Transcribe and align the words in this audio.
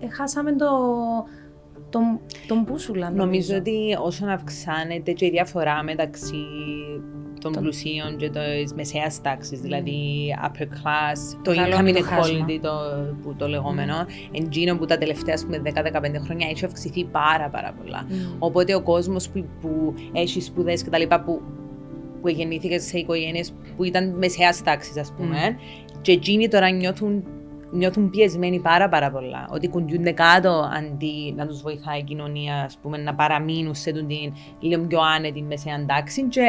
ε, 0.00 0.08
χάσαμε 0.08 0.52
το, 0.56 0.66
τον, 1.90 2.20
τον 2.48 2.62
μπούσουλα. 2.62 3.10
Νομίζω 3.10 3.56
ότι 3.56 3.96
όσον 4.02 4.28
αυξάνεται 4.28 5.12
και 5.12 5.26
η 5.26 5.30
διαφορά 5.30 5.82
μεταξύ 5.82 6.44
των 7.40 7.52
Το- 7.52 7.60
πλουσίων 7.60 8.16
και 8.16 8.30
της 8.30 8.72
μεσαίας 8.74 9.20
τάξης, 9.20 9.60
δηλαδή 9.60 10.00
upper 10.44 10.62
class, 10.62 11.38
το 11.42 11.54
Καλό 11.54 11.76
income 11.76 11.80
είναι 11.88 11.92
το 11.92 12.02
χάσμα. 12.04 12.46
inequality, 12.46 12.58
το, 12.62 12.70
που 13.22 13.34
το 13.34 13.48
λεγόμενο, 13.48 13.94
εντζήνο 14.32 14.76
που 14.76 14.84
τα 14.86 14.98
τελευταία 14.98 15.34
ας 15.34 15.44
πούμε, 15.44 15.62
10-15 15.64 16.20
χρόνια 16.24 16.48
έχει 16.50 16.64
αυξηθεί 16.64 17.04
πάρα 17.04 17.48
πάρα 17.48 17.72
πολλά. 17.82 18.06
Οπότε 18.38 18.74
ο 18.74 18.82
κόσμος 18.82 19.28
που, 19.28 19.44
που 19.60 19.94
έχει 20.12 20.40
σπουδές 20.40 20.82
και 20.82 20.90
τα 20.90 20.98
λοιπά, 20.98 21.20
που, 21.20 21.40
που 22.20 22.28
γεννήθηκες 22.28 22.82
σε 22.84 22.98
οικογένειες 22.98 23.52
που 23.76 23.84
ήταν 23.84 24.14
μεσαίας 24.18 24.62
τάξης, 24.62 24.96
ας 24.96 25.12
πούμε, 25.16 25.38
και 26.00 26.12
εκείνοι 26.12 26.48
τώρα 26.48 26.70
νιώθουν, 26.70 27.24
νιώθουν 27.70 28.10
πιεσμένοι 28.10 28.60
πάρα 28.60 28.88
πάρα 28.88 29.10
πολλά. 29.10 29.48
Ότι 29.50 29.68
κουντιούνται 29.68 30.12
κάτω 30.12 30.70
αντί 30.76 31.34
να 31.36 31.46
τους 31.46 31.60
βοηθάει 31.62 31.98
η 31.98 32.02
κοινωνία 32.02 32.62
ας 32.62 32.78
πούμε, 32.82 32.96
να 32.98 33.14
παραμείνουν 33.14 33.74
σε 33.74 33.92
την 33.92 34.06
λίγο 34.60 34.82
πιο 34.82 35.00
άνετη 35.16 35.42
μεσαία 35.42 35.86
τάξη. 35.86 36.22
Και 36.22 36.40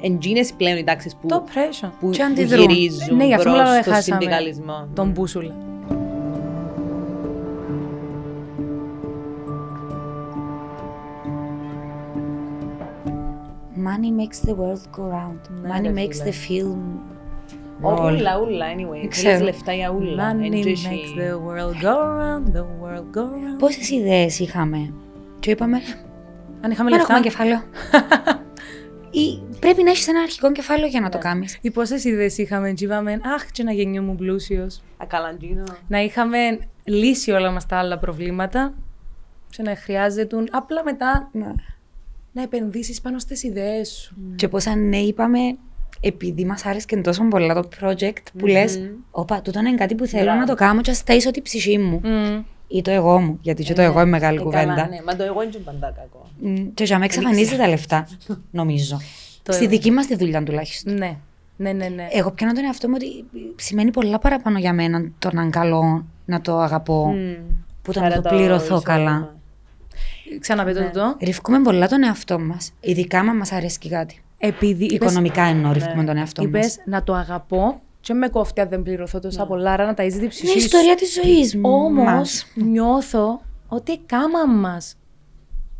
εντζήνε 0.00 0.40
πλέον 0.56 0.76
οι 0.78 0.84
τάξεις 0.84 1.16
που, 1.16 1.26
Το 1.28 1.44
pressure. 1.46 1.90
που, 2.00 2.10
Και 2.10 2.18
που 2.18 2.24
αντιδρούν. 2.24 2.70
γυρίζουν 2.70 3.16
Ναι, 3.16 3.24
γι' 3.26 3.34
αυτό 3.34 3.50
προς 3.50 3.62
μιλάω, 3.62 3.76
το 3.82 3.90
χάσαμε 3.90 4.00
συνδικαλισμό. 4.02 4.88
Τον 4.94 5.10
μπούσουλα. 5.10 5.54
Money 13.76 14.10
makes 14.10 14.40
the 14.40 14.54
world 14.54 14.88
go 14.92 15.02
round. 15.16 15.40
Ναι, 15.62 15.68
Money 15.70 15.82
ρε 15.82 15.92
makes 15.92 16.14
φίλε. 16.14 16.30
the 16.30 16.34
film 16.48 16.78
Ω, 17.84 17.94
roll. 17.96 18.12
Ούλα, 18.12 18.38
ούλα, 18.38 18.66
anyway. 18.76 19.06
Ξέρω. 19.08 19.28
Θέλεις 19.30 19.42
λεφτά 19.44 19.72
για 19.72 19.90
ούλα. 19.90 20.32
Money 20.36 20.42
Εν 20.44 20.52
makes 20.52 20.60
τζέσι- 20.60 21.14
the 21.16 21.32
world 21.46 21.82
go 21.84 21.96
round, 22.20 22.56
the 22.56 22.60
world 22.60 23.16
go 23.16 23.20
round. 23.22 23.58
Πόσες 23.58 23.90
ιδέες 23.90 24.38
είχαμε; 24.38 24.92
Και 25.40 25.50
είπαμε; 25.50 25.76
Αν 26.60 26.70
είχαμε 26.70 26.90
δεν 26.90 26.98
λεφτά. 26.98 27.12
έχουμε 27.14 27.20
κεφάλαιο. 27.28 27.62
Ή 29.10 29.42
πρέπει 29.60 29.82
να 29.82 29.90
έχεις 29.90 30.08
ένα 30.08 30.20
αρχικό 30.20 30.52
κεφάλαιο 30.52 30.86
για 30.86 31.00
να 31.00 31.08
το 31.08 31.18
κάνεις. 31.18 31.58
Ή 31.60 31.70
πόσες 31.70 32.04
ιδέες 32.04 32.38
είχαμε, 32.38 32.72
και 32.72 32.84
είπαμε, 32.84 33.12
Αχ, 33.12 33.50
και 33.50 33.62
να 33.62 33.72
γεννιόμουν 33.72 34.16
πλούσιος. 34.16 34.82
Ακαλαντζίνο. 34.96 35.64
Να 35.88 35.98
είχαμε 36.02 36.38
λύσει 36.84 37.30
όλα 37.30 37.50
μας 37.50 37.66
τα 37.66 37.76
άλλα 37.78 37.98
προβλήματα. 37.98 38.74
Και 39.50 39.62
να 39.62 39.76
χρειάζεται 39.76 40.36
απλά 40.50 40.82
μετά 40.84 41.30
να 42.32 42.42
επενδύσεις 42.42 43.00
πάνω 43.00 43.18
στις 43.18 43.42
ιδέες 43.42 43.88
σου. 43.88 44.14
Και 44.36 44.48
πώς 44.48 44.66
αν 44.66 44.88
ναι 44.88 44.96
είπαμε, 44.98 45.38
επειδή 46.06 46.44
μας 46.44 46.64
άρεσε 46.66 46.86
και 46.86 46.96
τόσο 46.96 47.24
πολλά 47.28 47.54
το 47.54 47.68
project 47.80 48.22
που 48.38 48.46
λες, 48.46 48.80
όπα, 49.10 49.42
τούτο 49.42 49.58
είναι 49.58 49.74
κάτι 49.74 49.94
που 49.94 50.06
θέλω 50.06 50.22
Μπράβο. 50.24 50.38
να 50.40 50.46
το 50.46 50.54
κάνω 50.54 50.80
και 50.80 50.90
ας 50.90 51.02
ταΐσω 51.06 51.30
τη 51.32 51.40
ψυχή 51.42 51.78
μου. 51.78 52.00
Μμ. 52.04 52.42
Ή 52.68 52.82
το 52.82 52.90
εγώ 52.90 53.18
μου, 53.20 53.38
γιατί 53.42 53.62
και 53.62 53.72
το 53.72 53.82
εγώ 53.82 54.00
είναι 54.00 54.10
μεγάλη 54.10 54.38
Ε, 54.38 54.40
κουβέντα. 54.42 54.64
καλά, 54.74 54.88
ναι. 54.88 55.02
Μα 55.06 55.16
το 55.16 55.22
εγώ 55.22 55.42
είναι 55.42 55.50
και 55.50 55.58
πάντα 55.58 55.92
κακό. 55.96 56.26
Μ, 56.40 56.66
Και 56.74 56.84
για 56.84 56.94
μένα 56.94 57.04
εξαφανίζεται 57.04 57.56
τα 57.56 57.68
λεφτά, 57.68 58.08
νομίζω. 58.50 59.00
Το 59.42 59.52
Στη 59.52 59.62
εγώ. 59.64 59.72
δική 59.72 59.90
μας 59.90 60.06
τη 60.06 60.16
δουλειά 60.16 60.42
τουλάχιστον. 60.42 60.94
Ναι, 60.94 61.16
ναι, 61.56 61.72
ναι. 61.72 61.88
ναι. 61.88 62.08
Εγώ 62.12 62.30
πιάνω 62.30 62.52
τον 62.52 62.64
εαυτό 62.64 62.88
μου 62.88 62.94
ότι 62.96 63.24
σημαίνει 63.56 63.90
πολλά 63.90 64.18
παραπάνω 64.18 64.58
για 64.58 64.72
μένα 64.72 65.10
το 65.18 65.30
να 65.32 65.40
είναι 65.42 65.50
καλό, 65.50 66.06
να 66.24 66.40
το 66.40 66.58
αγαπώ, 66.58 67.14
που 67.82 67.92
το 67.92 68.00
να 68.00 68.06
Άρα 68.06 68.20
το 68.20 68.28
πληρωθώ 68.28 68.80
καλά. 68.82 69.36
Ξαναπέτω 70.40 70.80
Ναι. 70.80 70.86
τούτο. 70.86 71.16
Ριφκούμε 71.20 71.60
πολλά 71.62 71.88
τον 71.88 72.02
εαυτό 72.02 72.38
μας, 72.38 72.72
ειδικά 72.80 73.18
αν 73.18 73.36
μας 73.36 73.52
αρέσει 73.52 73.78
και 73.78 73.88
κάτι. 73.88 74.23
Επειδή 74.46 74.84
είπες, 74.84 74.96
Οικονομικά 74.96 75.42
εννοώ 75.42 75.72
ριφκούμε 75.72 76.04
τον 76.04 76.16
εαυτό 76.16 76.42
μας. 76.42 76.50
είπες 76.50 76.78
να 76.84 77.02
το 77.02 77.14
αγαπώ 77.14 77.80
και 78.00 78.14
με 78.14 78.28
κόφτει 78.28 78.60
αν 78.60 78.68
δεν 78.68 78.82
πληρωθώ 78.82 79.18
τόσα 79.20 79.46
πολλά, 79.46 79.72
άρα 79.72 79.84
να 79.86 79.92
ταΐζει 79.96 80.18
την 80.18 80.28
ψυχή 80.28 80.46
Είναι 80.46 80.56
η 80.56 80.60
σου. 80.60 80.66
ιστορία 80.66 80.94
της 80.94 81.12
ζωής 81.22 81.56
μου. 81.56 81.70
Όμως 81.70 82.04
μας. 82.04 82.46
νιώθω 82.54 83.40
ότι 83.68 83.98
κάμα 84.06 84.46
μας 84.46 84.96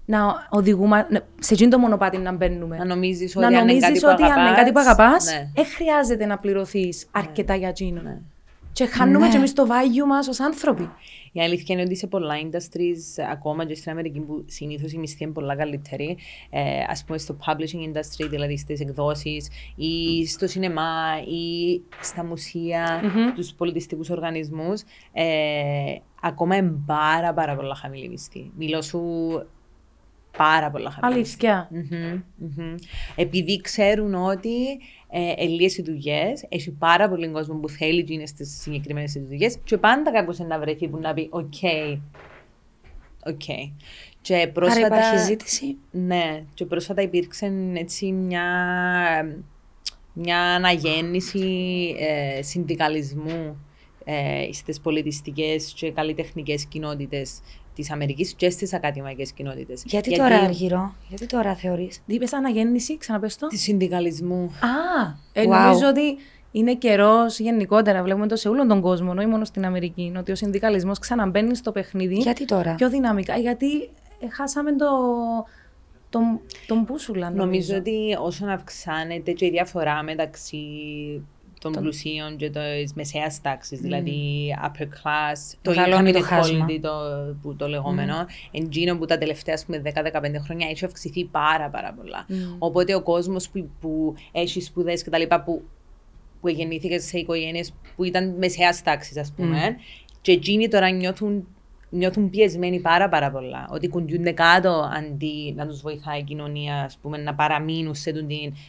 να 0.06 0.18
οδηγούμε 0.50 1.06
να- 1.10 1.20
σε 1.38 1.54
εκείνο 1.54 1.70
το 1.70 1.78
μονοπάτι 1.78 2.18
να 2.18 2.32
μπαίνουμε. 2.32 2.76
Να 2.76 2.84
νομίζεις 2.84 3.34
να 3.34 3.46
ότι 3.46 3.54
αν 3.56 3.62
είναι 3.68 3.72
νομίζεις 3.72 3.88
κάτι 3.88 4.00
που 4.00 4.22
ότι 4.24 4.32
αν 4.40 4.46
είναι 4.46 4.56
κάτι 4.56 4.72
που 4.72 4.78
αγαπάς, 4.80 5.06
αγαπάς, 5.06 5.24
ναι. 5.26 5.48
δεν 5.54 5.64
χρειάζεται 5.66 6.26
να 6.26 6.38
πληρωθείς 6.38 7.06
αρκετά 7.10 7.54
για 7.54 7.68
εκείνο. 7.68 8.00
Ναι. 8.80 8.86
Και 8.86 8.92
χάνουμε 8.92 9.18
Ναι. 9.26 9.30
και 9.30 9.36
εμείς 9.36 9.52
το 9.52 9.66
value 9.68 10.06
μας 10.08 10.28
ως 10.28 10.40
άνθρωποι. 10.40 10.90
Η 11.32 11.40
αλήθεια 11.40 11.74
είναι 11.74 11.84
ότι 11.84 11.96
σε 11.96 12.06
πολλά 12.06 12.34
industries, 12.42 13.22
ακόμα 13.30 13.66
και 13.66 13.74
στην 13.74 13.90
Αμερική 13.90 14.20
που 14.20 14.44
συνήθως 14.48 14.92
η 14.92 14.98
μισθή 14.98 15.24
είναι 15.24 15.32
πολλά 15.32 15.56
καλύτερη, 15.56 16.16
ε, 16.50 16.60
ας 16.88 17.04
πούμε 17.04 17.18
στο 17.18 17.36
publishing 17.46 17.92
industry, 17.92 18.26
δηλαδή 18.30 18.56
στις 18.58 18.80
εκδόσεις 18.80 19.48
ή 19.76 20.26
στο 20.26 20.46
σινεμά 20.46 21.20
ή 21.28 21.80
στα 22.00 22.24
μουσεία, 22.24 23.02
στους 23.32 23.52
πολιτιστικούς 23.52 24.10
οργανισμούς, 24.10 24.82
ε, 25.12 25.24
ακόμα 26.20 26.56
είναι 26.56 26.74
πάρα 26.86 27.32
πάρα 27.34 27.56
πολλά 27.56 27.74
χαμηλή 27.74 28.08
μισθή. 28.08 28.50
Μιλώ 28.56 28.82
σου 28.82 29.00
πάρα 30.36 30.70
πολλά 30.70 30.90
χαμηλή 30.90 31.18
μισθή. 31.20 31.46
Αλήθεια. 31.46 31.68
Μμμ, 31.70 32.22
μμμ. 32.36 32.74
Επειδή 33.16 33.60
ξέρουν 33.60 34.14
ότι 34.14 34.56
ε, 35.16 35.32
λίες 35.36 35.76
οι 35.76 35.82
δουλειές, 35.82 36.32
έχει 36.48 36.70
πάρα 36.70 37.08
πολύ 37.08 37.28
κόσμο 37.28 37.54
που 37.54 37.68
θέλει 37.68 37.98
εκείνες 38.00 38.32
τις 38.32 38.60
συγκεκριμένες 38.60 39.12
τις 39.12 39.22
δουλειές 39.22 39.58
και 39.64 39.78
πάντα 39.78 40.12
κάποιος 40.12 40.38
να 40.38 40.58
βρεθεί 40.58 40.88
που 40.88 40.98
να 40.98 41.14
πει 41.14 41.28
«OK, 41.30 41.52
OK». 43.26 43.42
Και 44.20 44.34
Άρα 44.34 44.48
πρόσφατα, 44.52 44.86
υπάρχει 44.86 45.18
ζήτηση. 45.18 45.76
ναι, 45.90 46.44
και 46.54 46.64
πρόσφατα 46.64 47.02
υπήρξε 47.02 47.52
έτσι 47.74 48.12
μια, 48.12 48.44
μια 50.12 50.38
αναγέννηση 50.38 51.94
ε, 51.98 52.42
συνδικαλισμού 52.42 53.56
ε, 54.04 54.52
στις 54.52 54.80
πολιτιστικές 54.80 55.72
και 55.76 55.92
καλλιτεχνικές 55.92 56.64
κοινότητες 56.64 57.40
της 57.74 57.90
Αμερικής 57.90 58.34
και 58.34 58.50
στις 58.50 58.72
ακαδημαϊκές 58.74 59.32
κοινότητες. 59.32 59.82
Γιατί, 59.86 60.16
τώρα 60.16 60.36
Αργυρώ, 60.36 60.94
γιατί 61.08 61.26
τώρα 61.26 61.54
θεωρείς; 61.54 62.02
Είπε 62.06 62.26
αναγέννηση, 62.32 62.98
ξαναπες 62.98 63.36
το. 63.36 63.46
Της 63.46 63.62
συνδικαλισμού. 63.62 64.42
Α, 64.44 65.14
ε, 65.32 65.42
Wow. 65.42 65.48
νομίζω 65.48 65.88
ότι 65.88 66.16
είναι 66.52 66.74
καιρός 66.74 67.38
γενικότερα. 67.38 68.02
Βλέπουμε 68.02 68.26
το 68.26 68.36
σε 68.36 68.48
όλον 68.48 68.68
τον 68.68 68.80
κόσμο, 68.80 69.12
όχι 69.18 69.26
μόνο 69.26 69.44
στην 69.44 69.64
Αμερική. 69.64 70.12
Ότι 70.18 70.32
ο 70.32 70.34
συνδικαλισμός 70.34 70.98
ξαναμπαίνει 70.98 71.56
στο 71.56 71.72
παιχνίδι 71.72 72.14
Γιατί 72.14 72.44
τώρα; 72.44 72.74
πιο 72.74 72.88
δυναμικά. 72.90 73.36
Γιατί 73.36 73.82
ε, 74.20 74.28
χάσαμε 74.30 74.76
το, 74.76 74.86
τον, 76.10 76.40
τον 76.66 76.82
μπούσουλα. 76.82 77.30
Νομίζω 77.30 77.76
ότι 77.76 78.16
όσον 78.20 78.48
αυξάνεται 78.48 79.32
και 79.32 79.46
η 79.46 79.50
διαφορά 79.50 80.02
μεταξύ 80.02 80.56
των 81.72 81.82
πλουσίων 81.82 82.36
και 82.36 82.50
τη 82.50 82.92
μεσαίας 82.94 83.40
τάξης, 83.40 83.80
δηλαδή 83.80 84.48
upper 84.64 84.82
class, 84.82 85.56
το 85.62 85.70
Μεγαλώνει 85.70 86.10
income 86.10 86.14
το 86.14 86.22
χάσμα. 86.22 86.66
inequality, 86.68 86.78
το, 86.80 86.90
που 87.42 87.56
το 87.56 87.68
λεγόμενο, 87.68 88.14
εντζήνο 88.50 88.96
που 88.96 89.04
τα 89.04 89.18
τελευταία 89.18 89.54
ας 89.54 89.64
πούμε, 89.64 89.82
10-15 89.84 89.90
χρόνια 90.44 90.68
έχει 90.70 90.84
αυξηθεί 90.84 91.24
πάρα 91.24 91.70
πάρα 91.70 91.92
πολλά. 91.92 92.26
Οπότε 92.58 92.94
ο 92.94 93.02
κόσμος 93.02 93.48
που, 93.48 93.68
που 93.80 94.14
έχει 94.32 94.60
σπουδές 94.60 95.02
και 95.02 95.10
τα 95.10 95.18
λοιπά, 95.18 95.42
που, 95.42 95.62
που 96.40 96.48
γεννήθηκες 96.48 97.04
σε 97.04 97.18
οικογένειες 97.18 97.74
που 97.96 98.04
ήταν 98.04 98.34
μεσαίας 98.38 98.82
τάξης, 98.82 99.16
ας 99.16 99.32
πούμε, 99.36 99.76
και 100.20 100.32
εκείνοι 100.32 100.68
τώρα 100.68 100.90
νιώθουν 100.90 101.46
νιώθουν 101.94 102.30
πιεσμένοι 102.30 102.80
πάρα 102.80 103.08
πάρα 103.08 103.30
πολλά. 103.30 103.68
Ότι 103.70 103.88
κουντιούνται 103.88 104.32
κάτω 104.32 104.90
αντί 104.96 105.52
να 105.56 105.66
τους 105.66 105.80
βοηθάει 105.80 106.18
η 106.18 106.22
κοινωνία 106.22 106.82
ας 106.82 106.98
πούμε, 107.02 107.16
να 107.18 107.34
παραμείνουν 107.34 107.94
σε 107.94 108.12
την 108.12 108.26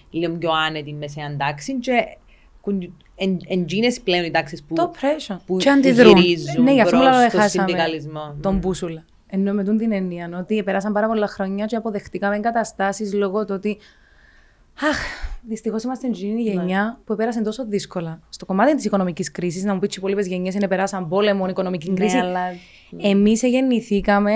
λίγο 0.10 0.38
πιο 0.38 0.52
άνετη 0.52 0.94
μεσαία 0.94 1.38
τάξη. 1.38 1.80
Και 1.80 2.18
εντζήνε 3.48 3.88
πλέον 4.04 4.24
οι 4.26 4.32
τάξεις 4.32 4.64
που, 4.64 4.76
Το 4.76 4.92
pressure. 5.02 5.38
που, 5.46 5.58
Και 5.58 5.66
που 5.70 5.72
αντιδρούν. 5.72 6.18
γυρίζουν 6.18 6.64
Ναι, 6.64 6.74
γι' 6.74 6.82
αυτό 6.82 6.98
προς 6.98 7.10
μιλάω, 7.10 7.30
το 7.30 7.38
χάσαμε 7.38 7.68
συνδικαλισμό. 7.68 8.36
τον 8.42 8.54
Μμ. 8.54 8.60
μπούσουλα. 8.60 9.06
Ενώ 9.28 9.54
με 9.54 9.64
τούν 9.64 9.78
την 9.78 9.92
έννοια 9.92 10.30
ότι 10.40 10.64
πέρασαν 10.64 10.94
πάρα 10.94 11.08
πολλά 11.08 11.28
χρόνια 11.28 11.66
και 11.66 11.76
αποδεχτήκαμε 11.76 12.40
καταστάσει 12.40 13.16
λόγω 13.16 13.46
του 13.46 13.54
ότι. 13.58 13.78
Αχ, 14.82 14.98
δυστυχώς 15.48 15.84
είμαστε 15.84 16.14
στην 16.14 16.34
Ναι. 16.34 16.40
γενιά 16.42 17.00
που 17.06 17.16
πέρασε 17.16 17.42
τόσο 17.42 17.66
δύσκολα. 17.66 18.20
Στο 18.30 18.46
κομμάτι 18.46 18.76
της 18.76 18.86
οικονομικής 18.86 19.32
κρίσης, 19.32 19.64
να 19.64 19.74
μου 19.74 19.80
πεις 19.80 19.90
οι 19.90 19.96
υπόλοιπες 19.98 20.28
γενιές 20.28 20.54
είναι 20.56 20.68
περάσαν 20.68 21.08
πόλεμο, 21.08 21.48
οικονομική 21.48 21.90
Ναι, 21.90 21.96
κρίση. 21.96 22.18
αλλά 22.18 22.40
Εμείς 23.02 23.42
γεννηθήκαμε 23.44 24.32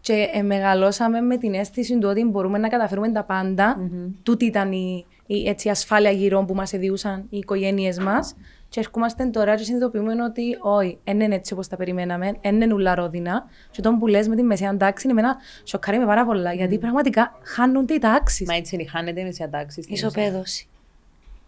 και 0.00 0.28
ε, 0.34 0.42
μεγαλώσαμε 0.42 1.20
με 1.20 1.36
την 1.36 1.54
αίσθηση 1.54 1.98
του 1.98 2.08
ότι 2.10 2.24
μπορούμε 2.24 2.58
να 2.58 2.68
καταφέρουμε 2.68 3.08
τα 3.12 3.24
πάντα. 3.24 3.90
Τούτη 4.22 4.44
ήταν 4.44 4.72
η, 4.72 5.06
η 5.34 5.48
έτσι, 5.48 5.68
ασφάλεια 5.68 6.10
γύρω 6.10 6.44
που 6.44 6.54
μας 6.54 6.72
εδιούσαν 6.72 7.26
οι 7.30 7.36
οικογένειε 7.36 7.92
μας. 8.00 8.34
Και 8.68 8.80
ερχόμαστε 8.80 9.24
τώρα 9.24 9.54
και 9.56 9.64
συνειδητοποιούμε 9.64 10.12
ότι 10.24 10.42
όχι, 10.60 10.98
δεν 11.04 11.20
είναι 11.20 11.34
έτσι 11.34 11.52
όπως 11.52 11.68
τα 11.68 11.76
περιμέναμε, 11.76 12.36
δεν 12.42 12.60
είναι 12.60 12.74
ουλά 12.74 12.94
ρόδινα. 12.94 13.44
Και 13.70 13.80
τον 13.80 13.98
που 13.98 14.06
λες 14.06 14.28
με 14.28 14.36
τη 14.36 14.42
μεσαία 14.42 14.76
τάξη, 14.76 15.08
εμένα 15.10 15.36
σοκάρει 15.64 15.98
με 15.98 16.06
πάρα 16.06 16.24
πολλά. 16.24 16.52
Γιατί 16.52 16.78
πραγματικά 16.78 17.38
χάνονται 17.42 17.94
οι 17.94 17.98
τάξεις. 17.98 18.48
Μα 18.48 18.54
έτσι 18.54 18.74
είναι, 18.74 18.86
χάνεται 18.86 19.20
η 19.20 19.24
μεσαία 19.24 19.48
τάξη. 19.48 19.82
στην 19.82 19.94
Ισοπαίδωση. 19.94 20.66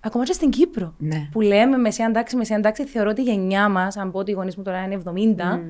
Ακόμα 0.00 0.24
και 0.24 0.32
στην 0.32 0.50
Κύπρο. 0.50 0.94
Ναι. 0.98 1.28
Που 1.32 1.40
λέμε 1.40 1.76
μεσαία 1.76 2.10
τάξη, 2.10 2.36
μεσαία 2.36 2.60
τάξη, 2.60 2.84
θεωρώ 2.84 3.10
ότι 3.10 3.20
η 3.20 3.24
γενιά 3.24 3.68
μας, 3.68 3.96
αν 3.96 4.10
πω 4.10 4.18
ότι 4.18 4.30
οι 4.30 4.34
γονείς 4.34 4.56
μου 4.56 4.62
τώρα 4.62 4.84
είναι 4.84 5.02
70, 5.04 5.60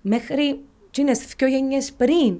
μέχρι 0.00 0.60
τι 0.90 1.04
δύο 1.36 1.48
γενιές 1.48 1.92
πριν 1.92 2.38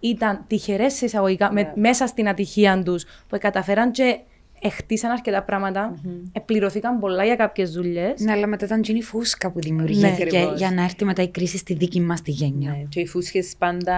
ήταν 0.00 0.44
τυχερές 0.46 1.00
εισαγωγικά 1.00 1.52
με- 1.52 1.72
μέσα 1.76 2.06
στην 2.06 2.28
ατυχία 2.28 2.82
τους 2.82 3.04
που 3.28 3.38
καταφέραν 3.40 3.90
και 3.90 4.18
Έχτισαν 4.60 5.10
αρκετά 5.10 5.42
πράγματα. 5.42 5.94
Επληρωθήκαν 6.32 6.98
πολλά 6.98 7.24
για 7.24 7.36
κάποιες 7.36 7.70
δουλειές. 7.70 8.20
Ναι, 8.20 8.32
αλλά 8.32 8.46
μετά 8.46 8.64
ήταν 8.64 8.82
η 8.86 9.02
φούσκα 9.02 9.48
που 9.50 9.58
Ναι, 9.58 9.68
δημιουργήθηκε 9.68 10.22
ακριβώς. 10.22 10.58
για 10.58 10.70
να 10.70 10.82
έρθει 10.82 11.04
μετά 11.04 11.22
η 11.22 11.28
κρίση 11.28 11.56
στη 11.58 11.74
δική 11.74 12.00
μας 12.00 12.22
τη 12.22 12.30
γενιά. 12.30 12.70
Ναι. 12.70 12.84
Και 12.88 13.00
οι 13.00 13.06
φούσκες 13.06 13.54
πάντα 13.58 13.94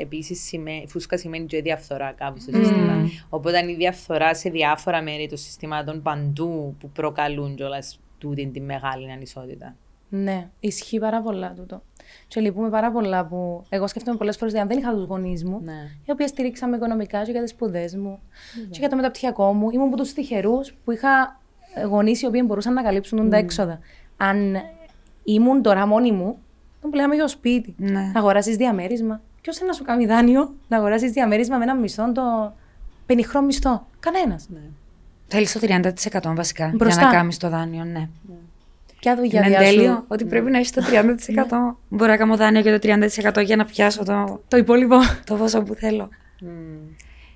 επίσης 0.00 0.42
σημαίνει, 0.44 0.84
φούσκα 0.88 1.16
σημαίνει 1.16 1.46
και 1.46 1.62
διαφθορά 1.62 2.12
κάπου 2.16 2.40
στο 2.40 2.50
σύστημα. 2.56 3.10
Οπότε 3.28 3.70
η 3.70 3.74
διαφθορά 3.74 4.34
σε 4.34 4.50
διάφορα 4.50 5.02
μέρη 5.02 5.28
των 5.28 5.38
συστημάτων 5.38 6.02
παντού 6.02 6.76
που 6.80 6.90
προκαλούν 6.90 7.54
κιόλας 7.54 8.00
τούτη 8.18 8.46
τη 8.46 8.60
μεγάλη 8.60 9.10
ανισότητα. 9.12 9.76
Ναι, 10.08 10.48
ισχύει 10.60 10.98
πάρα 10.98 11.22
πολλά 11.22 11.52
τούτο. 11.56 11.82
Και 12.28 12.40
λυπούμε 12.40 12.68
πάρα 12.68 12.90
πολλά 12.92 13.24
που 13.26 13.62
εγώ 13.68 13.86
σκέφτομαι 13.86 14.16
πολλές 14.16 14.36
φορές 14.36 14.52
ότι 14.52 14.62
αν 14.62 14.68
δεν 14.68 14.78
είχα 14.78 14.92
τους 14.94 15.04
γονείς 15.04 15.44
μου, 15.44 15.60
Ναι. 15.64 15.72
οι 16.04 16.10
οποίοι 16.10 16.26
στηρίξαμε 16.26 16.76
οικονομικά 16.76 17.24
και 17.24 17.30
για 17.30 17.42
τις 17.42 17.50
σπουδές 17.50 17.96
μου 17.96 18.18
και 18.70 18.78
για 18.78 18.88
το 18.88 18.96
μεταπτυχιακό 18.96 19.52
μου, 19.52 19.70
ήμουν 19.70 19.86
από 19.86 19.96
τους 19.96 20.12
τυχερούς 20.12 20.74
που 20.84 20.90
είχα 20.92 21.40
γονείς 21.88 22.22
οι 22.22 22.26
οποίοι 22.26 22.42
μπορούσαν 22.46 22.72
να 22.72 22.82
καλύψουν 22.82 23.30
τα 23.30 23.36
έξοδα. 23.36 23.78
Αν 24.16 24.56
ήμουν 25.24 25.62
τώρα 25.62 25.86
μόνη 25.86 26.12
μου, 26.12 26.38
τον 26.80 26.90
πλέον 26.90 27.12
για 27.12 27.26
σπίτι. 27.28 27.74
Ναι. 27.78 27.90
Να 28.00 28.12
αγοράσεις 28.20 28.56
διαμέρισμα. 28.56 29.20
Ποιος 29.40 29.58
είναι 29.58 29.66
να 29.68 29.72
σου 29.74 29.84
κάνει 29.84 30.06
δάνειο 30.06 30.54
να 30.68 30.76
αγοράσεις 30.76 31.12
διαμέρισμα 31.12 31.56
με 31.56 31.62
ένα 31.64 31.74
μισθό, 31.74 32.12
το 32.12 32.52
πενιχρό 33.06 33.42
μισθό; 33.42 33.86
Κανένας. 34.00 34.46
Ναι. 34.48 34.60
Θέλεις 35.28 35.52
το 35.52 35.58
30% 35.58 36.34
βασικά 36.34 36.72
Μπροστά. 36.74 37.00
για 37.00 37.10
να 37.10 37.16
κάνεις 37.16 37.36
το 37.36 37.48
δάνειο, 37.48 37.84
ναι. 37.84 38.08
Ποια 39.00 39.16
δουλειά 39.16 39.40
είναι 39.40 39.48
διάσου- 39.48 39.74
τέλειο 39.76 40.04
ότι 40.08 40.24
πρέπει 40.24 40.50
να 40.50 40.58
έχει 40.58 40.70
το 40.72 40.82
30%. 40.82 41.76
Μπορώ 41.88 42.10
να 42.10 42.16
κάνω 42.16 42.36
δάνειο 42.36 42.60
για 42.60 42.72
το 42.72 42.78
30% 42.78 43.40
για 43.44 43.56
να 43.56 43.64
πιάσω 43.64 44.04
το, 44.04 44.40
Το 44.48 44.56
υπόλοιπο. 44.56 44.96
το 45.26 45.34
ποσό 45.34 45.62
που 45.62 45.74
θέλω. 45.74 46.08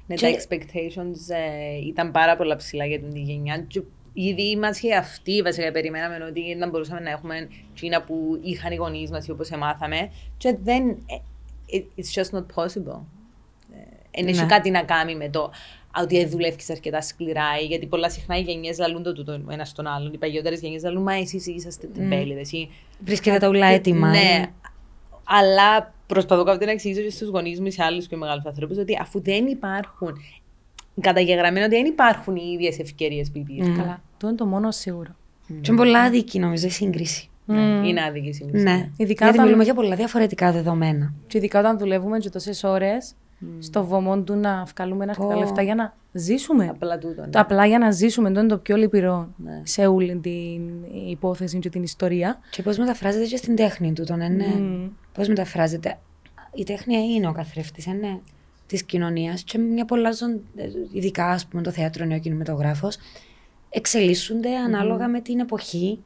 Ναι, 0.07 0.15
Και- 0.15 0.27
τα 0.27 0.57
expectations 0.57 1.35
ε, 1.35 1.87
ήταν 1.87 2.11
πάρα 2.11 2.37
πολλά 2.37 2.57
ψηλά 2.57 2.85
για 2.85 2.99
την 3.01 3.17
γενιά. 3.17 3.59
Και 3.69 3.83
Ήδη 4.15 4.43
είμαστε 4.51 4.87
και 4.89 4.95
αυτοί, 4.95 5.43
βασικά 5.43 5.73
περιμέναμε 5.73 6.25
ότι 6.25 6.55
δεν 6.59 6.69
μπορούσαμε 6.69 7.01
να 7.01 7.11
έχουμε 7.11 7.49
Κίνα 7.75 8.03
που 8.03 8.39
είχαν 8.43 8.73
οι 8.73 8.75
γονείς 8.75 9.11
μας 9.11 9.27
ή 9.27 9.31
όπως 9.31 9.51
εμάθαμε. 9.51 10.11
Και 10.37 10.57
δεν, 10.63 10.89
ε, 10.89 11.17
it- 11.77 12.01
it's 12.01 12.23
just 12.23 12.39
not 12.39 12.45
possible. 12.55 13.01
Δεν 14.15 14.27
έχει 14.27 14.41
Ναι. 14.41 14.47
κάτι 14.47 14.71
να 14.71 14.83
κάνει 14.83 15.17
με 15.17 15.29
το 15.29 15.43
«Α, 15.43 15.51
ότι 16.01 16.27
δουλεύεις 16.27 16.71
αρκετά 16.71 17.01
σκληρά, 17.01 17.45
ή 17.63 17.65
γιατί 17.65 17.87
πολλά 17.87 18.11
συχνά 18.11 18.39
οι 18.39 18.41
γενιές 18.41 18.79
λαλούν 18.79 19.03
το 19.03 19.13
τούτο 19.13 19.41
ένας 19.49 19.69
στον 19.69 19.87
άλλον. 19.87 20.13
Οι 20.13 20.19
παλιότερες 20.19 20.61
γενιές 20.61 20.83
λαλούν 20.83 21.03
Μα 21.03 21.15
εσεί 21.15 21.43
είσαστε 21.57 21.87
τεμπέληδες. 21.87 22.51
Βρίσκεται 23.05 23.39
τα 23.39 23.49
ουλά 23.49 23.67
έτοιμα. 23.67 24.09
Ναι, 24.09 24.51
αλλά 25.25 25.95
προσπαθώ 26.07 26.45
κάποτε 26.45 26.65
να 26.65 26.71
εξηγήσω 26.71 27.01
και 27.01 27.11
στους 27.11 27.29
γονείς 27.29 27.61
μου 27.61 27.67
ή 27.67 27.71
σε 27.71 27.83
άλλους 27.85 28.07
πιο 28.07 28.19
μεγάλους 28.19 28.45
ανθρώπους 28.45 28.77
ότι 28.79 28.99
αφού 29.01 29.23
δεν 29.23 29.47
υπάρχουν. 29.47 30.13
Καταγεγραμμένο 31.01 31.67
ότι 31.67 31.75
δεν 31.75 31.85
υπάρχουν 31.85 32.37
οι 32.37 32.53
ίδιες 32.55 32.79
ευκαιρίες 32.79 33.31
που 33.31 33.39
υπήρχαν. 33.39 33.77
Καλά. 33.77 34.03
Το 34.17 34.27
είναι 34.29 34.37
το 34.37 34.47
μόνο 34.47 34.71
σίγουρο. 34.71 35.11
Και 35.47 35.55
είναι 35.69 35.77
πολλά 35.77 36.01
άδικη 36.01 36.39
νομίζω 36.39 36.67
η 36.67 36.71
σύγκριση. 36.71 37.29
Ναι, 37.45 37.61
Είναι 37.89 38.03
άδικη 38.03 38.29
η 38.29 38.33
σύγκριση. 38.33 38.65
Ναι. 38.65 38.91
Ειδικά 38.97 39.25
Γιατί 39.25 39.29
όταν- 39.29 39.45
μιλούμε 39.45 39.65
για 39.65 39.75
πολλά 39.75 39.97
διαφορετικά 39.97 40.53
δεδομένα. 40.53 41.13
Και 41.27 41.39
ειδικά 41.39 41.59
όταν 41.59 41.79
δουλεύουμε 41.79 42.19
και 42.19 42.31
τόσες 42.31 42.65
ώρες 42.65 43.15
στο 43.59 43.85
βωμό 43.85 44.19
του 44.21 44.35
να 44.35 44.65
βγάλουμε 44.77 45.05
αρκετά 45.09 45.27
Πω. 45.27 45.39
λεφτά 45.39 45.63
για 45.63 45.75
να 45.75 45.95
ζήσουμε. 46.13 46.69
Απλά 46.69 46.99
τούτο. 46.99 47.21
Ναι. 47.21 47.29
Το 47.29 47.39
απλά 47.41 47.67
για 47.67 47.79
να 47.79 47.91
ζήσουμε, 47.91 48.31
το 48.33 48.41
είναι 48.41 48.49
το 48.49 48.59
πιο 48.59 48.77
λυπηρό 48.77 49.29
Ναι. 49.37 49.61
σε 49.65 49.87
όλη 49.87 50.17
την 50.17 50.63
υπόθεση 51.11 51.59
και 51.59 51.69
την 51.69 51.83
ιστορία. 51.83 52.39
Και 52.51 52.63
πώς 52.63 52.79
μεταφράζεται 52.79 53.25
και 53.25 53.37
στην 53.37 53.57
τέχνη 53.57 53.93
του, 53.93 54.05
τον 54.05 54.19
ναι. 54.19 54.47
Μμμ. 54.59 54.89
Πώς 55.13 55.29
μεταφράζεται. 55.29 55.99
Η 56.55 56.65
τέχνη 56.65 56.97
είναι 56.97 57.29
ο 57.29 57.33
καθρέφτης, 57.33 57.87
ε, 57.87 57.93
ναι, 57.93 58.19
της 58.67 58.83
κοινωνίας. 58.83 59.43
Και 59.43 59.59
μια 59.59 59.85
πολλά 59.85 60.13
ζων, 60.13 60.41
ε, 60.57 60.69
ειδικά 60.93 61.27
ας 61.27 61.47
πούμε, 61.47 61.63
το 61.63 61.71
θέατρο, 61.71 62.07
ο 62.15 62.19
κινηματογράφος, 62.19 62.99
εξελίσσονται 63.71 64.57
ανάλογα 64.57 65.09
με 65.09 65.21
την 65.21 65.39
εποχή, 65.41 65.99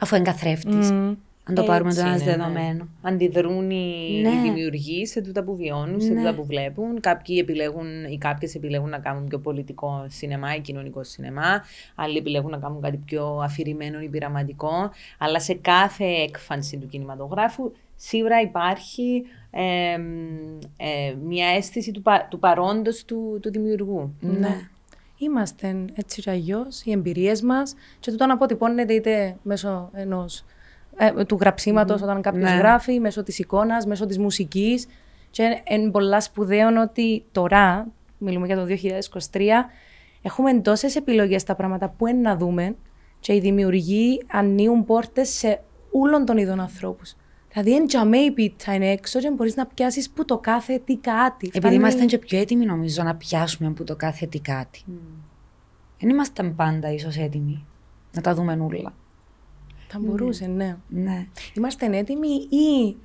αφού 0.00 0.14
είναι 0.14 0.24
καθρέφτης. 0.24 0.90
Μμ. 0.90 1.12
Αν 1.50 1.56
το 1.56 1.62
πάρουμε 1.64 1.94
το 1.94 2.00
Έτσι 2.00 2.10
ένας 2.10 2.22
είναι, 2.22 2.30
ναι. 2.30 2.36
δεδομένο. 2.36 2.88
Αντιδρούν 3.02 3.70
οι, 3.70 4.20
Ναι. 4.22 4.28
οι 4.28 4.40
δημιουργοί 4.42 5.06
σε 5.06 5.20
τούτα 5.20 5.42
που 5.42 5.56
βιώνουν, 5.56 6.00
σε 6.00 6.12
Ναι. 6.12 6.18
τούτα 6.20 6.34
που 6.34 6.44
βλέπουν. 6.44 7.00
Κάποιοι 7.00 7.36
επιλέγουν 7.40 8.04
ή 8.04 8.18
κάποιες 8.18 8.54
επιλέγουν 8.54 8.88
να 8.88 8.98
κάνουν 8.98 9.28
πιο 9.28 9.38
πολιτικό 9.38 10.06
σινεμά 10.08 10.54
ή 10.54 10.60
κοινωνικό 10.60 11.04
σινεμά. 11.04 11.64
Άλλοι 11.94 12.16
επιλέγουν 12.16 12.50
να 12.50 12.58
κάνουν 12.58 12.80
κάτι 12.80 12.96
πιο 12.96 13.40
αφηρημένο 13.42 14.00
ή 14.00 14.08
πειραματικό. 14.08 14.90
Αλλά 15.18 15.40
σε 15.40 15.54
κάθε 15.54 16.04
έκφανση 16.04 16.76
του 16.76 16.88
κινηματογράφου 16.88 17.72
σίγουρα 17.96 18.40
υπάρχει 18.40 19.22
ε, 19.50 19.92
ε, 20.76 21.14
μια 21.24 21.46
αίσθηση 21.48 21.92
του, 21.92 22.02
πα, 22.02 22.26
του 22.30 22.38
παρόντος 22.38 23.04
του, 23.04 23.38
του 23.42 23.50
δημιουργού. 23.50 24.14
Ναι. 24.20 24.60
Είμαστε 25.18 25.84
έτσι 25.94 26.20
κι 26.20 26.30
αλλιώς, 26.30 26.82
οι 26.84 26.90
εμπειρίες 26.92 27.42
μας 27.42 27.74
και 28.00 28.10
τούτο 28.10 28.26
αποτυπώνεται 28.30 28.92
είτε 28.92 29.36
μέσω 29.42 29.90
ενός, 29.92 30.44
ε, 30.96 31.24
του 31.24 31.36
γραψίματος 31.40 32.02
όταν 32.02 32.22
κάποιος 32.22 32.50
Ναι. 32.50 32.56
γράφει, 32.56 33.00
μέσω 33.00 33.22
της 33.22 33.38
εικόνας, 33.38 33.86
μέσω 33.86 34.06
της 34.06 34.18
μουσικής. 34.18 34.86
Και 35.30 35.62
είναι 35.70 35.90
πολλά 35.90 36.20
σπουδαίο 36.20 36.68
ότι 36.82 37.24
τώρα, 37.32 37.86
μιλούμε 38.18 38.46
για 38.46 38.56
το 38.56 38.64
2023, 38.64 39.70
έχουμε 40.22 40.60
τόσες 40.60 40.96
επιλογές 40.96 41.40
στα 41.40 41.54
πράγματα 41.54 41.88
που 41.88 42.06
είναι 42.06 42.20
να 42.20 42.36
δούμε 42.36 42.76
και 43.20 43.34
οι 43.34 43.40
δημιουργοί 43.40 44.22
ανοίγουν 44.32 44.84
πόρτες 44.84 45.28
σε 45.28 45.60
όλων 45.92 46.24
των 46.24 46.36
ειδών 46.36 46.60
ανθρώπους. 46.60 47.14
Δηλαδή, 47.52 47.74
εν 47.76 47.86
τζαμέ 47.86 48.16
η 48.18 48.30
πίτσα 48.30 48.74
είναι 48.74 48.90
έξω 48.90 49.18
και 49.20 49.30
μπορείς 49.30 49.56
να 49.56 49.66
πιάσεις 49.66 50.10
που 50.10 50.24
το 50.24 50.38
κάθε 50.38 50.78
τι 50.84 50.96
κάτι. 50.96 51.46
Επειδή 51.46 51.58
Φτάνει- 51.58 51.76
είμαστε 51.78 52.04
και 52.04 52.18
πιο 52.18 52.38
έτοιμοι, 52.38 52.64
νομίζω, 52.66 53.02
να 53.02 53.14
πιάσουμε 53.14 53.68
από 53.68 53.84
το 53.84 53.96
κάθε 53.96 54.26
τι 54.26 54.40
κάτι. 54.40 54.82
Δεν 56.00 56.08
ήμασταν 56.08 56.54
πάντα 56.54 56.92
ίσως 56.92 57.16
έτοιμοι 57.16 57.64
να 58.12 58.20
τα 58.22 58.34
δούμε 58.34 58.52
όλα. 58.52 58.92
Θα 59.92 59.98
μπορούσε, 59.98 60.46
ναι. 60.46 60.76
Ναι. 60.88 61.26
Είμαστε 61.56 61.96
έτοιμοι 61.98 62.28
ή 62.48 62.96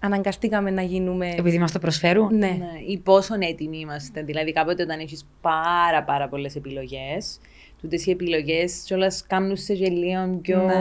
αναγκαστήκαμε 0.00 0.70
να 0.70 0.82
γίνουμε. 0.82 1.34
Επειδή 1.36 1.58
μας 1.58 1.72
το 1.72 1.78
προσφέρουν; 1.78 2.36
Ναι. 2.36 2.46
Ναι, 2.46 2.72
ή 2.88 2.98
πόσο 2.98 3.34
έτοιμοι 3.38 3.78
είμαστε. 3.78 4.22
Δηλαδή, 4.22 4.52
κάποτε 4.52 4.82
όταν 4.82 4.98
έχεις 5.00 5.26
πάρα, 5.40 6.02
πάρα 6.04 6.28
πολλές 6.28 6.56
επιλογές, 6.56 7.38
τούτες 7.80 8.06
οι 8.06 8.10
επιλογές 8.10 8.82
κιόλας 8.86 9.24
κάνουν 9.26 9.56
σε 9.56 9.74
γελίο 9.74 10.38
πιο. 10.42 10.62
Ναι. 10.62 10.74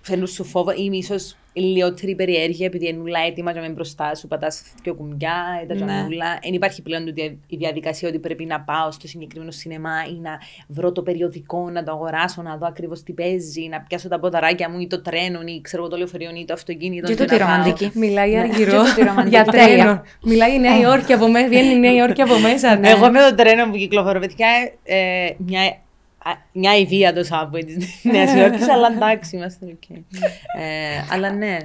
Φέρνουν 0.00 0.26
σου 0.26 0.44
φόβο 0.44 0.70
ή 0.70 0.90
ίσως 0.92 1.36
λιγότερη 1.52 2.14
περιέργεια 2.14 2.66
επειδή 2.66 2.88
είναι 2.88 3.00
ούλα 3.00 3.18
έτοιμα 3.26 3.52
και 3.52 3.60
με 3.60 3.68
μπροστά 3.68 4.14
σου, 4.14 4.28
πατάς 4.28 4.62
δύο 4.82 4.94
κουμπιά 4.94 5.34
ή 5.62 5.66
τα 5.66 5.74
Ναι. 5.74 5.80
τζαμούλα. 5.84 6.38
Δεν 6.42 6.52
υπάρχει 6.52 6.82
πλέον 6.82 7.04
τούτη 7.04 7.38
η 7.46 7.56
διαδικασία 7.56 8.08
ότι 8.08 8.18
πρέπει 8.18 8.44
να 8.44 8.60
πάω 8.60 8.90
στο 8.90 9.08
συγκεκριμένο 9.08 9.50
σινεμά 9.50 9.94
ή 10.08 10.18
να 10.22 10.38
βρω 10.68 10.92
το 10.92 11.02
περιοδικό, 11.02 11.70
να 11.70 11.82
το 11.82 11.92
αγοράσω, 11.92 12.42
να 12.42 12.56
δω 12.56 12.66
ακριβώς 12.66 13.02
τι 13.02 13.12
παίζει, 13.12 13.68
να 13.70 13.80
πιάσω 13.80 14.08
τα 14.08 14.18
ποδαράκια 14.20 14.70
μου 14.70 14.80
ή 14.80 14.86
το 14.86 15.02
τρένο 15.02 15.40
ή 15.44 15.60
ξέρω 15.60 15.82
εγώ 15.82 15.90
το 15.90 15.96
λεωφορείο 15.98 16.30
ή 16.40 16.44
το 16.44 16.52
αυτοκίνητο. 16.52 17.06
Και 17.06 17.14
και 17.14 17.20
τούτη 17.24 17.38
να 17.38 17.46
πάω. 17.46 17.56
ρομαντική. 17.56 17.90
Μιλάει 17.94 18.30
Ναι. 18.32 18.38
αργυρό 18.38 18.70
Και 18.82 18.88
τούτη 18.88 19.02
ρομαντική. 19.02 19.28
για 19.36 19.44
Τέλεια. 19.44 19.66
τρένο. 19.84 20.02
Μιλάει 20.22 20.54
η 20.54 20.58
Νέα 20.58 20.78
Υόρκη 20.80 21.12
από 21.12 21.28
μέσα. 21.28 21.48
Βγαίνει 21.48 21.74
η 21.74 21.78
Νέα 21.78 21.92
Υόρκη 21.94 22.22
από 22.22 22.38
μέσα. 22.38 22.76
Ναι. 22.76 22.88
Εγώ 22.90 23.10
με 23.10 23.18
το 23.30 23.34
τρένο 23.34 23.70
που 23.70 23.76
κυκλοφορώ, 23.76 24.20
παιδιά, 24.20 24.48
ε, 24.82 24.96
μια, 25.36 25.60
α, 25.60 25.76
μια 26.52 26.76
ιδέα 26.76 27.12
το 27.12 27.20
subway 27.30 27.64
της 27.64 28.00
Νέας 28.02 28.34
Υόρκης, 28.34 28.68
αλλά 28.68 28.92
εντάξει, 28.94 29.36
είμαστε 29.36 29.66
οκ. 29.66 29.90
Ε, 29.90 31.04
αλλά 31.10 31.32
ναι. 31.32 31.56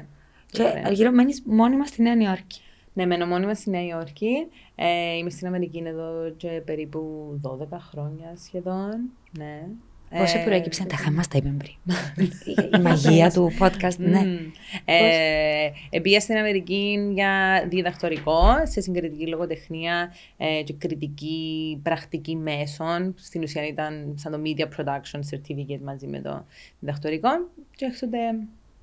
Και 0.51 0.63
Ωραία. 0.63 0.83
Αργυρώ 0.85 1.11
μένεις 1.11 1.43
μόνιμα 1.45 1.85
στη 1.85 2.01
Νέα 2.01 2.15
Υόρκη. 2.15 2.61
Ναι, 2.93 3.05
μένω 3.05 3.25
μόνιμα 3.25 3.53
στη 3.53 3.69
Νέα 3.69 3.85
Υόρκη. 3.85 4.47
Ε, 4.75 5.17
είμαι 5.17 5.29
στην 5.29 5.47
Αμερική 5.47 5.83
εδώ 5.85 6.33
και 6.37 6.61
περίπου 6.65 7.01
12 7.43 7.77
χρόνια 7.79 8.33
σχεδόν. 8.45 9.09
Ναι. 9.37 9.67
Πώς 10.09 10.23
Ε, 10.23 10.43
προέκυψε, 10.45 10.85
τα 10.85 10.95
είχαμε 10.99 11.23
τα 11.29 11.37
είπε 11.37 11.53
πριν. 11.57 11.73
Η 12.77 12.81
μαγεία 12.81 13.31
του 13.31 13.51
podcast, 13.59 13.97
ναι. 13.97 14.19
Μμμ. 14.19 14.51
Ε, 14.85 15.71
Επήγα 15.89 16.19
στην 16.19 16.37
Αμερική 16.37 17.11
για 17.13 17.65
διδακτορικό 17.69 18.43
σε 18.63 18.81
συγκριτική 18.81 19.27
λογοτεχνία 19.27 20.13
ε, 20.37 20.63
και 20.63 20.73
κριτική 20.73 21.79
πρακτική 21.83 22.35
μέσων. 22.35 23.13
Στην 23.17 23.43
ουσία 23.43 23.67
ήταν 23.67 24.13
σαν 24.15 24.31
το 24.31 24.41
Media 24.43 24.63
Production 24.63 25.19
Certificate 25.19 25.81
μαζί 25.83 26.07
με 26.07 26.19
το 26.19 26.45
διδακτορικό 26.79 27.29
και 27.75 27.85
μέχρι 27.85 27.99
τότε 27.99 28.17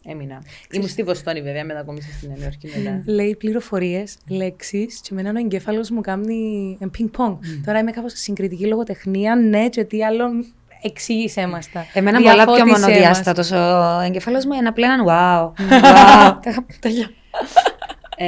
έμεινα. 0.04 0.43
Ήμουν 0.71 0.88
στη 0.88 1.02
Βοστόνη 1.02 1.43
βέβαια, 1.43 1.64
μετακόμισα 1.64 2.09
στην 2.12 2.28
Νέα 2.28 2.38
Υόρκη 2.45 2.69
μετά. 2.76 3.02
Λέει 3.07 3.37
πληροφορίες, 3.37 4.16
λέξεις, 4.28 5.00
και 5.00 5.09
εμένα 5.12 5.31
ο 5.31 5.38
εγκέφαλος 5.38 5.90
μου 5.90 6.00
κάνει 6.00 6.78
πινκ-πονγκ. 6.90 7.37
Τώρα 7.64 7.78
είμαι 7.78 7.90
κάπως 7.90 8.12
συγκριτική 8.14 8.66
λογοτεχνία, 8.66 9.37
ναι, 9.37 9.69
και 9.69 9.85
τι 9.85 10.04
άλλο. 10.04 10.25
Εξήγησέ 10.87 11.47
μα 11.47 11.59
τα. 11.73 11.87
Εμένα 11.93 12.19
πολλά 12.21 12.33
πιο 12.35 12.45
Διαφώτισέ 12.45 12.64
μας. 12.67 12.81
μονοδιάστατο 12.81 13.57
ο 13.97 14.00
εγκεφάλο 14.00 14.43
μου 14.47 14.53
είναι 14.53 14.69
απλά 14.69 14.87
έναν 14.93 15.05
wow. 15.09 15.62
wow. 15.73 16.38
Τα- 16.43 16.64
Τέλεια. 16.81 17.11
Ε, 18.17 18.26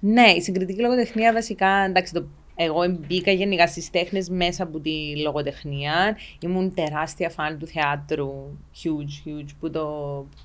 ναι, 0.00 0.30
η 0.30 0.40
συγκριτική 0.40 0.80
λογοτεχνία 0.80 1.32
βασικά, 1.32 1.68
εντάξει, 1.68 2.12
το, 2.12 2.24
εγώ 2.56 2.86
μπήκα 2.88 3.30
γενικά 3.30 3.66
στις 3.66 3.90
τέχνες 3.90 4.28
μέσα 4.28 4.62
από 4.62 4.78
τη 4.80 5.16
λογοτεχνία. 5.22 6.16
Ήμουν 6.40 6.74
τεράστια 6.74 7.30
φαν 7.30 7.58
του 7.58 7.66
θεάτρου, 7.66 8.58
huge, 8.82 9.28
huge, 9.28 9.48
που 9.60 9.70
το, 9.70 9.86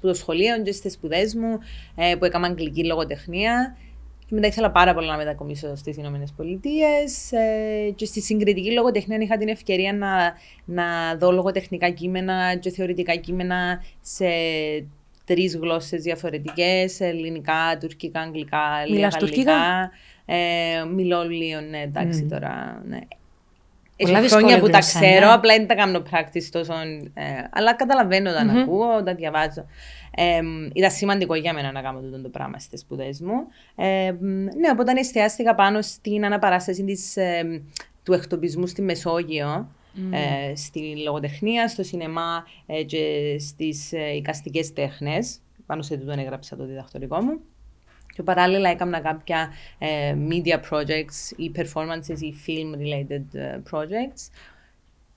που 0.01 0.07
το 0.07 0.13
σχολείο 0.13 0.61
και 0.61 0.71
στις 0.71 0.93
σπουδές 0.93 1.35
μου, 1.35 1.59
ε, 1.95 2.15
που 2.15 2.25
έκανα 2.25 2.47
αγγλική 2.47 2.85
λογοτεχνία. 2.85 3.77
Και 4.27 4.35
μετά 4.35 4.47
ήθελα 4.47 4.71
πάρα 4.71 4.93
πολύ 4.93 5.07
να 5.07 5.17
μετακομίσω 5.17 5.75
στις 5.75 5.97
Ηνωμένες 5.97 6.33
Πολιτείες. 6.37 7.31
Ε, 7.31 7.89
και 7.95 8.05
στη 8.05 8.21
συγκριτική 8.21 8.71
λογοτεχνία 8.71 9.17
είχα 9.21 9.37
την 9.37 9.47
ευκαιρία 9.47 9.93
να, 9.93 10.33
να 10.65 11.15
δω 11.15 11.31
λογοτεχνικά 11.31 11.89
κείμενα 11.89 12.55
και 12.55 12.69
θεωρητικά 12.69 13.15
κείμενα 13.15 13.83
σε 14.01 14.25
τρεις 15.25 15.55
γλώσσες 15.55 16.01
διαφορετικές: 16.01 16.99
ελληνικά, 16.99 17.77
τουρκικά, 17.79 18.19
αγγλικά, 18.19 18.59
Μιλάς 18.89 19.15
τουρκικά; 19.15 19.91
Ε, 20.25 20.83
μιλώ 20.95 21.23
λίγο, 21.23 21.59
ναι, 21.61 21.81
εντάξει 21.81 22.25
τώρα. 22.25 22.83
Ναι. 22.87 22.99
Πολλά 23.97 24.17
Έχει 24.17 24.21
δύσκολη 24.21 24.43
χρόνια 24.43 24.59
που 24.59 24.69
τα 24.69 24.77
γλώσσα, 24.77 24.99
ξέρω, 24.99 25.25
ναι. 25.25 25.33
απλά 25.33 25.55
δεν 25.55 25.67
τα 25.67 25.75
κάνω 25.75 26.03
practice 26.11 26.47
τόσο. 26.51 26.73
Ε, 27.13 27.23
αλλά 27.51 27.73
καταλαβαίνω 27.75 28.29
όταν 28.29 28.47
Μμμ. 28.47 28.57
ακούω, 28.57 28.95
όταν 28.97 29.15
διαβάζω. 29.15 29.65
Ε, 30.15 30.41
ήταν 30.73 30.91
σημαντικό 30.91 31.35
για 31.35 31.53
μένα 31.53 31.71
να 31.71 31.81
κάνω 31.81 31.99
αυτό 31.99 32.21
το 32.21 32.29
πράγμα 32.29 32.59
στις 32.59 32.79
σπουδές 32.79 33.21
μου. 33.21 33.47
Ε, 33.75 34.11
ναι, 34.59 34.69
οπότε 34.71 34.99
εστιάστηκα 34.99 35.55
πάνω 35.55 35.81
στην 35.81 36.25
αναπαράσταση 36.25 36.83
της, 36.83 37.17
ε, 37.17 37.61
του 38.03 38.13
εκτοπισμού 38.13 38.67
στη 38.67 38.81
Μεσόγειο. 38.81 39.69
Ε, 40.11 40.55
στη 40.55 40.97
λογοτεχνία, 41.03 41.67
στο 41.67 41.83
σινεμά 41.83 42.45
ε, 42.65 42.83
και 42.83 43.35
στις 43.39 43.93
ε, 43.93 44.15
εικαστικές 44.15 44.73
τέχνες. 44.73 45.39
Πάνω 45.65 45.81
σε 45.81 45.97
τούτον 45.97 46.19
έγραψα 46.19 46.55
το 46.55 46.65
διδακτορικό 46.65 47.21
μου. 47.21 47.39
Και 48.15 48.23
παράλληλα 48.23 48.69
έκανα 48.69 48.99
κάποια 48.99 49.49
ε, 49.77 50.15
media 50.29 50.59
projects 50.69 51.37
ή 51.37 51.51
performances 51.55 52.19
ή 52.19 52.33
film 52.47 52.75
related 52.77 53.39
ε, 53.39 53.61
projects. 53.71 54.29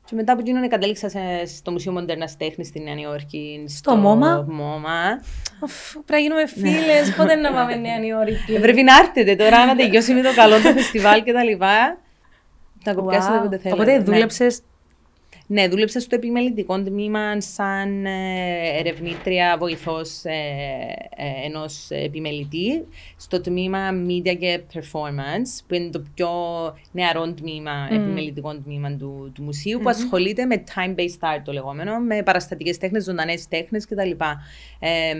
Και 0.09 0.15
μετά 0.15 0.33
από 0.33 0.41
εκείνον 0.41 0.69
κατέληξα 0.69 1.09
σε- 1.09 1.47
στο 1.47 1.71
Μουσείο 1.71 1.93
Μοντέρνας 1.93 2.37
Τέχνης 2.37 2.67
στη 2.67 2.81
Νέα 2.81 2.95
Υόρκη. 2.95 3.65
Στο 3.69 3.93
MoMA? 4.05 4.39
MoMA. 4.39 5.21
Οφ, 5.61 5.93
Πρέπει 5.93 6.13
να 6.13 6.19
γίνουμε 6.19 6.47
φίλες. 6.47 7.15
Πότε 7.17 7.35
να 7.35 7.53
πάμε 7.53 7.75
Νέα 7.75 8.05
Υόρκη; 8.07 8.55
Ε, 8.55 8.59
Πρέπει 8.59 8.83
να 8.83 8.97
έρθετε 8.97 9.37
τώρα 9.37 9.67
να 9.67 9.77
τελειώσει 9.77 10.13
με 10.15 10.23
το 10.23 10.35
καλό 10.35 10.55
το 10.55 10.73
φεστιβάλ 10.73 11.23
και 11.23 11.33
τα 11.33 11.45
λοιπά. 11.45 11.99
Να 12.85 12.95
κοπιάσετε 12.95 13.35
Wow. 13.35 13.39
όποτε 13.41 13.59
θέλετε. 13.59 13.81
Οπότε 13.83 13.97
Ναι. 13.97 14.03
δούλεψες. 14.03 14.61
Ναι, 15.51 15.69
δούλεψα 15.69 16.01
στο 16.01 16.15
επιμελητικό 16.15 16.83
τμήμα 16.83 17.41
σαν 17.41 18.07
ε, 18.07 18.79
ερευνήτρια 18.79 19.57
βοηθός 19.59 20.25
ε, 20.25 20.33
ε, 21.17 21.47
ενός 21.47 21.87
επιμελητή 21.91 22.87
στο 23.17 23.41
τμήμα 23.41 23.91
Media 24.09 24.37
και 24.39 24.61
Performance 24.75 25.65
που 25.67 25.75
είναι 25.75 25.91
το 25.91 26.03
πιο 26.15 26.31
νεαρό 26.93 27.33
τμήμα, 27.33 27.89
επιμελητικό 27.91 28.55
τμήμα 28.55 28.93
του, 28.97 29.33
του 29.35 29.43
μουσείου 29.43 29.81
που 29.83 29.89
ασχολείται 29.89 30.45
με 30.45 30.65
time-based 30.75 31.37
art 31.37 31.41
το 31.45 31.53
λεγόμενο, 31.53 31.99
με 31.99 32.23
παραστατικές 32.23 32.79
τέχνες, 32.79 33.05
ζωντανές 33.05 33.49
τέχνες 33.49 33.87
κτλ. 33.87 34.11
Ε, 34.79 35.15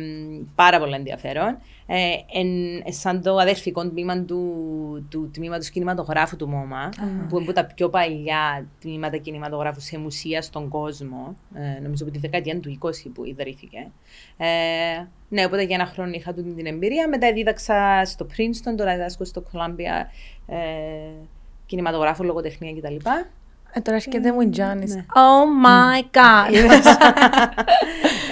πάρα 0.55 0.79
πολύ 0.79 0.95
ενδιαφέρον. 0.95 1.59
Ε, 1.91 2.39
εν, 2.39 2.77
ε, 2.85 2.93
σαν 2.93 3.23
το 3.23 3.37
αδερφικό 3.37 3.89
τμήμα 3.89 4.21
του, 4.21 5.07
του 5.11 5.31
τμήματος 5.33 5.71
κινηματογράφου 5.71 6.37
του 6.37 6.49
ΜΟΜΑ, 6.49 6.89
που 7.29 7.37
είναι 7.39 7.45
από 7.45 7.53
τα 7.53 7.65
πιο 7.65 7.89
παλιά 7.89 8.67
τμήματα 8.81 9.17
κινηματογράφου 9.17 9.81
σε 9.81 9.99
μουσεία 9.99 10.43
στον 10.43 10.69
κόσμο. 10.69 11.37
Ε, 11.55 11.81
νομίζω 11.81 12.05
από 12.05 12.13
τη 12.13 12.19
δεκαετία 12.19 12.61
του 12.61 12.79
20 12.83 12.91
που 13.15 13.25
ιδρύθηκε. 13.25 13.87
Ε, 14.37 14.47
ναι, 15.29 15.45
οπότε 15.45 15.63
για 15.63 15.75
ένα 15.75 15.87
χρόνο 15.87 16.11
είχα 16.11 16.35
τούτη 16.35 16.53
την 16.53 16.67
εμπειρία. 16.67 17.09
Μετά 17.09 17.33
δίδαξα 17.33 18.05
στο 18.05 18.27
Princeton, 18.31 18.75
τώρα 18.77 18.93
διδάσκω 18.93 19.25
στο 19.25 19.43
Columbia 19.53 20.07
ε, 20.47 20.57
κινηματογράφο, 21.67 22.25
λογοτεχνία 22.25 22.73
κτλ. 22.73 23.09
Ε, 23.73 23.81
τώρα 23.81 23.97
έρχεται 23.97 24.33
μου 24.33 24.41
η 24.41 24.49
Τζάνι. 24.49 24.87
Ναι. 24.87 25.05
Oh 25.09 25.67
my 25.67 26.03
god. 26.17 26.55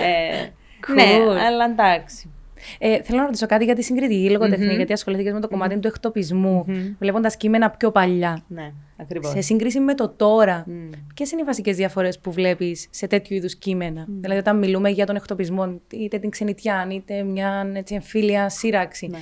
ε, 0.02 0.48
Cool. 0.88 0.94
Ναι, 0.94 1.42
αλλά 1.46 1.64
εντάξει. 1.64 2.30
Ε, 2.78 3.02
θέλω 3.02 3.18
να 3.18 3.24
ρωτήσω 3.24 3.46
κάτι 3.46 3.64
για 3.64 3.74
τη 3.74 3.82
συγκριτική 3.82 4.30
λογοτεχνία, 4.30 4.72
γιατί 4.72 4.92
ασχοληθήκες 4.92 5.32
με 5.32 5.40
το 5.40 5.48
κομμάτι 5.48 5.78
του 5.78 5.88
εκτοπισμού, 5.88 6.64
βλέποντας 6.98 7.36
κείμενα 7.36 7.70
πιο 7.70 7.90
παλιά. 7.90 8.44
Ναι, 8.48 8.72
ακριβώς. 8.96 9.30
Σε 9.30 9.40
σύγκριση 9.40 9.80
με 9.80 9.94
το 9.94 10.08
τώρα, 10.08 10.64
Μμ. 10.66 10.90
ποιες 11.14 11.30
είναι 11.32 11.40
οι 11.40 11.44
βασικές 11.44 11.76
διαφορές 11.76 12.18
που 12.18 12.32
βλέπεις 12.32 12.86
σε 12.90 13.06
τέτοιου 13.06 13.36
είδους 13.36 13.56
κείμενα; 13.56 14.04
Δηλαδή, 14.08 14.40
όταν 14.40 14.58
μιλούμε 14.58 14.88
για 14.88 15.06
τον 15.06 15.16
εκτοπισμό, 15.16 15.80
είτε 15.90 16.18
την 16.18 16.30
ξενιτιά, 16.30 16.88
είτε 16.90 17.22
μια 17.22 17.70
έτσι, 17.74 17.94
εμφύλια 17.94 18.48
σύραξη. 18.48 19.06
Ναι. 19.06 19.18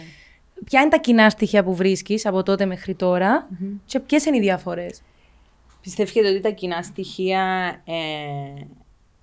Ποια 0.65 0.81
είναι 0.81 0.91
τα 0.91 0.99
κοινά 0.99 1.31
στοιχεία 1.31 1.65
που 1.65 1.75
βρίσκεις 1.75 2.27
από 2.27 2.43
τότε 2.43 2.67
μέχρι 2.67 2.95
τώρα 2.95 3.49
και 3.85 4.01
ποιες 4.01 4.25
είναι 4.25 4.37
οι 4.37 4.41
διαφορές; 4.41 5.03
Πιστεύετε 5.81 6.29
ότι 6.29 6.41
τα 6.41 6.51
κοινά 6.51 6.83
στοιχεία 6.83 7.43
ε, 7.85 7.95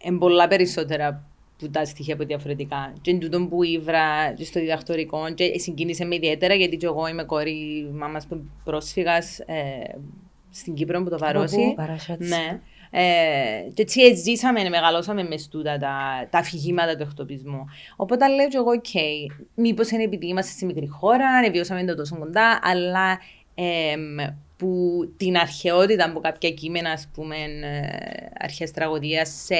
είναι 0.03 0.17
πολλά 0.17 0.47
περισσότερα 0.47 1.30
που 1.62 1.70
τα 1.70 1.86
στοιχεία 1.86 2.13
από 2.13 2.24
διαφορετικά. 2.24 2.94
Και 3.01 3.12
είναι 3.12 3.20
τούτο 3.20 3.48
που 3.48 3.63
ήβρα 3.63 4.34
και 4.36 4.44
στο 4.44 4.60
διδακτορικό 4.60 5.34
και 5.34 5.60
συγκίνησε 5.60 6.06
με 6.06 6.15
ιδιαίτερα 6.15 6.53
γιατί 6.53 6.77
και 6.77 6.86
εγώ 6.86 7.08
είμαι 7.08 7.24
κόρη 7.24 7.89
μάμας 7.94 8.27
πρόσφυγας 8.63 9.39
ε, 9.39 9.96
στην 10.50 10.74
Κύπρο 10.74 11.03
που 11.03 11.10
το 11.10 11.18
βαρώσει. 11.18 11.56
πού, 11.56 11.74
Παρασιώτης. 11.75 12.30
Ναι. 12.30 12.60
Ε, 12.94 13.70
και 13.74 13.82
έτσι 13.82 14.15
ζήσαμε, 14.15 14.70
μεγαλώσαμε 14.70 15.24
μες 15.24 15.41
στούτα 15.41 15.77
τα, 15.77 16.27
τα 16.30 16.38
αφηγήματα 16.38 16.96
του 16.96 17.03
εκτοπισμού. 17.03 17.65
Οπότε 17.96 18.27
λέω 18.27 18.48
και 18.48 18.58
εγώ, 18.58 18.72
οκ, 18.72 19.01
μήπως 19.56 19.89
είναι 19.89 20.03
επειδή 20.03 20.27
είμαστε 20.27 20.51
σε 20.58 20.65
μικρή 20.65 20.88
χώρα, 20.88 21.51
βιώσαμε 21.51 21.86
το 21.86 21.96
τόσο 21.96 22.18
κοντά, 22.18 22.60
αλλά 22.63 23.20
εμ, 23.56 24.18
που 24.62 25.00
την 25.18 25.38
αρχαιότητα 25.38 26.06
από 26.06 26.20
κάποια 26.20 26.50
κείμενα, 26.51 26.91
ας 26.91 27.10
πούμε, 27.13 27.36
ε, 27.36 28.25
αρχές 28.39 28.72
τραγωδίας, 28.72 29.30
σε, 29.46 29.56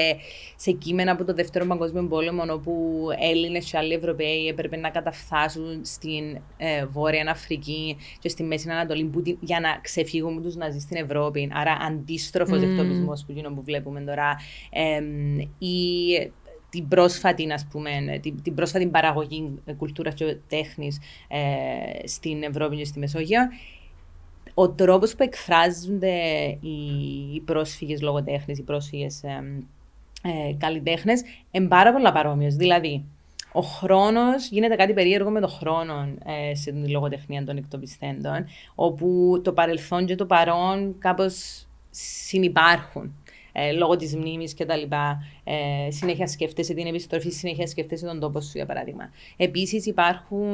σε 0.56 0.70
κείμενα 0.72 1.12
από 1.12 1.24
το 1.24 1.34
Δεύτερο 1.34 1.66
Παγκόσμιο 1.66 2.06
Πόλεμο, 2.08 2.42
όπου 2.52 3.06
Έλληνες 3.30 3.70
και 3.70 3.76
άλλοι 3.78 3.94
Ευρωπαίοι 3.94 4.46
έπρεπε 4.48 4.76
να 4.76 4.90
καταφθάσουν 4.90 5.80
στην 5.84 6.36
ε, 6.56 6.86
Βόρεια 6.86 7.30
Αφρική 7.30 7.96
και 8.18 8.28
στη 8.28 8.42
Μέση 8.42 8.70
Ανατολή 8.70 9.04
που, 9.04 9.22
την- 9.22 9.38
για 9.40 9.60
να 9.60 9.78
ξεφύγουν 9.82 10.32
από 10.32 10.42
τους 10.42 10.56
Ναζί 10.56 10.78
στην 10.80 10.96
Ευρώπη. 10.96 11.50
Άρα 11.54 11.72
αντίστροφος 11.72 12.58
Mm. 12.60 12.62
εκτοπισμός 12.62 13.24
που, 13.26 13.32
γίνο 13.32 13.50
που 13.54 13.62
βλέπουμε 13.64 14.00
τώρα. 14.00 14.36
Εμ, 14.70 15.38
ή 15.58 15.76
την 16.70 16.88
πρόσφατη, 16.88 17.52
ας 17.52 17.66
πούμε, 17.70 17.90
την, 18.22 18.42
την 18.42 18.54
πρόσφατη 18.54 18.86
παραγωγή 18.86 19.54
ε, 19.64 19.72
κουλτούρας 19.72 20.14
και 20.14 20.36
τέχνης 20.48 20.98
ε, 21.28 22.06
στην 22.06 22.42
Ευρώπη 22.42 22.76
και 22.76 22.84
στη 22.84 22.98
Μεσόγειο 22.98 23.40
ο 24.54 24.70
τρόπος 24.70 25.14
που 25.14 25.22
εκφράζονται 25.22 26.14
οι, 26.60 26.76
οι 27.34 27.40
πρόσφυγες 27.40 28.00
λογοτέχνες, 28.00 28.58
οι 28.58 28.62
πρόσφυγες 28.62 29.22
ε, 29.22 29.64
ε, 30.22 30.52
καλλιτέχνες, 30.58 31.22
είναι 31.50 31.68
πάρα 31.68 31.92
πολλά 31.92 32.12
παρόμοιο. 32.12 32.50
Δηλαδή, 32.50 33.04
ο 33.52 33.60
χρόνος 33.60 34.48
γίνεται 34.48 34.74
κάτι 34.74 34.92
περίεργο 34.92 35.30
με 35.30 35.40
το 35.40 35.48
χρόνο 35.48 36.08
ε, 36.24 36.54
στην 36.54 36.90
λογοτεχνία 36.90 37.44
των 37.44 37.56
εκτοπιστέντων, 37.56 38.46
όπου 38.74 39.40
το 39.44 39.52
παρελθόν 39.52 40.06
και 40.06 40.14
το 40.14 40.26
παρόν 40.26 40.94
κάπως 40.98 41.66
συνυπάρχουν. 41.90 43.14
Ε, 43.52 43.72
λόγω 43.72 43.96
της 43.96 44.16
μνήμης 44.16 44.54
και 44.54 44.64
τα 44.64 44.76
λοιπά. 44.76 45.24
Ε, 45.44 45.90
συνέχεια 45.90 46.26
σκέφτεσαι 46.26 46.74
την 46.74 46.86
επιστροφή, 46.86 47.30
συνέχεια 47.30 47.66
σκέφτεσαι 47.66 48.06
τον 48.06 48.20
τόπο 48.20 48.40
σου, 48.40 48.52
για 48.54 48.66
παράδειγμα. 48.66 49.10
Επίσης, 49.36 49.86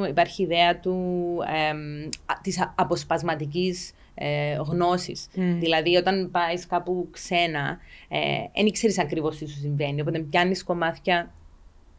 υπάρχει 0.09 0.43
η 0.43 0.45
ιδέα 0.45 0.81
του, 0.81 0.97
ε, 1.47 1.75
της 2.43 2.73
αποσπασματικής 2.75 3.93
ε, 4.15 4.55
γνώσης. 4.55 5.29
Δηλαδή, 5.35 5.97
όταν 5.97 6.31
πάεις 6.31 6.67
κάπου 6.67 7.09
ξένα, 7.11 7.79
δεν 8.55 8.67
ε, 8.67 8.71
ξέρει 8.71 8.95
ακριβώς 8.99 9.37
τι 9.37 9.49
σου 9.49 9.59
συμβαίνει. 9.59 10.01
Οπότε 10.01 10.19
πιάνεις 10.19 10.65
κομμάτια 10.65 11.33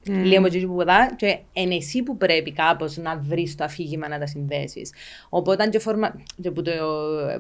Mm. 0.06 0.12
Λίγο 0.12 0.41
με 0.41 0.50
που 0.50 0.75
ποδά 0.75 1.15
και 1.15 1.39
είναι 1.53 1.75
εσύ 1.75 2.03
που 2.03 2.18
πρέπει 2.18 2.51
κάπως 2.51 2.98
να 2.98 3.18
βρεις 3.18 3.56
το 3.56 3.63
αφήγημα 3.63 4.08
να 4.08 4.20
τα 4.20 4.25
συνδέσεις. 4.25 4.94
Οπότε 5.29 5.68
και, 5.68 5.79
φορμα... 5.79 6.15
και 6.41 6.51
που, 6.51 6.62
το, 6.62 6.72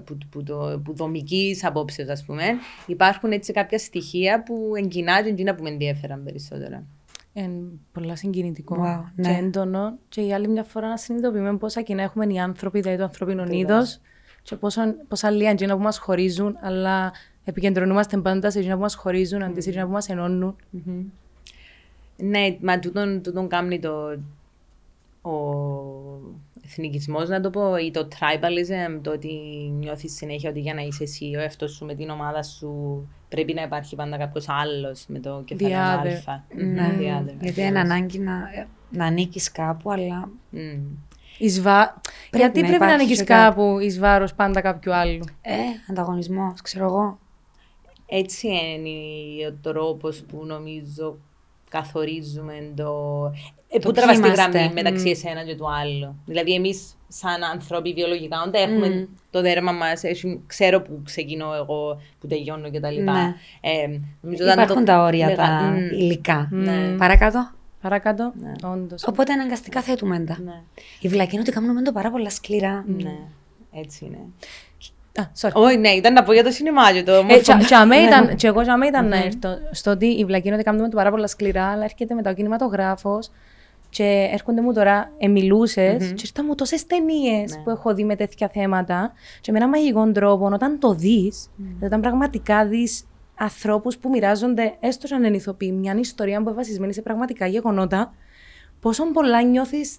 που, 0.05 0.17
που, 0.29 0.43
το, 0.43 0.81
που 0.83 0.95
δομικής 0.95 1.65
απόψεως 1.65 2.09
ας 2.09 2.23
πούμε 2.25 2.43
υπάρχουν 2.85 3.31
έτσι 3.31 3.53
κάποια 3.53 3.77
στοιχεία 3.77 4.43
που 4.43 4.71
εγκινά 4.77 5.23
και 5.23 5.29
εκείνα 5.29 5.55
που 5.55 5.63
με 5.63 5.69
ενδιαφέραν 5.69 6.23
περισσότερα. 6.23 6.85
Είναι 7.33 7.61
πολλά 7.91 8.15
συγκινητικό 8.15 8.75
Wow, 8.79 9.11
και 9.15 9.29
ναι. 9.29 9.37
έντονο. 9.37 9.97
Και 10.09 10.21
η 10.21 10.33
άλλη 10.33 10.47
μια 10.47 10.63
φορά 10.63 10.87
να 10.87 10.97
συνειδητοποιούμε 10.97 11.57
πόσα 11.57 11.81
κοινά 11.81 12.03
έχουμε 12.03 12.25
οι 12.25 12.39
άνθρωποι, 12.39 12.79
δηλαδή 12.79 12.97
το 12.97 13.03
ανθρώπινο 13.03 13.45
είδο, 13.49 13.79
και 14.43 14.55
πόσο, 14.55 14.81
πόσα 15.07 15.29
λίγα 15.29 15.49
εκείνα 15.49 15.75
που 15.75 15.81
μας 15.81 15.97
χωρίζουν, 15.97 16.57
αλλά 16.61 17.13
επικεντρωνόμαστε 17.43 18.17
πάντα 18.17 18.51
σε 18.51 18.59
εκείνα 18.59 18.75
που 18.75 18.81
μας 18.81 18.95
χωρίζουν 18.95 19.43
αντί 19.43 19.61
σε 19.61 19.69
εκείνα 19.69 19.85
που 19.85 19.91
μας 19.91 20.09
ενώνουν. 20.09 20.55
Ναι, 22.21 22.57
μα 22.61 22.79
τούτον, 22.79 23.21
τούτον 23.23 23.47
κάνει 23.47 23.79
το, 23.79 24.19
ο 25.21 25.33
εθνικισμός, 26.65 27.29
να 27.29 27.41
το 27.41 27.49
πω, 27.49 27.77
ή 27.77 27.91
το 27.91 28.07
tribalism, 28.11 28.99
το 29.01 29.11
ότι 29.11 29.29
νιώθεις 29.79 30.15
συνέχεια 30.15 30.49
ότι 30.49 30.59
για 30.59 30.73
να 30.73 30.81
είσαι 30.81 31.03
εσύ 31.03 31.35
ο 31.35 31.39
εαυτός 31.39 31.71
σου 31.71 31.85
με 31.85 31.95
την 31.95 32.09
ομάδα 32.09 32.43
σου 32.43 33.07
πρέπει 33.29 33.53
να 33.53 33.61
υπάρχει 33.61 33.95
πάντα 33.95 34.17
κάποιος 34.17 34.45
άλλος 34.49 35.05
με 35.07 35.19
το 35.19 35.41
κεφάλαιο 35.45 36.01
The 36.03 36.05
other. 36.05 36.21
α. 36.25 36.63
Ναι, 36.63 36.81
Μμμ, 36.81 36.99
the 36.99 37.21
other, 37.21 37.35
γιατί 37.41 37.61
είναι 37.61 37.79
ανάγκη 37.79 38.19
να, 38.19 38.33
να 38.89 39.05
ανήκεις 39.05 39.51
κάπου, 39.51 39.91
αλλά 39.91 40.29
Μμμ. 40.49 40.81
Εις 41.37 41.61
βα... 41.61 42.01
Γιατί 42.33 42.61
να 42.61 42.67
πρέπει 42.67 42.69
να 42.69 42.75
υπάρχει 42.75 42.93
ανοίγει 42.93 43.15
και 43.15 43.23
κάτι. 43.23 43.55
κάπου 43.55 43.79
εις 43.79 43.99
βάρος 43.99 44.33
πάντα 44.33 44.61
κάποιου 44.61 44.93
άλλου; 44.93 45.23
ε, 45.41 45.53
ανταγωνισμός, 45.89 46.61
ξέρω 46.61 46.85
εγώ. 46.85 47.19
Έτσι 48.05 48.47
είναι 48.47 49.47
ο 49.47 49.53
τρόπος 49.61 50.21
που 50.21 50.45
νομίζω 50.45 51.17
καθορίζουμε 51.69 52.53
το... 52.75 52.91
Ε, 53.71 53.79
Το 53.79 53.87
πού 53.87 53.93
τραβάς 53.93 54.15
τη 54.15 54.21
ποιοι 54.21 54.31
είμαστε. 54.35 54.57
γραμμή 54.59 54.73
μεταξύ 54.73 55.07
Μμ. 55.07 55.11
εσένα 55.11 55.43
και 55.43 55.55
του 55.55 55.71
άλλου. 55.71 56.15
Δηλαδή 56.25 56.53
εμείς 56.53 56.97
σαν 57.07 57.43
άνθρωποι 57.43 57.93
βιολογικά, 57.93 58.43
όταν 58.47 58.69
έχουμε 58.71 59.07
το 59.29 59.41
δέρμα 59.41 59.71
μας, 59.71 60.01
ξέρω 60.47 60.81
που 60.81 61.01
ξεκινώ 61.05 61.53
εγώ, 61.53 62.01
που 62.19 62.27
τελειώνω 62.27 62.69
κτλ. 62.71 63.01
Ναι. 63.03 63.33
Ε, 63.61 63.99
νομίζω 64.21 64.51
Υπάρχουν 64.51 64.75
το- 64.75 64.83
τα 64.83 65.03
όρια 65.03 65.25
μεγα- 65.25 65.43
τα 65.45 65.61
Μμ. 65.61 65.75
υλικά. 65.77 66.47
Ναι. 66.51 66.95
Παρακάτω. 66.97 67.51
Παρακάτω, 67.81 68.33
όντως. 68.63 69.03
Οπότε 69.07 69.33
αναγκαστικά 69.33 69.81
θέτουμε 69.81 70.19
τα. 70.19 70.37
Ναι. 70.43 70.61
Η 70.99 71.07
βλακή 71.07 71.31
είναι 71.31 71.41
ότι 71.41 71.51
κάνουμε 71.51 71.81
το 71.81 71.91
πάρα 71.91 72.11
πολλά 72.11 72.29
σκληρά. 72.29 72.83
Ναι, 72.87 73.17
έτσι 73.73 74.05
είναι. 74.05 74.17
Α, 75.19 75.31
sorry. 75.41 75.51
Όχι, 75.53 75.77
ναι, 75.77 75.89
ήταν 75.89 76.13
να 76.13 76.23
πω 76.23 76.33
για 76.33 76.43
το 76.43 76.51
σινεμά 76.51 76.91
και 76.93 77.03
το 77.03 77.11
Ε, 77.13 77.17
όμορφο. 77.17 77.41
τσα- 77.41 77.57
τσαμέ 77.57 77.95
ήταν, 77.95 78.35
και 78.35 78.47
εγώ 78.47 78.61
τσαμέ 78.61 78.85
ήταν 78.87 79.07
να 79.07 79.17
έρθω 79.17 79.49
στο 79.71 79.91
ότι 79.91 80.05
η 80.05 80.25
βλακή 80.25 80.47
είναι 80.47 80.55
ότι 80.55 80.65
κάνουμε 80.65 80.89
το 80.89 80.95
πάρα 80.97 81.09
πολλά 81.11 81.27
σκληρά, 81.27 81.65
αλλά 81.65 81.83
έρχεται 81.83 82.13
μετά 82.13 82.29
ο 82.29 82.33
κινηματογράφος 82.33 83.31
και 83.89 84.29
έρχονται 84.33 84.61
μου 84.61 84.73
τώρα, 84.73 85.11
εμιλούσες, 85.17 85.97
και 86.07 86.21
ήρθαν 86.25 86.45
μου 86.47 86.55
τόσες 86.55 86.85
ταινίες 86.87 87.59
που 87.63 87.69
έχω 87.69 87.93
δει 87.93 88.03
με 88.03 88.15
τέτοια 88.15 88.49
θέματα. 88.53 89.13
Και 89.41 89.51
με 89.51 89.57
έναν 89.57 89.69
μαγικό 89.69 90.11
τρόπο, 90.11 90.45
όταν 90.45 90.79
το 90.79 90.93
δεις, 90.93 91.49
όταν 91.83 92.01
πραγματικά 92.01 92.65
δεις 92.65 93.03
ανθρώπους 93.35 93.97
που 93.97 94.09
μοιράζονται, 94.09 94.73
έστω 94.79 95.07
σαν 95.07 95.23
εν 95.23 95.33
ηθοποιοί, 95.33 95.73
μια 95.79 95.95
ιστορία 95.99 96.37
που 96.37 96.43
είναι 96.47 96.51
βασισμένη 96.57 96.93
σε 96.93 97.01
πραγματικά 97.01 97.47
γεγονότα, 97.47 98.13
πόσο 98.79 99.11
πολλά 99.11 99.41
νιώθεις. 99.41 99.97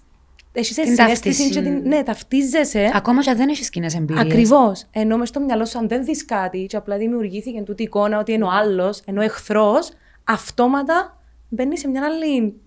Έχεις 0.53 0.75
Την 0.75 0.85
συνέστηση 0.85 1.37
ταύτιση. 1.37 1.49
και 1.49 1.61
την, 1.61 1.87
ναι, 1.87 2.03
ταυτίζεσαι. 2.03 2.91
Ακόμα 2.93 3.21
και 3.21 3.29
αν 3.29 3.37
δεν 3.37 3.49
έχεις 3.49 3.69
κοινέ 3.69 3.89
εμπειρίες. 3.95 4.25
Ακριβώς. 4.25 4.85
Ενώ 4.91 5.17
μες 5.17 5.29
στο 5.29 5.39
μυαλό 5.39 5.65
σου, 5.65 5.77
αν 5.77 5.87
δεν 5.87 6.03
δεις 6.05 6.25
κάτι, 6.25 6.65
και 6.65 6.75
απλά 6.77 6.97
δημιουργήθηκε 6.97 7.61
τούτη 7.61 7.83
εικόνα 7.83 8.19
ότι 8.19 8.31
είναι 8.31 8.43
ο 8.43 8.49
άλλος, 8.51 9.01
ενώ 9.05 9.21
εχθρός, 9.21 9.89
αυτόματα 10.23 11.17
μπαίνει 11.49 11.77
σε 11.77 11.87
μια 11.87 12.01
άλλη. 12.05 12.61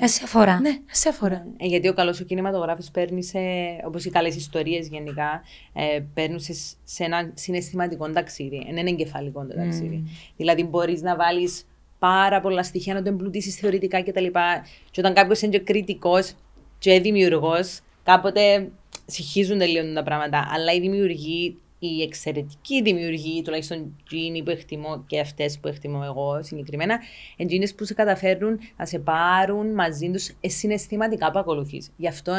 Εσύ 0.00 0.20
αφορά. 0.24 0.60
Ναι, 0.60 0.78
σε 0.90 1.08
αφορά. 1.08 1.46
Ε, 1.56 1.66
γιατί 1.66 1.88
ο 1.88 1.92
καλός 1.94 2.20
ο 2.20 2.24
κινηματογράφος 2.24 2.90
παίρνει 2.90 3.24
σε, 3.24 3.38
όπως 3.86 4.04
οι 4.04 4.10
καλές 4.10 4.36
ιστορίες 4.36 4.88
γενικά, 4.88 5.42
ε, 5.72 6.00
παίρνουν 6.14 6.40
σε, 6.40 6.54
σε 6.84 7.04
ένα 7.04 7.30
συναισθηματικό 7.34 8.10
ταξίδι. 8.10 8.66
Είναι 8.68 8.80
ένα 8.80 8.88
εγκεφαλικό 8.88 9.46
το 9.46 9.54
ταξίδι. 9.54 10.04
Δηλαδή, 10.36 10.64
μπορείς 10.64 11.02
να 11.02 11.16
βάλεις 11.16 11.66
πάρα 11.98 12.40
πολλά 12.40 12.62
στοιχεία, 12.62 12.94
να 12.94 13.02
το 13.02 13.08
εμπλουτίσεις 13.08 13.54
θεωρητικά 13.54 14.02
κτλ. 14.02 14.26
Και 14.90 15.00
όταν 15.00 15.14
κάποιος 15.14 15.40
είναι 15.42 15.58
κριτικός 15.58 16.34
και 16.78 17.00
δημιουργός, 17.00 17.80
κάποτε 18.02 18.70
συγχύζονται 19.06 19.66
λίγο 19.66 19.92
τα 19.92 20.02
πράγματα. 20.02 20.48
Αλλά 20.50 20.72
οι 20.72 20.80
δημιουργοί, 20.80 21.56
οι 21.78 22.02
εξαιρετικοί 22.02 22.82
δημιουργοί, 22.82 23.42
τουλάχιστον 23.42 23.96
εκείνοι 24.04 24.42
που 24.42 24.50
εκτιμώ 24.50 25.04
και 25.06 25.20
αυτές 25.20 25.58
που 25.58 25.68
εκτιμώ 25.68 26.00
εγώ 26.04 26.42
συγκεκριμένα, 26.42 26.98
εκείνες 27.36 27.74
που 27.74 27.84
σε 27.84 27.94
καταφέρνουν 27.94 28.58
να 28.76 28.86
σε 28.86 28.98
πάρουν 28.98 29.74
μαζί 29.74 30.10
τους 30.10 30.30
συναισθηματικά 30.46 31.30
που 31.30 31.38
ακολουθείς. 31.38 31.90
Γι' 31.96 32.08
αυτό 32.08 32.32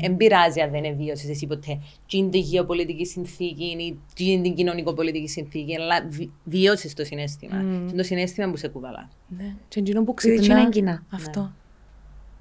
δεν 0.00 0.16
πειράζει 0.16 0.60
αν 0.60 0.70
δεν 0.70 0.84
εβίωσες 0.84 1.28
εσύ 1.28 1.46
ποτέ 1.46 1.80
την 2.06 2.30
γεωπολιτική 2.32 3.06
συνθήκη 3.06 3.64
ή 3.64 3.98
την 4.14 4.54
κοινωνικοπολιτική 4.54 5.28
συνθήκη, 5.28 5.76
αλλά 5.76 6.08
βιώσει 6.44 6.94
το 6.96 7.04
συνέστημα. 7.04 7.62
Mm. 7.64 7.92
το 7.96 8.02
συνέστημα 8.02 8.50
που 8.50 8.56
σε 8.56 8.68
κουβαλά. 8.68 9.10
Ναι. 9.28 9.54
Και 9.68 9.80
εκείνο 9.80 10.04
που 10.04 10.14
Επειδή 10.18 10.38
ξυπνά. 10.38 10.60
είναι 10.60 10.68
κοινά. 10.68 11.06
Αυτό. 11.10 11.52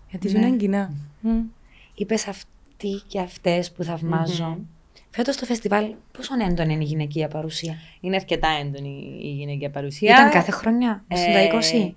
Γιατί 0.09 0.29
είναι 0.29 0.55
κοινά. 0.55 0.93
Μμ. 1.21 1.39
Είπες 1.95 2.27
αυτοί 2.27 3.01
και 3.07 3.19
αυτές 3.19 3.71
που 3.71 3.83
θαυμαζω 3.83 4.57
Φέτος 5.09 5.35
το 5.37 5.45
φεστιβάλ, 5.45 5.93
πόσο 6.11 6.33
έντονη 6.49 6.73
είναι 6.73 6.83
η 6.83 6.87
γυναικεία 6.87 7.27
παρουσία; 7.27 7.77
Είναι 7.99 8.15
αρκετά 8.15 8.47
έντονη 8.61 9.19
η 9.21 9.27
γυναικεία 9.27 9.69
παρουσία. 9.69 10.11
Ήταν 10.11 10.31
κάθε 10.31 10.51
χρονιά, 10.51 11.03
Ε, 11.07 11.15
στα 11.15 11.41
20. 11.41 11.93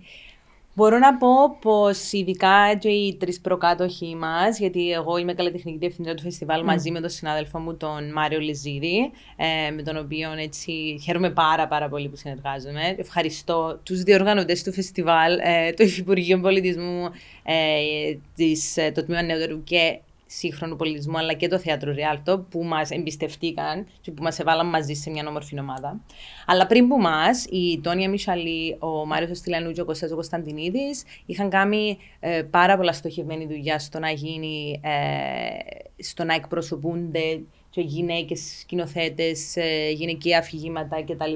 Μπορώ 0.75 0.99
να 0.99 1.17
πω 1.17 1.57
πως 1.61 2.13
ειδικά 2.13 2.75
και 2.79 2.89
οι 2.89 3.17
τρεις 3.17 3.41
προκάτοχοι 3.41 4.17
μας, 4.17 4.59
γιατί 4.59 4.91
εγώ 4.91 5.17
είμαι 5.17 5.35
καλλιτεχνική 5.35 5.79
διευθύντρια 5.79 6.15
του 6.15 6.23
φεστιβάλ 6.23 6.65
μαζί 6.65 6.91
με 6.91 7.01
τον 7.01 7.11
συνάδελφό 7.11 7.59
μου, 7.59 7.77
τον 7.77 8.13
Μάριο 8.13 8.41
Λεζίδη, 8.41 9.11
ε, 9.37 9.71
με 9.71 9.83
τον 9.83 9.97
οποίο 9.97 10.33
έτσι 10.39 11.01
χαίρομαι 11.03 11.31
πάρα, 11.31 11.69
πάρα 11.69 11.89
πολύ 11.89 12.09
που 12.09 12.17
συνεργάζομαι. 12.17 12.95
Ευχαριστώ 12.99 13.81
τους 13.83 14.03
διοργανωτές 14.03 14.63
του 14.63 14.73
φεστιβάλ, 14.73 15.39
ε, 15.39 15.73
το 15.73 15.85
Υφυπουργείο 15.85 16.41
Πολιτισμού, 16.41 17.11
ε, 17.43 18.17
της, 18.35 18.77
ε, 18.77 18.93
το 18.95 19.05
Τμήμα 19.05 19.23
Νεότερου 19.23 19.65
και 19.65 19.99
σύγχρονου 20.37 20.77
πολιτισμού, 20.77 21.19
αλλά 21.19 21.33
και 21.33 21.49
το 21.49 21.59
θέατρο 21.59 21.93
Ριάλτο, 21.93 22.47
που 22.51 22.65
μας 22.65 22.91
εμπιστευτήκαν 22.91 23.87
και 24.01 24.11
που 24.11 24.23
μας 24.23 24.39
έβαλαν 24.39 24.67
μαζί 24.67 24.95
σε 24.95 25.11
μια 25.11 25.25
όμορφη 25.29 25.59
ομάδα. 25.59 26.01
Αλλά 26.47 26.67
πριν 26.67 26.89
που 26.89 26.99
μας, 26.99 27.45
η 27.51 27.81
Τόνια 27.81 28.09
Μισαλή, 28.09 28.77
ο 28.79 29.07
Μάριος 29.07 29.31
Οστιλανού 29.31 29.73
και 29.73 29.81
ο 29.81 29.85
Κωνσταντίνο 29.85 30.17
Κωνσταντινίδης 30.17 31.05
είχαν 31.27 31.51
κάνει 31.51 31.99
ε, 32.21 32.43
πάρα 32.43 32.77
πολλά 32.77 32.93
στοχευμένη 32.93 33.47
δουλειά 33.47 33.79
στο 33.79 33.99
να 33.99 34.11
γίνει, 34.11 34.81
ε, 34.83 36.03
στο 36.03 36.25
να 36.25 36.35
εκπροσωπούνται 36.35 37.41
και 37.71 37.81
γυναίκες 37.81 38.59
σκηνοθέτες, 38.61 39.57
ε, 39.57 39.91
γυναικεία 39.91 40.39
αφηγήματα 40.39 41.03
κτλ. 41.03 41.33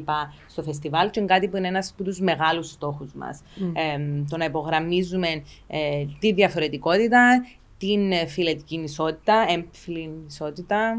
στο 0.47 0.63
φεστιβάλ. 0.63 1.11
Και 1.11 1.21
είναι 1.21 1.29
κάτι 1.29 1.49
που 1.49 1.57
είναι 1.57 1.69
ένας 1.69 1.91
από 1.91 2.05
τους 2.05 2.21
μεγάλους 2.21 2.71
στόχους 2.71 3.13
μας. 3.15 3.41
Ε, 3.73 3.99
το 4.31 4.37
να 4.37 4.45
υπογραμμίζουμε 4.45 5.29
ε, 5.67 6.05
τη 6.19 6.33
διαφορετικότητα, 6.33 7.47
την 7.79 8.13
ε, 8.13 8.27
φιλετική 8.27 8.81
ισότητα, 8.85 9.47
έμφυλη 9.49 10.11
ισότητα. 10.27 10.99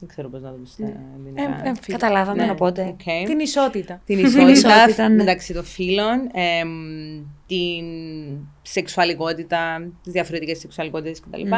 Δεν 0.00 0.10
ξέρω 0.10 0.28
πώς 0.28 0.40
να 0.40 0.50
το 0.50 0.56
πω 0.56 0.64
στα 0.66 0.84
ελληνικά. 1.14 1.42
Ε, 1.42 1.68
έμφυλη. 1.68 1.96
Καταλάβαμε, 1.96 2.44
Ναι. 2.44 2.50
οπότε. 2.50 2.82
Οκ. 2.88 3.26
Την 3.26 3.38
ισότητα. 3.38 4.02
Την 4.04 4.18
ισότητα, 4.18 4.50
ισότητα, 4.50 5.08
ναι. 5.08 5.14
μεταξύ 5.14 5.52
των 5.52 5.64
φύλων, 5.64 6.30
εμ, 6.32 7.24
την 7.46 7.84
σεξουαλικότητα, 8.62 9.90
τις 10.02 10.12
διαφορετικές 10.12 10.58
σεξουαλικότητες 10.58 11.20
κτλ. 11.20 11.52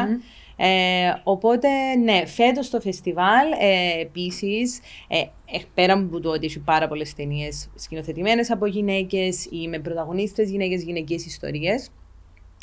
Ε, 0.57 1.13
οπότε, 1.23 1.67
ναι, 2.03 2.25
φέτος 2.25 2.69
το 2.69 2.79
φεστιβάλ 2.81 3.51
ε, 3.59 4.01
επίσης, 4.01 4.79
ε, 5.07 5.19
ε, 5.19 5.59
πέρα 5.73 5.93
από 5.93 6.19
το 6.19 6.29
ότι 6.29 6.45
έχει 6.45 6.59
πάρα 6.59 6.87
πολλές 6.87 7.13
ταινίες 7.13 7.69
σκηνοθετημένες 7.75 8.51
από 8.51 8.65
γυναίκες 8.65 9.47
ή 9.51 9.67
με 9.67 9.79
πρωταγωνίστρες 9.79 10.49
γυναίκες, 10.49 10.83
γυναικείες 10.83 11.25
ιστορίες, 11.25 11.89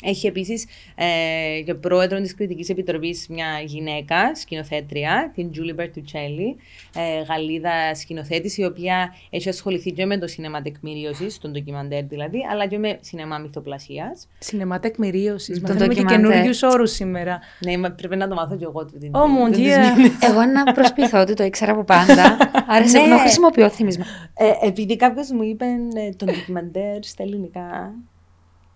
έχει 0.05 0.27
επίσης 0.27 0.65
ε, 0.95 1.61
και 1.61 1.73
πρόεδρο 1.73 2.21
της 2.21 2.35
Κριτικής 2.35 2.69
Επιτροπής 2.69 3.27
μια 3.29 3.45
γυναίκα, 3.65 4.35
σκηνοθέτρια, 4.35 5.31
την 5.35 5.49
Julie 5.53 5.79
Bertuccelli, 5.81 6.55
ε, 6.95 7.21
Γαλλίδα 7.29 7.95
σκηνοθέτηση, 7.95 8.61
η 8.61 8.65
οποία 8.65 9.15
έχει 9.29 9.49
ασχοληθεί 9.49 9.91
και 9.91 10.05
με 10.05 10.17
το 10.17 10.27
σινεμά 10.27 10.61
τεκμηρίωσης, 10.61 11.33
στον 11.33 11.51
ντοκιμαντέρ 11.51 12.03
δηλαδή, 12.03 12.39
αλλά 12.51 12.67
και 12.67 12.77
με 12.77 12.97
σινεμά 13.01 13.37
μυθοπλασίας. 13.37 14.27
Σινεμά 14.39 14.79
τεκμηρίωσης. 14.79 15.55
Το 15.55 15.61
Μαθαίνουμε 15.67 15.93
και 15.93 16.01
ντοκιμαντέρ. 16.01 16.29
καινούριους 16.31 16.61
όρους 16.63 16.91
σήμερα. 16.91 17.39
Ναι, 17.59 17.77
μα 17.77 17.91
πρέπει 17.91 18.15
να 18.15 18.27
το 18.27 18.35
μάθω 18.35 18.55
κι 18.57 18.63
εγώ. 18.63 18.85
Την, 18.85 19.15
Ω, 19.15 19.19
mon 19.19 19.51
την- 19.51 19.63
Dieu. 19.63 20.11
Εγώ 20.29 20.45
να 20.45 20.73
προσποιηθώ 20.73 21.19
ότι 21.21 21.33
το 21.33 21.43
ήξερα 21.43 21.71
από 21.71 21.83
πάντα. 21.83 22.37
Άρα 22.67 22.87
σε 22.87 22.99
Ναι. 22.99 23.07
να 23.07 23.19
χρησιμοποιώ 23.19 23.69
θύμισμα. 23.69 24.05
Ε, 24.37 24.67
επειδή 24.67 24.95
κάποιος 24.95 25.31
μου 25.31 25.43
είπε 25.43 25.65
ε, 25.95 26.09
τον 26.09 26.27
ντοκιμαντέρ 26.27 27.03
στα 27.03 27.23
ελληνικά, 27.23 27.93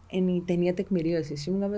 είναι 0.10 0.32
η 0.32 0.44
ταινία 0.48 0.74
τεκμηρίωσης. 0.74 1.46
Ήμουν 1.46 1.62
κάποιο. 1.62 1.78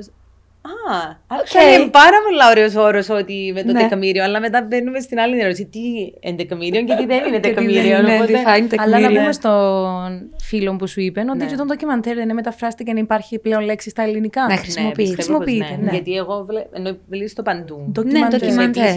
Α, 0.62 1.16
actually, 1.28 1.80
είναι 1.80 1.90
πάρα 1.90 2.18
πολύ 2.26 2.40
ωραίος 2.50 2.76
όρος 2.76 3.10
ότι 3.10 3.52
με 3.56 3.64
το 3.64 3.72
Ναι. 3.72 3.88
τεκμήριο, 3.88 4.24
αλλά 4.24 4.40
μετά 4.40 4.66
μπαίνουμε 4.70 5.00
στην 5.00 5.20
άλλη 5.20 5.40
ερώτηση. 5.40 5.66
Τι 5.66 5.80
είναι 6.20 6.36
τεκμήριο 6.36 6.84
και 6.84 6.96
τι 6.96 7.06
δεν 7.06 7.26
είναι 7.28 7.40
Και 7.40 7.48
τι 7.50 7.54
δεν 7.54 7.56
τεκμήριο. 7.56 7.98
είναι, 8.00 8.14
οπότε- 8.16 8.32
define 8.32 8.76
Αλλά 8.78 8.90
να 8.90 8.98
τεκμήριο. 8.98 9.20
πούμε 9.20 9.32
στον 9.32 10.30
φίλο 10.42 10.76
που 10.76 10.88
σου 10.88 11.02
είπε 11.02 11.20
ότι 11.30 11.38
Ναι. 11.38 11.46
και 11.46 11.56
το 11.56 11.66
ντοκιμαντέρ 11.66 12.16
δεν 12.16 12.34
μεταφράστηκε 12.34 12.94
να 12.94 13.00
υπάρχει 13.00 13.40
πλέον 13.40 13.64
λέξη 13.64 13.90
στα 13.90 14.02
ελληνικά. 14.04 14.42
Να 14.42 14.48
Ναι, 14.48 14.56
χρησιμοποιείται. 14.56 15.02
πιστεύω 15.12 15.38
πως 15.38 15.46
Χρησιμοποιείται, 15.46 15.84
ναι. 15.86 15.92
Γιατί 15.92 16.16
εγώ 16.16 16.44
βλέπω, 16.48 16.70
ενώ 16.74 16.98
μιλήσω 17.10 17.30
στο 17.30 17.42
παντού. 17.44 17.88
Ντοκιμαντέρ. 17.92 18.40
Σε 18.40 18.46
ντοκιμαντέρ. 18.46 18.96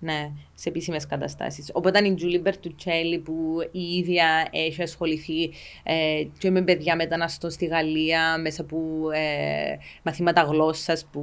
Επίσημα, 0.00 0.12
ναι, 0.18 0.30
σε 0.54 0.68
επίσημες 0.68 1.06
καταστάσεις. 1.06 1.70
Οπότε 1.72 2.06
η 2.06 2.14
Τζούλι 2.14 2.38
Μπερτουτσέλη 2.38 3.18
που 3.18 3.58
η 3.72 3.80
ίδια 3.80 4.48
έχει 4.50 4.82
ασχοληθεί 4.82 5.50
ε, 5.82 6.22
και 6.38 6.50
με 6.50 6.62
παιδιά 6.62 6.96
μεταναστών 6.96 7.50
στη 7.50 7.66
Γαλλία 7.66 8.38
μέσα 8.38 8.62
από 8.62 8.76
ε, 9.12 9.78
μαθήματα 10.02 10.42
γλώσσας 10.42 11.06
που 11.12 11.22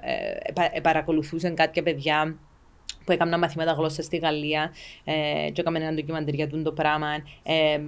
ε, 0.00 0.48
επα- 0.48 0.76
ε, 0.76 0.80
παρακολουθούσαν 0.80 1.54
κάποια 1.54 1.82
παιδιά 1.82 2.38
που 3.04 3.12
έκαναν 3.12 3.38
μαθήματα 3.40 3.72
γλώσσας 3.72 4.04
στη 4.04 4.16
Γαλλία 4.16 4.72
ε, 5.04 5.50
και 5.52 5.60
έκαναν 5.60 5.82
ένα 5.82 5.94
ντοκιμαντέρ 5.94 6.34
για 6.34 6.48
τούτο 6.48 6.62
το 6.62 6.72
πράγμα. 6.72 7.08
Ε, 7.42 7.80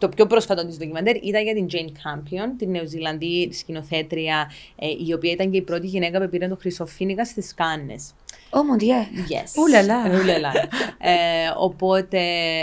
το 0.00 0.08
πιο 0.08 0.26
πρόσφατο 0.26 0.66
της 0.66 0.76
ντοκιμαντέρ 0.76 1.16
ήταν 1.16 1.42
για 1.42 1.54
την 1.54 1.66
Jane 1.70 1.88
Campion, 1.88 2.54
την 2.58 2.70
Νεοζηλανδή 2.70 3.52
σκηνοθέτρια, 3.52 4.50
ε, 4.76 4.86
η 5.06 5.12
οποία 5.12 5.32
ήταν 5.32 5.50
και 5.50 5.56
η 5.56 5.62
πρώτη 5.62 5.86
γυναίκα 5.86 6.20
που 6.20 6.28
πήρε 6.28 6.48
το 6.48 6.56
Χρυσοφίνικα 6.56 7.24
στις 7.24 7.54
Κάνε. 7.54 7.94
Oh 8.56 8.62
mon 8.68 8.78
Dieu. 8.78 9.02
Yes. 9.34 9.62
Ουλαλά. 9.64 10.20
Ουλαλά. 10.22 10.52
ε, 10.98 11.12
οπότε, 11.58 12.18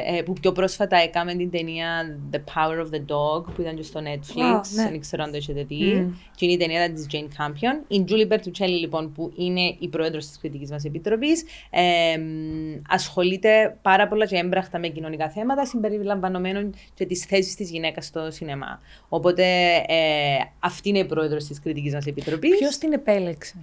ε, 0.06 0.22
που 0.26 0.34
πιο 0.34 0.52
πρόσφατα 0.52 0.98
έκαμε 0.98 1.34
την 1.36 1.52
ταινία 1.52 2.20
The 2.32 2.38
Power 2.38 2.86
of 2.86 2.90
the 2.96 3.00
Dog, 3.00 3.44
που 3.56 3.62
ήταν 3.62 3.76
και 3.76 3.84
στο 3.84 4.00
Netflix, 4.00 4.60
Wow, 4.60 4.62
ναι. 4.76 4.90
δεν 4.90 5.00
ξέρω 5.00 5.24
αν 5.24 5.32
το 5.32 5.38
έχετε 5.38 5.64
δει. 5.64 6.14
Και 6.36 6.46
είναι 6.46 6.54
η 6.54 6.58
ταινία 6.58 6.92
της 6.92 7.08
Jane 7.12 7.16
Campion. 7.42 7.84
Η 7.88 8.04
Julie 8.08 8.34
Bertuccelli, 8.34 8.80
λοιπόν, 8.80 9.12
που 9.12 9.32
είναι 9.36 9.76
η 9.80 9.88
πρόεδρος 9.88 10.26
της 10.28 10.38
κριτικής 10.38 10.72
μας 10.72 10.84
επιτροπής, 10.84 11.44
ε, 11.70 12.18
μ, 12.18 12.82
ασχολείται 12.90 13.78
πάρα 13.82 14.08
πολλά 14.08 14.26
και 14.26 14.36
έμπραχτα 14.36 14.80
με 14.80 14.88
κοινωνικά 14.88 15.30
θέματα, 15.30 15.66
συμπεριλαμβανομένων 15.66 16.74
και 16.94 17.06
τις 17.06 17.26
θέσεις 17.26 17.56
της 17.56 17.70
γυναίκας 17.70 18.06
στο 18.06 18.32
σινεμά. 18.32 18.80
Οπότε, 19.10 19.44
ε, 19.88 20.38
αυτή 20.60 20.90
είναι 20.90 21.00
η 21.00 21.06
πρόεδρος 21.06 21.44
της 21.46 21.60
κριτικής 21.60 21.94
μας 21.94 22.06
επιτροπής. 22.06 22.58
Ποιος 22.58 22.78
την 22.78 22.94
επέλεξε; 22.94 23.56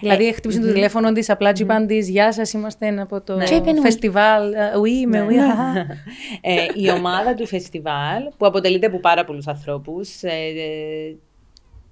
Δηλαδή, 0.00 0.32
χτύπησε 0.32 0.60
το 0.60 0.72
τηλέφωνο 0.72 1.12
της, 1.12 1.30
απλά 1.30 1.52
τσιπάν 1.52 1.86
τη. 1.86 1.98
Γεια 1.98 2.32
σας, 2.32 2.52
είμαστε 2.52 3.00
από 3.00 3.20
το 3.20 3.38
Και 3.38 3.54
είπε, 3.54 3.80
φεστιβάλ. 3.80 4.52
ε, 4.52 4.58
Oui, 4.82 5.06
με 5.08 5.26
oui. 5.30 5.34
αχα». 5.36 5.86
ε, 6.40 6.66
η 6.74 6.90
ομάδα 6.90 7.34
του 7.34 7.46
φεστιβάλ, 7.46 8.22
που 8.36 8.46
αποτελείται 8.46 8.86
από 8.86 8.98
πάρα 9.00 9.24
πολλούς 9.24 9.46
ανθρώπους, 9.46 10.22
ε, 10.22 10.28
ε, 10.30 11.14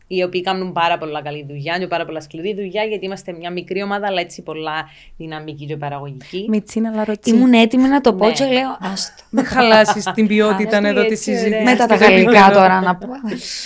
οι 0.08 0.22
οποίοι 0.22 0.40
κάνουν 0.42 0.72
πάρα 0.72 0.98
πολλά 0.98 1.22
καλή 1.22 1.44
δουλειά 1.48 1.78
και 1.78 1.86
πάρα 1.86 2.04
πολλά 2.04 2.20
σκληρή 2.20 2.54
δουλειά, 2.54 2.82
γιατί 2.84 3.04
είμαστε 3.04 3.32
μια 3.32 3.50
μικρή 3.50 3.82
ομάδα, 3.82 4.06
αλλά 4.06 4.20
έτσι 4.20 4.42
πολλά 4.42 4.88
δυναμική 5.16 5.66
και 5.66 5.76
παραγωγική. 5.76 6.46
Μιτσίνα 6.48 6.90
λαροτσί. 6.94 7.30
Ήμουν 7.30 7.52
έτοιμη 7.52 7.88
να 7.88 8.00
το 8.00 8.14
πω 8.14 8.26
Ναι. 8.26 8.32
και 8.32 8.44
λέω 8.44 8.76
άστο. 8.80 9.22
Μην 9.30 9.44
χαλάσεις 9.44 10.04
την 10.14 10.26
ποιότητα 10.26 10.76
Άρεστη, 10.76 10.98
εδώ 10.98 11.06
τη 11.06 11.12
έτσι, 11.12 11.30
ωραία. 11.30 11.42
συζήτηση. 11.42 11.64
Μετά 11.64 11.86
τα 11.86 11.94
γαλλικά 11.94 12.50
τώρα 12.52 12.80
να 12.80 12.96
πω. 12.96 13.06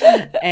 ε, 0.40 0.50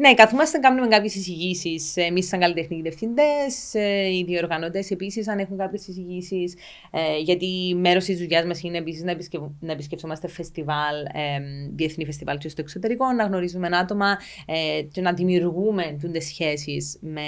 ναι, 0.00 0.14
καθόμαστε 0.14 0.58
να 0.58 0.68
κάνουμε 0.68 0.88
κάποιες 0.88 1.14
εισηγήσεις. 1.14 1.96
Εμείς, 1.96 2.26
σαν 2.26 2.40
καλλιτεχνικοί 2.40 2.82
διευθυντές, 2.82 3.74
οι 4.12 4.24
διοργανωτέ 4.26 4.84
επίσης, 4.88 5.28
αν 5.28 5.38
έχουν 5.38 5.56
κάποιες 5.56 5.86
εισηγήσεις. 5.86 6.54
Ε, 6.90 7.18
γιατί 7.18 7.74
μέρος 7.76 8.04
της 8.04 8.18
δουλειάς 8.18 8.44
μας 8.44 8.62
είναι 8.62 8.78
επίσης 8.78 9.02
να, 9.02 9.10
επισκευ... 9.10 9.42
να 9.60 9.72
επισκεφτόμαστε 9.72 10.28
φεστιβάλ, 10.28 10.96
ε, 11.12 11.40
διεθνή 11.74 12.04
φεστιβάλ 12.04 12.38
και 12.38 12.48
στο 12.48 12.60
εξωτερικό, 12.60 13.12
να 13.12 13.24
γνωρίζουμε 13.24 13.68
άτομα 13.72 14.18
ε, 14.46 14.82
και 14.82 15.00
να 15.00 15.12
δημιουργούμε 15.12 15.96
τι 16.12 16.20
σχέσεις 16.20 16.98
με 17.00 17.20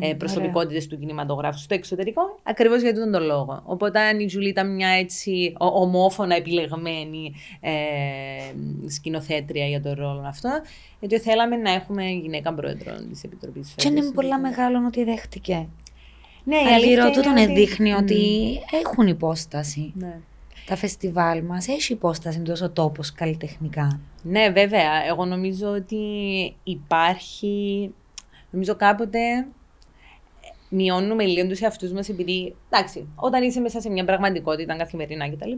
ε, 0.00 0.14
προσωπικότητες 0.14 0.86
του 0.86 0.98
κινηματογράφου 0.98 1.58
στο 1.58 1.74
εξωτερικό, 1.74 2.38
ακριβώς 2.42 2.80
για 2.80 2.90
αυτόν 2.90 3.12
τον 3.12 3.22
λόγο. 3.22 3.62
Οπότε, 3.64 4.00
αν 4.00 4.20
η 4.20 4.26
Τζουλή 4.26 4.48
ήταν 4.48 4.74
μια 4.74 4.88
έτσι 4.88 5.52
ο- 5.58 5.80
ομόφωνα 5.80 6.34
επιλεγμένη 6.36 7.34
ε, 7.60 7.70
σκηνοθέτρια 8.86 9.66
για 9.66 9.80
τον 9.80 9.94
ρόλο 9.94 10.22
αυτό, 10.26 10.50
γιατί 11.00 11.18
θέλαμε 11.18 11.56
να 11.56 11.70
έχουμε 11.72 11.95
γυναίκα 12.02 12.54
πρόεδρο 12.54 12.94
της 13.10 13.24
Επιτροπής. 13.24 13.72
Και 13.76 13.88
είναι 13.88 14.10
πολλά 14.14 14.38
μεγάλο 14.38 14.84
ότι 14.86 15.04
δέχτηκε. 15.04 15.66
Ναι, 16.44 16.56
η 16.56 16.58
αλήθεια 16.58 16.74
Αργυρό 16.74 17.06
είναι 17.06 17.14
τούτον 17.14 17.32
ότι- 17.32 17.54
δείχνει 17.54 17.90
Μμ. 17.92 17.96
ότι 17.96 18.48
έχουν 18.84 19.06
υπόσταση. 19.06 19.92
Ναι. 19.94 20.18
Τα 20.66 20.76
φεστιβάλ 20.76 21.42
μας 21.42 21.68
έχει 21.68 21.92
υπόσταση 21.92 22.40
τόσο 22.40 22.70
τόπος 22.70 23.12
καλλιτεχνικά. 23.12 24.00
Ναι, 24.22 24.50
βέβαια. 24.50 25.04
Εγώ 25.08 25.24
νομίζω 25.24 25.68
ότι 25.68 25.96
υπάρχει. 26.62 27.90
Νομίζω 28.50 28.74
κάποτε 28.76 29.46
μειώνουμε 30.68 31.24
λίγο 31.24 31.48
τους 31.48 31.60
εαυτούς 31.60 31.92
μας 31.92 32.08
επειδή. 32.08 32.54
Εντάξει, 32.78 33.08
όταν 33.14 33.42
είσαι 33.42 33.60
μέσα 33.60 33.80
σε 33.80 33.90
μια 33.90 34.04
πραγματικότητα 34.04 34.76
καθημερινά 34.76 35.30
κτλ. 35.30 35.52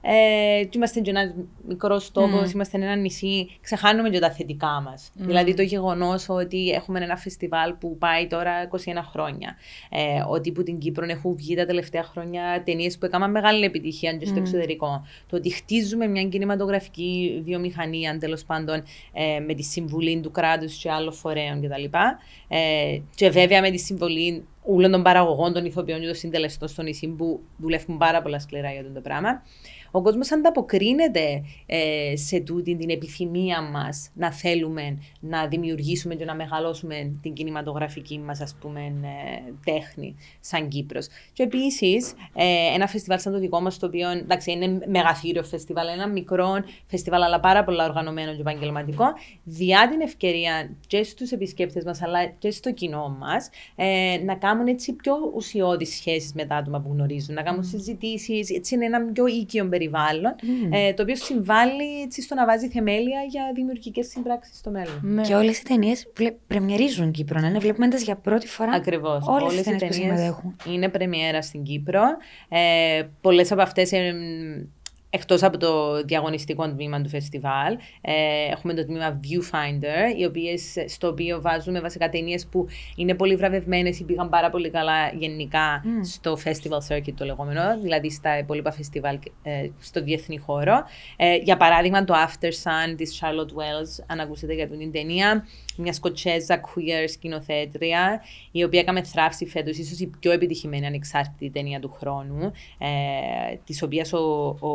Ε, 0.00 0.64
και 0.64 0.70
είμαστε 0.74 1.00
και 1.00 1.10
ένας 1.10 1.34
μικρός 1.68 2.12
τόπος, 2.12 2.50
Mm. 2.50 2.54
είμαστε 2.54 2.76
ένα 2.76 2.96
νησί, 2.96 3.50
ξεχάνουμε 3.60 4.10
και 4.10 4.18
τα 4.18 4.30
θετικά 4.30 4.80
μας. 4.84 5.10
Δηλαδή 5.14 5.54
το 5.54 5.62
γεγονός 5.62 6.28
ότι 6.28 6.70
έχουμε 6.70 6.98
ένα 7.00 7.16
φεστιβάλ 7.16 7.72
που 7.74 7.96
πάει 7.98 8.26
τώρα 8.26 8.62
21 8.62 9.02
χρόνια. 9.02 9.56
Ε, 9.90 10.22
ότι 10.28 10.52
που 10.52 10.62
την 10.62 10.78
Κύπρο 10.78 11.06
έχουν 11.08 11.36
βγει 11.36 11.54
τα 11.54 11.66
τελευταία 11.66 12.02
χρόνια 12.02 12.62
ταινίες 12.64 12.98
που 12.98 13.06
έκαναν 13.06 13.30
μεγάλη 13.30 13.64
επιτυχία 13.64 14.12
και 14.12 14.26
στο 14.26 14.38
εξωτερικό. 14.38 15.06
Το 15.26 15.36
ότι 15.36 15.50
χτίζουμε 15.50 16.06
μια 16.06 16.22
κινηματογραφική 16.24 17.42
βιομηχανία 17.44 18.18
τέλος 18.18 18.44
πάντων 18.44 18.82
ε, 19.12 19.38
με 19.46 19.54
τη 19.54 19.62
συμβουλή 19.62 20.20
του 20.20 20.30
κράτους 20.30 20.76
και 20.76 20.90
άλλων 20.90 21.12
φορέων 21.12 21.60
κτλ. 21.62 21.84
Ε, 22.48 22.98
και 23.14 23.30
βέβαια 23.30 23.60
με 23.60 23.70
τη 23.70 23.78
συμβολή 23.78 24.44
όλων 24.74 24.90
των 24.90 25.02
παραγωγών, 25.02 25.52
των 25.52 25.64
ηθοποιών 25.64 26.00
και 26.00 26.06
των 26.06 26.14
συντελεστών 26.14 26.68
στο 26.68 26.82
νησί 26.82 27.08
που 27.08 27.40
δουλεύουν 27.56 27.98
πάρα 27.98 28.22
πολλά 28.22 28.38
σκληρά 28.38 28.70
για 28.70 28.80
αυτό 28.80 28.92
το 28.92 29.00
πράγμα. 29.00 29.42
Ο 29.90 30.02
κόσμος 30.02 30.32
ανταποκρίνεται 30.32 31.42
ε, 31.66 32.16
σε 32.16 32.40
τούτη 32.40 32.76
την 32.76 32.90
επιθυμία 32.90 33.62
μας 33.62 34.10
να 34.14 34.32
θέλουμε 34.32 34.98
να 35.20 35.46
δημιουργήσουμε 35.46 36.14
και 36.14 36.24
να 36.24 36.34
μεγαλώσουμε 36.34 37.12
την 37.22 37.32
κινηματογραφική 37.32 38.18
μας 38.18 38.40
ας 38.40 38.56
πούμε 38.60 38.80
ε, 38.80 39.52
τέχνη 39.64 40.16
σαν 40.40 40.68
Κύπρος. 40.68 41.06
Και 41.32 41.42
επίσης 41.42 42.14
ε, 42.34 42.74
ένα 42.74 42.86
φεστιβάλ 42.86 43.20
σαν 43.20 43.32
το 43.32 43.38
δικό 43.38 43.60
μας, 43.60 43.78
το 43.78 43.86
οποίο 43.86 44.10
εντάξει, 44.10 44.50
είναι 44.50 44.80
μεγαθύριο 44.86 45.42
φεστιβάλ, 45.42 45.88
ένα 45.88 46.08
μικρό 46.08 46.64
φεστιβάλ 46.86 47.22
αλλά 47.22 47.40
πάρα 47.40 47.64
πολλά 47.64 47.84
οργανωμένο 47.84 48.34
και 48.34 48.40
επαγγελματικό, 48.40 49.04
διά 49.44 49.88
την 49.90 50.00
ευκαιρία 50.00 50.76
και 50.86 51.02
στους 51.02 51.30
επισκέπτες 51.30 51.84
μας 51.84 52.02
αλλά 52.02 52.26
και 52.26 52.50
στο 52.50 52.72
κοινό 52.72 53.16
μας 53.20 53.50
ε, 53.76 54.20
να 54.24 54.34
κάνουν 54.34 54.66
έτσι 54.66 54.92
πιο 54.92 55.14
ουσιώδεις 55.34 55.94
σχέσεις 55.94 56.32
με 56.34 56.44
τα 56.44 56.56
άτομα 56.56 56.80
που 56.80 56.90
γνωρίζουν, 56.92 57.34
να 57.34 57.42
κάνουν 57.42 57.64
συζητήσεις, 57.64 58.50
έτσι 58.50 58.74
είναι 58.74 58.84
ένα 58.84 59.02
πιο 59.12 59.26
οίκιο 59.26 59.64
περιβάλλον, 59.80 60.34
ε, 60.70 60.92
το 60.92 61.02
οποίο 61.02 61.16
συμβάλλει 61.16 62.00
έτσι, 62.04 62.22
στο 62.22 62.34
να 62.34 62.46
βάζει 62.46 62.68
θεμέλια 62.68 63.20
για 63.28 63.42
δημιουργικές 63.54 64.06
συμπράξεις 64.06 64.58
στο 64.58 64.70
μέλλον. 64.70 65.00
Ναι. 65.02 65.22
Και 65.22 65.34
όλες 65.34 65.58
οι 65.58 65.64
ταινίες 65.64 66.06
βλε... 66.16 66.30
πρεμιερίζουν 66.46 67.10
Κύπρο, 67.10 67.40
ναι, 67.40 67.58
βλέπουμε 67.58 67.88
τις 67.88 68.02
για 68.02 68.16
πρώτη 68.16 68.46
φορά. 68.46 68.72
Ακριβώς. 68.72 69.26
Όλες 69.26 69.60
οι 69.60 69.62
ταινίες 69.62 69.86
που 69.86 69.92
συμμετέχουν. 69.92 70.56
είναι 70.66 70.88
πρεμιέρα 70.88 71.42
στην 71.42 71.62
Κύπρο. 71.62 72.02
Ε, 72.48 73.02
Πολλές 73.20 73.52
από 73.52 73.62
αυτές 73.62 73.92
Εκτός 75.10 75.42
από 75.42 75.58
το 75.58 76.02
διαγωνιστικό 76.02 76.68
τμήμα 76.68 77.00
του 77.00 77.08
φεστιβάλ, 77.08 77.76
ε, 78.00 78.12
έχουμε 78.50 78.74
το 78.74 78.84
τμήμα 78.84 79.20
Viewfinder, 79.22 80.18
οι 80.18 80.24
οποίες, 80.24 80.74
στο 80.86 81.08
οποίο 81.08 81.40
βάζουμε 81.40 81.80
βασικά 81.80 82.08
ταινίες 82.08 82.46
που 82.46 82.66
είναι 82.96 83.14
πολύ 83.14 83.36
βραβευμένες 83.36 84.00
ή 84.00 84.04
πήγαν 84.04 84.28
πάρα 84.28 84.50
πολύ 84.50 84.70
καλά 84.70 85.08
γενικά 85.08 85.84
στο 86.02 86.38
festival 86.44 86.94
circuit 86.94 87.12
το 87.16 87.24
λεγόμενο, 87.24 87.60
δηλαδή 87.80 88.10
στα 88.10 88.38
υπόλοιπα 88.38 88.72
φεστιβάλ 88.72 89.18
ε, 89.42 89.68
στο 89.80 90.02
διεθνή 90.02 90.36
χώρο. 90.36 90.84
Ε, 91.16 91.36
για 91.36 91.56
παράδειγμα, 91.56 92.04
το 92.04 92.14
After 92.14 92.48
Sun 92.48 92.94
της 92.96 93.20
Charlotte 93.20 93.52
Wells, 93.52 94.04
αν 94.06 94.20
ακούσετε 94.20 94.54
για 94.54 94.68
την 94.68 94.92
ταινία, 94.92 95.46
μια 95.80 95.92
σκοτσέζα 95.92 96.60
queer 96.60 97.08
σκηνοθέτρια, 97.08 98.22
η 98.50 98.64
οποία 98.64 98.80
έκαμε 98.80 99.02
θράψη 99.02 99.46
φέτος, 99.46 99.76
ίσως 99.76 99.98
η 99.98 100.06
πιο 100.20 100.32
επιτυχημένη 100.32 100.86
ανεξάρτητη 100.86 101.50
ταινία 101.50 101.80
του 101.80 101.96
χρόνου, 101.98 102.52
ε, 102.78 103.56
της 103.64 103.82
οποίας 103.82 104.12
ο, 104.12 104.18
ο, 104.60 104.70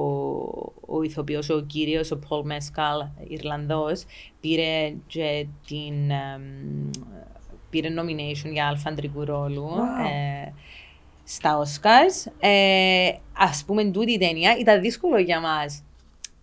ο 0.85 1.03
ηθοποιός, 1.03 1.49
ο 1.49 1.61
κύριος, 1.61 2.11
ο 2.11 2.19
Paul 2.29 2.51
Mescal, 2.51 3.09
Ιρλανδός, 3.27 4.05
πήρε 4.41 4.93
και 5.07 5.45
την, 5.67 6.11
εμ, 6.11 6.89
πήρε 7.69 7.89
nomination 7.89 8.51
για 8.51 8.67
αλφαντρικού 8.67 9.25
ρόλου 9.25 9.69
Wow. 9.69 10.09
ε, 10.45 10.51
στα 11.23 11.63
Oscars. 11.63 12.31
Ε, 12.39 13.11
ας 13.37 13.63
πούμε, 13.65 13.83
τούτη 13.83 14.11
η 14.11 14.17
ταινία 14.17 14.57
ήταν 14.59 14.81
δύσκολο 14.81 15.17
για 15.17 15.39
μας 15.39 15.84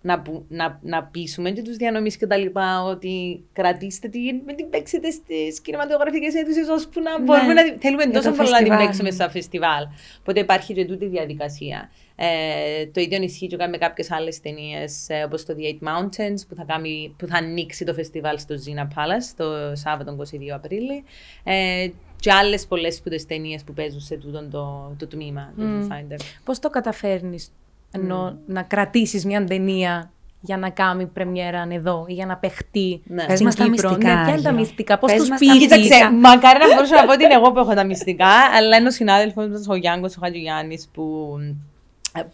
να, 0.02 0.20
που- 0.20 0.44
να, 0.48 0.78
να 0.82 1.02
πείσουμε 1.04 1.50
και 1.50 1.62
τους 1.62 1.76
διανομής 1.76 2.16
και 2.16 2.26
τα 2.26 2.36
λοιπά 2.36 2.82
ότι 2.82 3.44
κρατήστε 3.52 4.08
την, 4.08 4.40
με 4.46 4.52
την 4.52 4.68
παίξετε 4.70 5.10
στις 5.10 5.60
κινηματογραφικές 5.60 6.34
αίθουσες 6.34 6.68
ώσπου 6.68 7.00
να 7.00 7.18
Ναι, 7.18 7.24
μπορούμε 7.24 7.52
να 7.52 7.62
τη- 7.62 7.78
θέλουμε 7.78 8.02
για 8.02 8.12
τόσο 8.12 8.30
το 8.30 8.36
πολλά 8.36 8.50
να 8.50 8.56
την 8.56 8.66
φεστιβάλ. 8.66 8.86
παίξουμε 8.86 9.10
στα 9.10 9.30
φεστιβάλ. 9.30 9.84
Οπότε 10.20 10.40
υπάρχει 10.40 10.74
και 10.74 10.84
τούτη 10.84 11.04
η 11.04 11.08
διαδικασία. 11.08 11.90
Ε, 12.16 12.86
το 12.86 13.00
ίδιο 13.00 13.22
ισχύει 13.22 13.46
και 13.46 13.56
με 13.66 13.76
κάποιες 13.78 14.10
άλλες 14.10 14.40
ταινίες 14.40 15.08
ε, 15.08 15.22
όπως 15.22 15.44
το 15.44 15.54
The 15.58 15.62
Eight 15.62 15.88
Mountains 15.88 16.40
που 16.48 16.54
θα, 16.54 16.64
κάνει, 16.66 17.14
που 17.18 17.26
θα 17.26 17.36
ανοίξει 17.36 17.84
το 17.84 17.94
φεστιβάλ 17.94 18.38
στο 18.38 18.54
Zina 18.54 18.82
Palace 18.82 19.32
το 19.36 19.44
Σάββατο 19.72 20.16
22 20.20 20.24
Απρίλη. 20.54 21.04
Ε, 21.44 21.88
και 22.20 22.32
άλλες 22.32 22.66
πολλές 22.66 22.94
σπουδές 22.94 23.26
ταινίες 23.26 23.64
που 23.64 23.72
παίζουν 23.72 24.00
σε 24.00 24.16
τούτο 24.16 24.48
το, 24.50 24.94
το 24.98 25.06
τμήμα 25.06 25.52
του 25.56 25.62
Viewfinder. 25.62 26.20
Πώς 26.44 26.58
το 26.58 26.70
καταφέρνεις 26.70 27.48
ενώ 27.94 28.38
να 28.46 28.62
κρατήσεις 28.62 29.24
μια 29.24 29.44
ταινία 29.44 30.10
για 30.40 30.56
να 30.56 30.70
κάνει 30.70 31.06
πρεμιέρα 31.06 31.66
εδώ 31.70 32.04
ή 32.08 32.12
για 32.12 32.26
να 32.26 32.36
παιχτεί 32.36 33.02
Ναι. 33.06 33.24
Πες 33.24 33.32
στην 33.34 33.44
μας 33.46 33.54
τα 33.54 33.64
Κύπρο. 33.64 33.88
μυστικά, 33.90 34.14
Ναι, 34.14 34.22
ποια 34.22 34.32
είναι 34.32 34.42
τα 34.42 34.48
Άγιο. 34.48 34.60
μυστικά, 34.60 34.98
πώς 34.98 35.10
Πες 35.10 35.20
τους 35.20 35.28
μας 35.28 35.38
τα 35.38 35.44
πήρε. 35.44 35.54
μυστικά. 35.58 35.82
Κοίταξε, 35.82 36.10
μακάρι 36.14 36.58
να 36.58 36.74
μπορούσα 36.74 36.94
να 36.96 37.04
πω 37.04 37.12
ότι 37.12 37.24
είναι 37.24 37.34
εγώ 37.34 37.52
που 37.52 37.58
έχω 37.58 37.74
τα 37.74 37.84
μυστικά, 37.84 38.28
αλλά 38.56 38.76
είναι 38.76 38.88
ο 38.88 38.90
συνάδελφος 38.90 39.48
μας, 39.48 39.66
ο 39.68 39.74
Γιάνγκος 39.74 40.16
ο 40.16 40.20
Χατζηγιάννης, 40.22 40.88
που, 40.92 41.36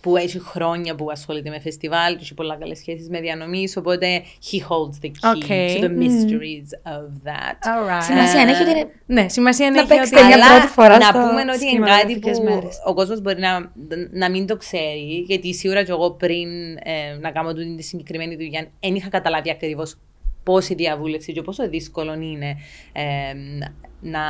που 0.00 0.16
έχει 0.16 0.38
χρόνια 0.40 0.94
που 0.94 1.10
ασχολείται 1.10 1.50
με 1.50 1.60
φεστιβάλ 1.60 2.12
και 2.12 2.18
έχει 2.22 2.34
πολλά 2.34 2.56
καλές 2.56 2.78
σχέσεις 2.78 3.08
με 3.08 3.20
διανομής. 3.20 3.76
Οπότε 3.76 4.22
he 4.50 4.56
holds 4.56 5.04
the 5.04 5.08
key 5.08 5.46
Okay. 5.46 5.76
to 5.76 5.80
the 5.84 5.88
mysteries 6.02 6.92
of 6.96 7.06
that. 7.28 7.58
Alright. 7.72 8.02
Σημασία 8.02 8.40
έχει 8.40 8.62
ότι 8.62 8.70
είναι 8.70 8.88
Ναι, 9.06 9.28
σημασία 9.28 9.70
Να 9.70 9.78
έχει 9.78 9.88
παίξετε 9.88 10.16
ότι. 10.16 10.26
μια 10.26 10.34
Αλλά 10.34 10.46
πρώτη 10.58 10.66
φορά 10.72 10.98
να 10.98 11.04
στο- 11.04 11.12
πούμε 11.18 11.40
ότι 11.40 11.56
στις 11.58 11.72
είναι 11.72 11.86
κάτι 11.86 12.14
που 12.14 12.20
κινηματογραφικές 12.20 12.40
μέρες. 12.40 12.78
ο 12.86 12.94
κόσμος 12.94 13.20
μπορεί 13.20 13.40
να, 13.40 13.72
να 14.12 14.30
μην 14.30 14.46
το 14.46 14.56
ξέρει, 14.56 15.24
γιατί 15.26 15.54
σίγουρα 15.54 15.82
και 15.84 15.90
εγώ 15.90 16.10
πριν 16.10 16.48
ε, 16.82 17.18
να 17.20 17.30
κάνω 17.30 17.52
τούτη 17.52 17.74
τη 17.76 17.82
συγκεκριμένη 17.82 18.36
δουλειά, 18.36 18.66
δεν 18.80 18.94
είχα 18.94 19.08
καταλάβει 19.08 19.50
ακριβώς 19.50 19.98
πόση 20.42 20.74
διαβούλευση 20.74 21.32
και 21.32 21.42
πόσο 21.42 21.68
δύσκολο 21.68 22.12
είναι 22.14 22.56
ε, 22.92 23.02
να 24.00 24.20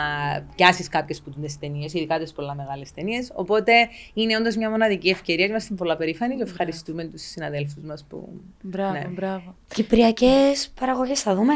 πιάσεις 0.57 0.89
κάποιες 0.89 1.21
που 1.21 1.31
τι 1.31 1.59
ταινίες, 1.59 1.95
ειδικά 1.95 2.19
τις 2.19 2.33
πολλά 2.33 2.55
μεγάλες 2.55 2.93
ταινίες. 2.93 3.33
Οπότε 3.35 3.73
είναι 4.15 4.37
όντως 4.37 4.57
μια 4.57 4.71
μοναδική 4.71 5.09
ευκαιρία. 5.09 5.47
Είμαστε 5.47 5.75
πολλά 5.75 5.97
περήφανοι 5.97 6.37
και 6.37 6.43
ευχαριστούμε 6.43 7.05
τους 7.05 7.23
συναδέλφους 7.23 7.83
μας 7.83 8.05
που. 8.09 8.29
Μπράβο, 8.63 8.93
ναι. 8.93 9.07
μπράβο. 9.09 9.55
Κυπριακές 9.75 10.73
παραγωγές 10.81 11.21
θα 11.21 11.35
δούμε. 11.35 11.53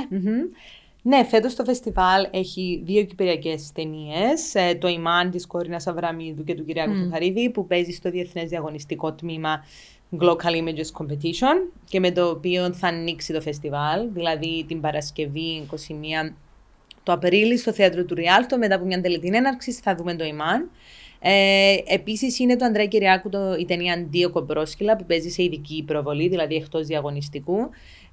Ναι, 1.05 1.25
φέτος 1.25 1.55
το 1.55 1.65
φεστιβάλ 1.65 2.29
έχει 2.31 2.83
δύο 2.85 3.05
κυπριακές 3.05 3.73
ταινίες. 3.73 4.53
το 4.79 4.89
Ιμάν 4.89 5.31
της 5.31 5.47
Κόρινα 5.47 5.81
Αβραμίδου 5.85 6.45
και 6.45 6.55
του 6.55 6.65
Κυριάκου 6.65 7.11
mm. 7.15 7.51
που 7.53 7.67
παίζει 7.67 7.93
στο 7.93 8.11
Διεθνές 8.11 8.49
Διαγωνιστικό 8.49 9.13
Τμήμα 9.13 9.65
Global 10.21 10.53
Images 10.63 10.91
Competition 11.01 11.73
και 11.85 12.01
με 12.01 12.11
το 12.11 12.29
οποίο 12.29 12.73
θα 12.73 12.89
ανοίξει 12.89 13.33
το 13.33 13.41
φεστιβάλ, 13.41 14.09
δηλαδή 14.13 14.65
την 14.69 14.81
Παρασκευή 14.81 15.67
21 15.71 16.33
το 17.03 17.13
Απρίλη 17.13 17.57
στο 17.59 17.73
θέατρο 17.73 18.05
του 18.05 18.15
Ριάλτο, 18.15 18.59
μετά 18.59 18.75
από 18.75 18.85
μια 18.85 19.01
τελετή 19.01 19.31
έναρξη, 19.33 19.73
θα 19.73 19.95
δούμε 19.95 20.15
το 20.15 20.25
Ιμάν. 20.25 20.71
Ε, 21.21 21.77
Επίσης 21.87 22.39
είναι 22.39 22.57
το 22.57 22.65
Αντρέα 22.65 22.87
Κυριάκου 22.87 23.29
το, 23.29 23.55
η 23.59 23.65
ταινία 23.65 23.93
Αντίο 23.93 24.31
Κομπρόσκυλα 24.31 24.97
που 24.97 25.05
παίζει 25.05 25.29
σε 25.29 25.43
ειδική 25.43 25.85
προβολή, 25.87 26.29
δηλαδή 26.29 26.55
εκτός 26.55 26.87
διαγωνιστικού 26.87 27.71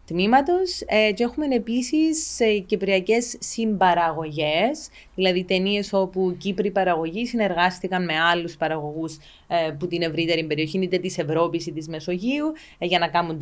τμήματος. 0.09 0.81
Ε, 0.85 1.11
και 1.11 1.23
έχουμε 1.23 1.45
επίσης 1.45 2.39
ε, 2.39 2.57
κυπριακές 2.57 3.35
συμπαραγωγές, 3.39 4.89
δηλαδή 5.15 5.43
ταινίες 5.43 5.93
όπου 5.93 6.35
Κύπροι 6.37 6.71
παραγωγοί 6.71 7.25
συνεργάστηκαν 7.25 8.03
με 8.03 8.19
άλλους 8.19 8.55
παραγωγούς 8.55 9.17
ε, 9.47 9.71
που 9.71 9.87
την 9.87 10.01
ευρύτερη 10.01 10.43
περιοχή, 10.43 10.79
είτε 10.79 10.97
της 10.97 11.17
Ευρώπης 11.17 11.67
ή 11.67 11.71
της 11.71 11.87
Μεσογείου, 11.87 12.45
ε, 12.77 12.85
για 12.85 12.99
να 12.99 13.07
κάνουν 13.07 13.39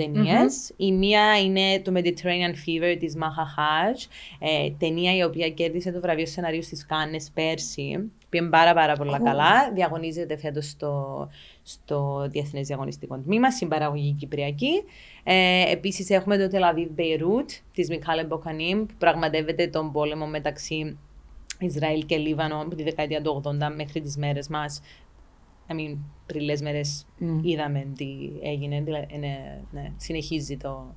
Η 0.77 0.91
μία 0.91 1.39
είναι 1.39 1.79
το 1.79 1.91
Mediterranean 1.95 2.53
Fever 2.67 2.97
της 2.99 3.15
Μάχα 3.15 3.45
Χάτζ, 3.45 4.03
ε, 4.39 4.69
ταινία 4.79 5.15
η 5.15 5.23
οποία 5.23 5.49
κέρδισε 5.49 5.91
το 5.91 5.99
βραβείο 5.99 6.25
σενάριου 6.25 6.63
στις 6.63 6.85
Κάνε 6.85 7.17
πέρσι. 7.33 8.11
Πήγε 8.29 8.43
πάρα, 8.45 8.73
πάρα 8.73 8.95
πολλά 8.95 9.19
καλά. 9.19 9.71
Διαγωνίζεται 9.73 10.37
φέτος 10.37 10.65
στο, 10.65 11.29
στο 11.67 12.27
Διεθνές 12.29 12.67
Διαγωνιστικό 12.67 13.17
Τμήμα, 13.17 13.51
συμπαραγωγή 13.51 14.11
Κυπριακή. 14.11 14.83
Ε, 15.23 15.71
Επίσης 15.71 16.09
έχουμε 16.09 16.37
το 16.37 16.47
Τελαβίβ 16.47 16.89
Μπεϊρούτ 16.91 17.49
της 17.73 17.89
Μικάλε 17.89 18.23
Μποκανίμ, 18.23 18.85
που 18.85 18.93
πραγματεύεται 18.97 19.67
τον 19.67 19.91
πόλεμο 19.91 20.27
μεταξύ 20.27 20.97
Ισραήλ 21.59 22.05
και 22.05 22.17
Λίβανο 22.17 22.61
από 22.61 22.75
τη 22.75 22.83
δεκαετία 22.83 23.21
του 23.21 23.41
80 23.45 23.51
μέχρι 23.75 24.01
τις 24.01 24.17
μέρες 24.17 24.47
μας. 24.47 24.81
I 25.67 25.73
mean, 25.73 25.97
πριν 26.25 26.41
μέρες 26.41 26.61
μέρες 26.61 27.05
είδαμε 27.41 27.87
τι 27.95 28.07
έγινε, 28.41 28.81
δηλαδή, 28.81 29.17
ναι, 29.19 29.61
ναι, 29.71 29.91
συνεχίζει 29.97 30.57
το, 30.57 30.95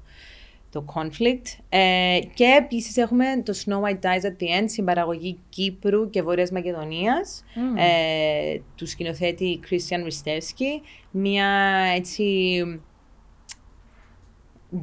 το 0.71 0.85
conflict. 0.95 1.59
Ε, 1.69 2.19
και 2.35 2.45
επίσης 2.59 2.97
έχουμε 2.97 3.25
το 3.45 3.55
Snow 3.65 3.89
White 3.89 4.01
Dies 4.05 4.25
at 4.25 4.43
the 4.43 4.61
End, 4.61 4.65
συμπαραγωγή 4.65 5.39
Κύπρου 5.49 6.11
και 6.11 6.23
Βόρειας 6.23 6.51
Μακεδονίας, 6.51 7.45
ε, 7.77 8.59
του 8.77 8.87
σκηνοθέτη 8.87 9.61
Christian 9.71 10.05
Ριστεύσκη. 10.05 10.83
Μια 11.11 11.49
έτσι 11.97 12.63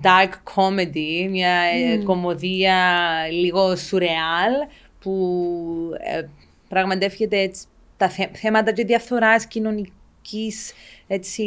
dark 0.02 0.32
comedy, 0.56 1.28
μια 1.30 1.62
mm. 1.71 2.04
κομμωδία 2.04 3.06
λίγο 3.32 3.76
σουρεάλ 3.76 4.54
που 5.00 5.13
ε, 6.00 6.21
πραγματεύεται 6.69 7.52
τα 7.97 8.10
θέματα 8.34 8.71
και 8.71 8.86
διαφθοράς 8.86 9.47
κοινωνικής 9.47 10.73
έτσι, 11.08 11.45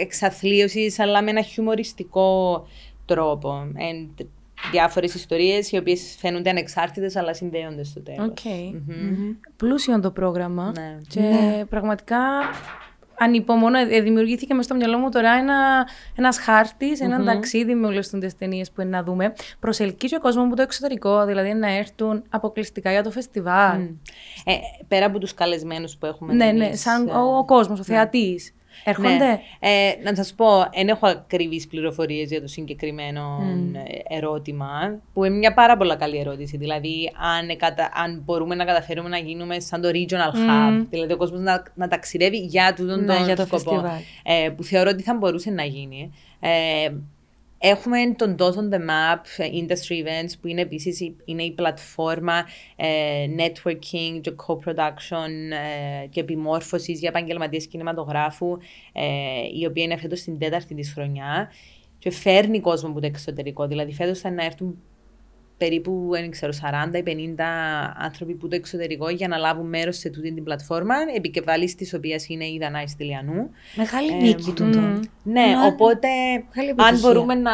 εξαθλίωσης 0.00 0.98
αλλά 0.98 1.22
με 1.22 1.30
ένα 1.30 1.42
χιουμοριστικό 1.42 2.66
τρόπο. 3.14 3.66
And 3.76 4.26
διάφορες 4.70 5.14
ιστορίες 5.14 5.72
οι 5.72 5.76
οποίες 5.76 6.16
φαίνονται 6.18 6.50
ανεξάρτητες 6.50 7.16
αλλά 7.16 7.34
συνδέονται 7.34 7.84
στο 7.84 8.00
τέλος. 8.00 8.32
Okay. 8.34 8.74
Mm-hmm. 8.74 9.36
Πλούσιο 9.56 10.00
το 10.00 10.10
πρόγραμμα. 10.10 10.72
Ναι. 10.76 10.98
Και 11.08 11.20
ναι. 11.20 11.64
πραγματικά 11.64 12.18
ανυπομονώ. 13.18 13.78
Ε, 13.78 14.00
δημιουργήθηκε 14.00 14.54
μες 14.54 14.64
στο 14.64 14.74
μυαλό 14.74 14.98
μου 14.98 15.10
τώρα 15.10 15.32
ένα 15.32 15.88
ένας 16.16 16.38
χάρτης, 16.38 17.00
ένα 17.00 17.20
mm-hmm. 17.20 17.24
ταξίδι 17.24 17.74
με 17.74 17.86
όλες 17.86 18.08
τις 18.08 18.36
ταινίες 18.36 18.70
που 18.70 18.80
είναι 18.80 18.90
να 18.90 19.02
δούμε. 19.02 19.32
Προσελκύει 19.60 20.10
ο 20.16 20.20
κόσμος 20.20 20.44
από 20.44 20.56
το 20.56 20.62
εξωτερικό, 20.62 21.24
δηλαδή 21.24 21.54
να 21.54 21.76
έρθουν 21.76 22.22
αποκλειστικά 22.28 22.90
για 22.90 23.02
το 23.02 23.10
φεστιβάλ. 23.10 23.80
Mm. 23.80 23.94
Ε, 24.44 24.52
πέρα 24.88 25.06
από 25.06 25.18
τους 25.18 25.34
καλεσμένους 25.34 25.96
που 25.96 26.06
έχουμε. 26.06 26.32
Ναι, 26.32 26.52
ναι, 26.52 26.74
σαν 26.74 27.08
ο, 27.08 27.36
ο 27.38 27.44
κόσμος, 27.44 27.78
ο 27.78 27.84
ναι. 27.86 27.94
θεατής. 27.94 28.54
Έρχονται; 28.84 29.16
Ναι. 29.16 29.40
Ε, 29.58 29.92
να 30.02 30.14
σας 30.14 30.34
πω, 30.34 30.46
δεν 30.74 30.88
έχω 30.88 31.06
ακριβείς 31.06 31.66
πληροφορίες 31.66 32.28
για 32.28 32.40
το 32.40 32.46
συγκεκριμένο 32.46 33.38
ερώτημα, 34.08 35.00
που 35.12 35.24
είναι 35.24 35.36
μια 35.36 35.54
πάρα 35.54 35.76
πολύ 35.76 35.96
καλή 35.96 36.18
ερώτηση. 36.18 36.56
Δηλαδή, 36.56 37.12
αν, 37.36 37.48
αν 38.04 38.22
μπορούμε 38.24 38.54
να 38.54 38.64
καταφέρουμε 38.64 39.08
να 39.08 39.18
γίνουμε 39.18 39.60
σαν 39.60 39.80
το 39.80 39.88
regional 39.88 40.34
hub, 40.34 40.86
δηλαδή 40.90 41.12
ο 41.12 41.16
κόσμος 41.16 41.40
να, 41.40 41.62
να 41.74 41.88
ταξιδεύει 41.88 42.38
για 42.38 42.74
τούτον 42.74 43.04
ναι, 43.04 43.14
τον 43.14 43.24
για 43.24 43.36
το 43.36 43.46
σκοπό. 43.46 44.02
Ε, 44.22 44.48
που 44.56 44.62
θεωρώ 44.64 44.90
ότι 44.90 45.02
θα 45.02 45.14
μπορούσε 45.14 45.50
να 45.50 45.64
γίνει. 45.64 46.12
Ε, 46.40 46.90
Έχουμε 47.64 47.98
τον 48.16 48.36
Dot 48.38 48.54
on 48.54 48.74
the 48.74 48.78
Map 48.78 49.44
Industry 49.52 50.04
Events 50.04 50.32
που 50.40 50.46
είναι 50.46 50.60
επίσης 50.60 51.12
είναι 51.24 51.42
η 51.42 51.52
πλατφόρμα 51.52 52.44
ε, 52.76 53.26
networking 53.38 54.20
και 54.20 54.32
co-production 54.46 55.30
ε, 56.02 56.06
και 56.06 56.20
επιμόρφωσης 56.20 56.98
για 56.98 57.08
επαγγελματίες 57.08 57.66
κινηματογράφου 57.66 58.58
ε, 58.92 59.04
η 59.60 59.66
οποία 59.66 59.82
είναι 59.82 59.96
φέτος 59.96 60.18
στην 60.18 60.38
τέταρτη 60.38 60.74
της 60.74 60.92
χρονιά 60.92 61.50
και 61.98 62.10
φέρνει 62.10 62.60
κόσμο 62.60 62.88
από 62.88 63.00
το 63.00 63.06
εξωτερικό. 63.06 63.66
Δηλαδή 63.66 63.92
φέτος 63.92 64.18
θα 64.18 64.30
να 64.30 64.44
έρθουν 64.44 64.82
περίπου 65.62 66.10
40 66.90 66.94
ή 66.94 67.02
50 67.36 67.42
άνθρωποι 67.98 68.34
που 68.34 68.48
το 68.48 68.56
εξωτερικό 68.56 69.10
για 69.10 69.28
να 69.28 69.36
λάβουν 69.36 69.68
μέρος 69.68 69.96
σε 69.98 70.10
τούτη 70.10 70.34
την 70.34 70.44
πλατφόρμα, 70.44 70.94
επικεφαλή 71.16 71.74
της 71.74 71.94
οποίας 71.94 72.28
είναι 72.28 72.44
η 72.44 72.58
Δανάη 72.60 72.86
Στυλιανού. 72.86 73.50
Μεγάλη 73.76 74.12
ε, 74.12 74.14
νίκη 74.14 74.52
του 74.52 74.70
mm, 74.74 75.00
Ναι, 75.22 75.44
οπότε 75.66 76.08
αν 76.76 76.98
μπορούμε 77.00 77.34
να, 77.34 77.52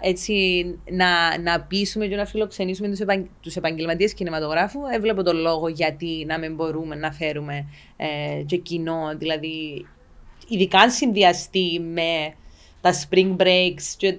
έτσι, 0.00 0.64
να, 0.90 1.38
να 1.38 1.60
πείσουμε 1.60 2.06
και 2.06 2.16
να 2.16 2.26
φιλοξενήσουμε 2.26 2.88
τους 2.88 3.00
επαγγελματίε 3.00 3.52
επαγγελματίες 3.56 4.14
κινηματογράφου, 4.14 4.80
έβλεπω 4.94 5.22
τον 5.22 5.36
λόγο 5.36 5.68
γιατί 5.68 6.24
να 6.28 6.38
μην 6.38 6.54
μπορούμε 6.54 6.94
να 6.94 7.12
φέρουμε 7.12 7.66
ε, 7.96 8.42
και 8.42 8.56
κοινό, 8.56 9.14
δηλαδή 9.16 9.86
ειδικά 10.48 10.78
αν 10.78 10.90
συνδυαστεί 10.90 11.80
με 11.80 12.34
τα 12.86 12.94
spring 13.08 13.36
breaks 13.36 13.94
και 13.96 14.16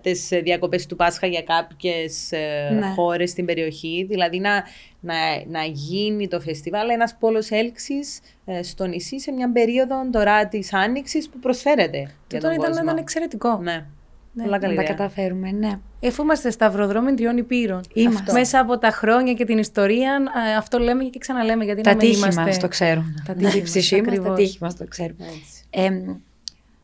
τις 0.00 0.28
διακοπές 0.42 0.86
του 0.86 0.96
Πάσχα 0.96 1.26
για 1.26 1.42
κάποιες 1.42 2.32
ε, 2.32 2.74
ναι. 2.78 2.86
χώρες 2.86 3.30
στην 3.30 3.44
περιοχή. 3.44 4.06
Δηλαδή 4.08 4.38
να, 4.38 4.64
να, 5.00 5.14
να 5.48 5.62
γίνει 5.62 6.28
το 6.28 6.40
φεστιβάλ 6.40 6.88
ένας 6.88 7.16
πόλος 7.18 7.50
έλξης 7.50 8.20
ε, 8.44 8.62
στο 8.62 8.86
νησί 8.86 9.20
σε 9.20 9.32
μια 9.32 9.52
περίοδο 9.52 10.10
τώρα 10.10 10.48
της 10.48 10.72
άνοιξης 10.72 11.28
που 11.28 11.38
προσφέρεται. 11.38 12.10
Και 12.26 12.38
τώρα 12.38 12.54
ήταν, 12.54 12.72
ήταν 12.72 12.96
εξαιρετικό. 12.96 13.58
Ναι. 13.62 13.86
Ναι, 14.32 14.44
να 14.44 14.58
τα 14.58 14.82
καταφέρουμε, 14.82 15.50
ναι. 15.50 15.78
Εφού 16.00 16.22
είμαστε 16.22 16.50
σταυροδρόμοι 16.50 17.14
τριών 17.14 17.36
υπήρων. 17.36 17.80
Είμαστε. 17.92 18.32
Μέσα 18.32 18.58
από 18.58 18.78
τα 18.78 18.90
χρόνια 18.90 19.32
και 19.32 19.44
την 19.44 19.58
ιστορία, 19.58 20.22
ε, 20.50 20.56
αυτό 20.56 20.78
λέμε 20.78 21.04
και 21.04 21.18
ξαναλέμε. 21.18 21.64
Γιατί 21.64 21.80
τα 21.80 21.96
τύχη 21.96 22.16
είμαστε... 22.16 22.40
μας 22.40 22.58
το 22.58 22.68
ξέρουμε. 22.68 23.14
Τα 23.26 23.34
τύχη 23.34 23.60
μας, 24.02 24.22
τα 24.22 24.32
τύχη 24.34 24.58
μας 24.60 24.76
το 24.76 24.86
ξέρουμε. 24.88 25.24
Ε, 25.70 25.88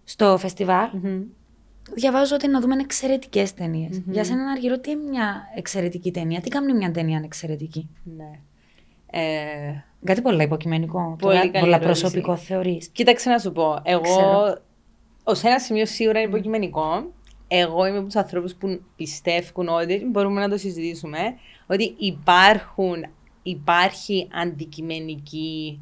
στο 0.04 0.36
φεστιβάλ, 0.38 0.88
διαβάζω 1.94 2.34
ότι 2.34 2.48
να 2.48 2.60
δούμε 2.60 2.76
εξαιρετικές 2.80 3.54
ταινίες. 3.54 3.98
Mm-hmm. 3.98 4.12
Για 4.12 4.24
σένα, 4.24 4.50
Αργυρό, 4.50 4.78
τι 4.78 4.90
είναι 4.90 5.08
μια 5.08 5.42
εξαιρετική 5.56 6.10
ταινία, 6.10 6.40
τι 6.40 6.48
κάνει 6.48 6.72
μια 6.74 6.90
ταινία 6.90 7.20
εξαιρετική. 7.24 7.88
Ναι. 8.16 8.30
Ε... 9.10 9.84
Κάτι 10.04 10.22
πολύ 10.22 10.42
υποκειμενικό, 10.42 11.16
πολύ 11.18 11.50
πολλά 11.60 11.78
προσωπικό 11.78 12.36
θεωρείς. 12.36 12.88
Κοίταξε 12.88 13.30
να 13.30 13.38
σου 13.38 13.52
πω. 13.52 13.80
Εγώ, 13.82 14.58
ως 15.24 15.42
ένα 15.42 15.58
σημείο 15.58 15.86
σίγουρα 15.86 16.20
είναι 16.20 16.28
υποκειμενικό. 16.28 17.12
Εγώ 17.48 17.86
είμαι 17.86 17.96
από 17.96 18.06
τους 18.06 18.16
ανθρώπους 18.16 18.54
που 18.54 18.80
πιστεύουν 18.96 19.68
ότι 19.68 20.06
μπορούμε 20.10 20.40
να 20.40 20.48
το 20.48 20.56
συζητήσουμε. 20.56 21.18
Ότι 21.66 21.94
υπάρχουν, 21.98 23.06
υπάρχει 23.42 24.28
αντικειμενική 24.32 25.80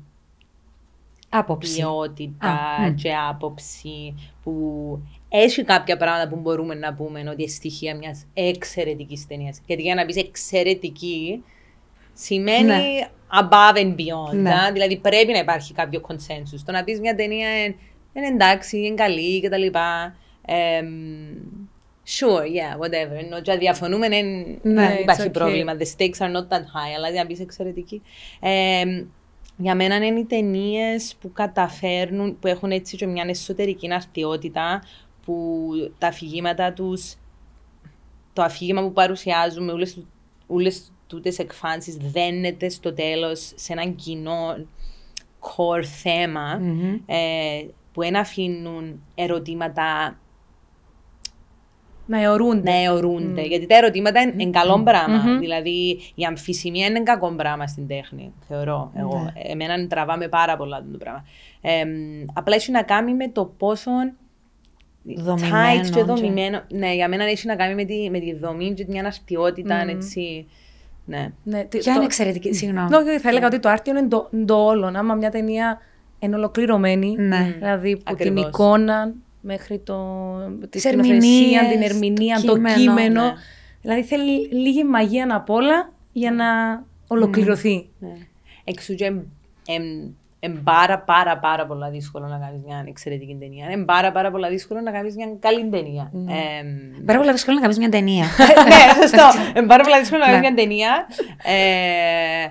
άποψη. 1.32 1.74
ποιότητα 1.76 2.94
και 2.96 3.14
άποψη 3.28 4.14
που 4.42 4.52
έχει 5.28 5.64
κάποια 5.64 5.96
πράγματα 5.96 6.28
που 6.28 6.36
μπορούμε 6.40 6.74
να 6.74 6.94
πούμε 6.94 7.20
ότι 7.20 7.42
είναι 7.42 7.50
στοιχεία 7.50 7.96
μιας 7.96 8.26
εξαιρετικής 8.34 9.26
ταινίας. 9.26 9.60
Γιατί 9.66 9.82
για 9.82 9.94
να 9.94 10.06
πεις 10.06 10.16
εξαιρετική 10.16 11.44
σημαίνει 12.12 12.64
ναι. 12.64 13.08
above 13.40 13.76
and 13.76 13.94
beyond. 13.94 14.34
Ναι. 14.34 14.52
Δηλαδή 14.72 14.96
πρέπει 14.96 15.32
να 15.32 15.38
υπάρχει 15.38 15.72
κάποιο 15.72 16.00
consensus. 16.08 16.60
Το 16.64 16.72
να 16.72 16.84
πεις 16.84 17.00
μια 17.00 17.14
ταινία 17.14 17.64
είναι 17.64 18.26
εντάξει, 18.32 18.78
είναι 18.78 18.94
καλή 18.94 19.40
κτλ. 19.40 19.66
sure, 22.18 22.42
yeah, 22.42 22.78
whatever. 22.80 23.16
Ενώ 23.24 23.40
και 23.40 23.56
διαφωνούμε, 23.56 24.08
ναι, 24.62 24.98
υπάρχει 25.00 25.30
πρόβλημα. 25.30 25.76
The 25.78 25.86
stakes 25.96 26.18
are 26.18 26.32
not 26.32 26.48
that 26.48 26.64
high, 26.74 26.94
αλλά 26.96 27.10
να 27.10 27.26
πεις 27.26 27.40
εξαιρετική. 27.40 28.02
Για 29.56 29.74
μένα 29.74 29.96
είναι 29.96 30.18
οι 30.18 30.24
ταινίες 30.24 31.16
που 31.20 31.32
καταφέρνουν, 31.32 32.38
που 32.38 32.46
έχουν 32.46 32.70
έτσι 32.70 32.96
και 32.96 33.06
μια 33.06 33.24
εσωτερική 33.28 33.92
αρτιότητα, 33.92 34.82
που 35.24 35.68
τα 35.98 36.06
αφηγήματα 36.06 36.72
τους 36.72 37.14
το 38.32 38.42
αφήγημα 38.42 38.82
που 38.82 38.92
παρουσιάζουμε, 38.92 39.72
όλες, 39.72 40.06
όλες 40.46 40.92
τούτες 41.06 41.38
εκφάνσεις 41.38 41.96
δένεται 41.96 42.68
στο 42.68 42.92
τέλος 42.92 43.52
σε 43.54 43.72
έναν 43.72 43.94
κοινό 43.94 44.66
core 45.40 45.84
θεμα 45.84 46.60
ε, 47.06 47.66
που 47.92 48.00
δεν 48.00 48.16
αφήνουν 48.16 49.02
ερωτήματα 49.14 50.18
να 52.06 52.20
αιωρούνται. 52.22 52.70
να 52.70 52.76
αιωρούνται. 52.82 53.42
Γιατί 53.42 53.66
τα 53.66 53.76
ερωτήματα 53.76 54.20
είναι 54.20 54.50
καλό 54.50 54.82
πράγμα. 54.82 55.38
Δηλαδή 55.38 55.98
η 56.14 56.24
αμφισημία 56.24 56.86
είναι 56.86 57.02
κακό 57.02 57.30
πράγμα 57.36 57.66
στην 57.66 57.86
τέχνη, 57.86 58.32
θεωρώ 58.48 58.92
εγώ. 58.96 59.18
Ναι. 59.18 59.32
Εμένα 59.52 59.86
τραβάμε 59.86 60.28
πάρα 60.28 60.56
πολλά 60.56 60.84
το 60.92 60.98
πράγμα. 60.98 61.24
Ε, 61.60 61.82
απλά 62.34 62.54
έχει 62.54 62.70
να 62.70 62.82
κάνει 62.82 63.14
με 63.14 63.28
το 63.28 63.44
πόσο 63.58 63.90
Δομημένο 65.04 65.80
tight 65.80 65.84
και 65.84 65.90
και- 65.90 66.02
δομημένο. 66.02 66.60
Ναι, 66.68 66.94
για 66.94 67.08
μένα 67.08 67.24
έχει 67.24 67.46
να 67.46 67.56
κάνει 67.56 67.74
με 67.74 67.84
τη, 67.84 68.10
με 68.10 68.18
τη 68.18 68.34
δομή 68.34 68.72
και 68.74 68.84
την 68.84 68.98
αναστιότητα, 68.98 69.74
έτσι. 69.88 70.46
Ναι. 71.04 71.32
Ναι, 71.42 71.64
τι- 71.64 71.78
Ποια 71.78 71.92
το- 71.92 71.96
είναι 71.96 72.04
εξαιρετική, 72.04 72.54
συγγνώμη. 72.54 72.94
Όχι, 72.94 73.18
θα 73.18 73.28
έλεγα 73.28 73.46
ότι 73.46 73.58
το 73.58 73.68
άρτιο 73.68 73.98
είναι 73.98 74.08
το, 74.08 74.28
το 74.46 74.54
όλο. 74.54 74.92
Άμα 74.96 75.14
μια 75.14 75.30
ταινία 75.30 75.78
είναι 76.18 76.36
ολοκληρωμένη, 76.36 77.14
Ναι. 77.18 77.54
δηλαδή 77.58 77.92
από 77.92 78.02
την 78.04 78.12
Ακριβώς. 78.14 78.44
εικόνα 78.46 79.12
μέχρι 79.42 79.78
το, 79.78 79.96
τη 80.60 80.68
Τις 80.68 80.82
σκηνοθεσία, 80.82 81.14
ερμηνείες, 81.60 81.68
την 81.72 81.82
ερμηνεία, 81.82 82.36
το 82.40 82.46
το 82.46 82.52
κείμενο, 82.54 82.74
κείμενο. 82.76 83.22
ναι. 83.24 83.32
Δηλαδή 83.82 84.02
θέλει 84.02 84.48
λίγη 84.52 84.84
μαγεία 84.84 85.26
απ' 85.30 85.50
όλα 85.50 85.92
για 86.12 86.30
να 86.32 86.44
ολοκληρωθεί. 87.06 87.88
ναι. 87.98 88.12
Εξού 88.64 88.94
και 88.94 89.04
εμ- 89.04 89.22
εμ- 89.66 90.10
εμ 90.40 90.62
πάρα 90.64 90.98
πάρα 90.98 91.38
πάρα 91.38 91.66
πολλά 91.66 91.90
δύσκολο 91.90 92.26
να 92.26 92.38
κάνεις 92.38 92.60
μια 92.66 92.84
εξαιρετική 92.88 93.36
ταινία. 93.40 93.70
Είναι 93.70 93.84
πάρα 93.84 94.12
πάρα 94.12 94.30
πολλά 94.30 94.48
δύσκολο 94.48 94.80
να 94.80 94.90
κάνεις 94.90 95.16
μια 95.16 95.26
καλή 95.40 95.68
ταινία. 95.68 96.10
Εμ, 96.14 97.04
Πάρα 97.06 97.18
πολύ 97.18 97.32
δύσκολο 97.32 97.56
να 97.56 97.62
κάνεις 97.62 97.78
μια 97.78 97.88
ταινία. 97.88 98.24
ναι, 98.68 99.00
σωστό. 99.00 99.28
Είναι 99.56 99.66
πάρα 99.66 99.82
πολύ 99.82 99.98
δύσκολο 99.98 100.20
να 100.20 100.26
Ναι. 100.26 100.32
κάνει 100.32 100.46
μια 100.46 100.54
ταινία. 100.54 101.06
Ε, 101.44 102.48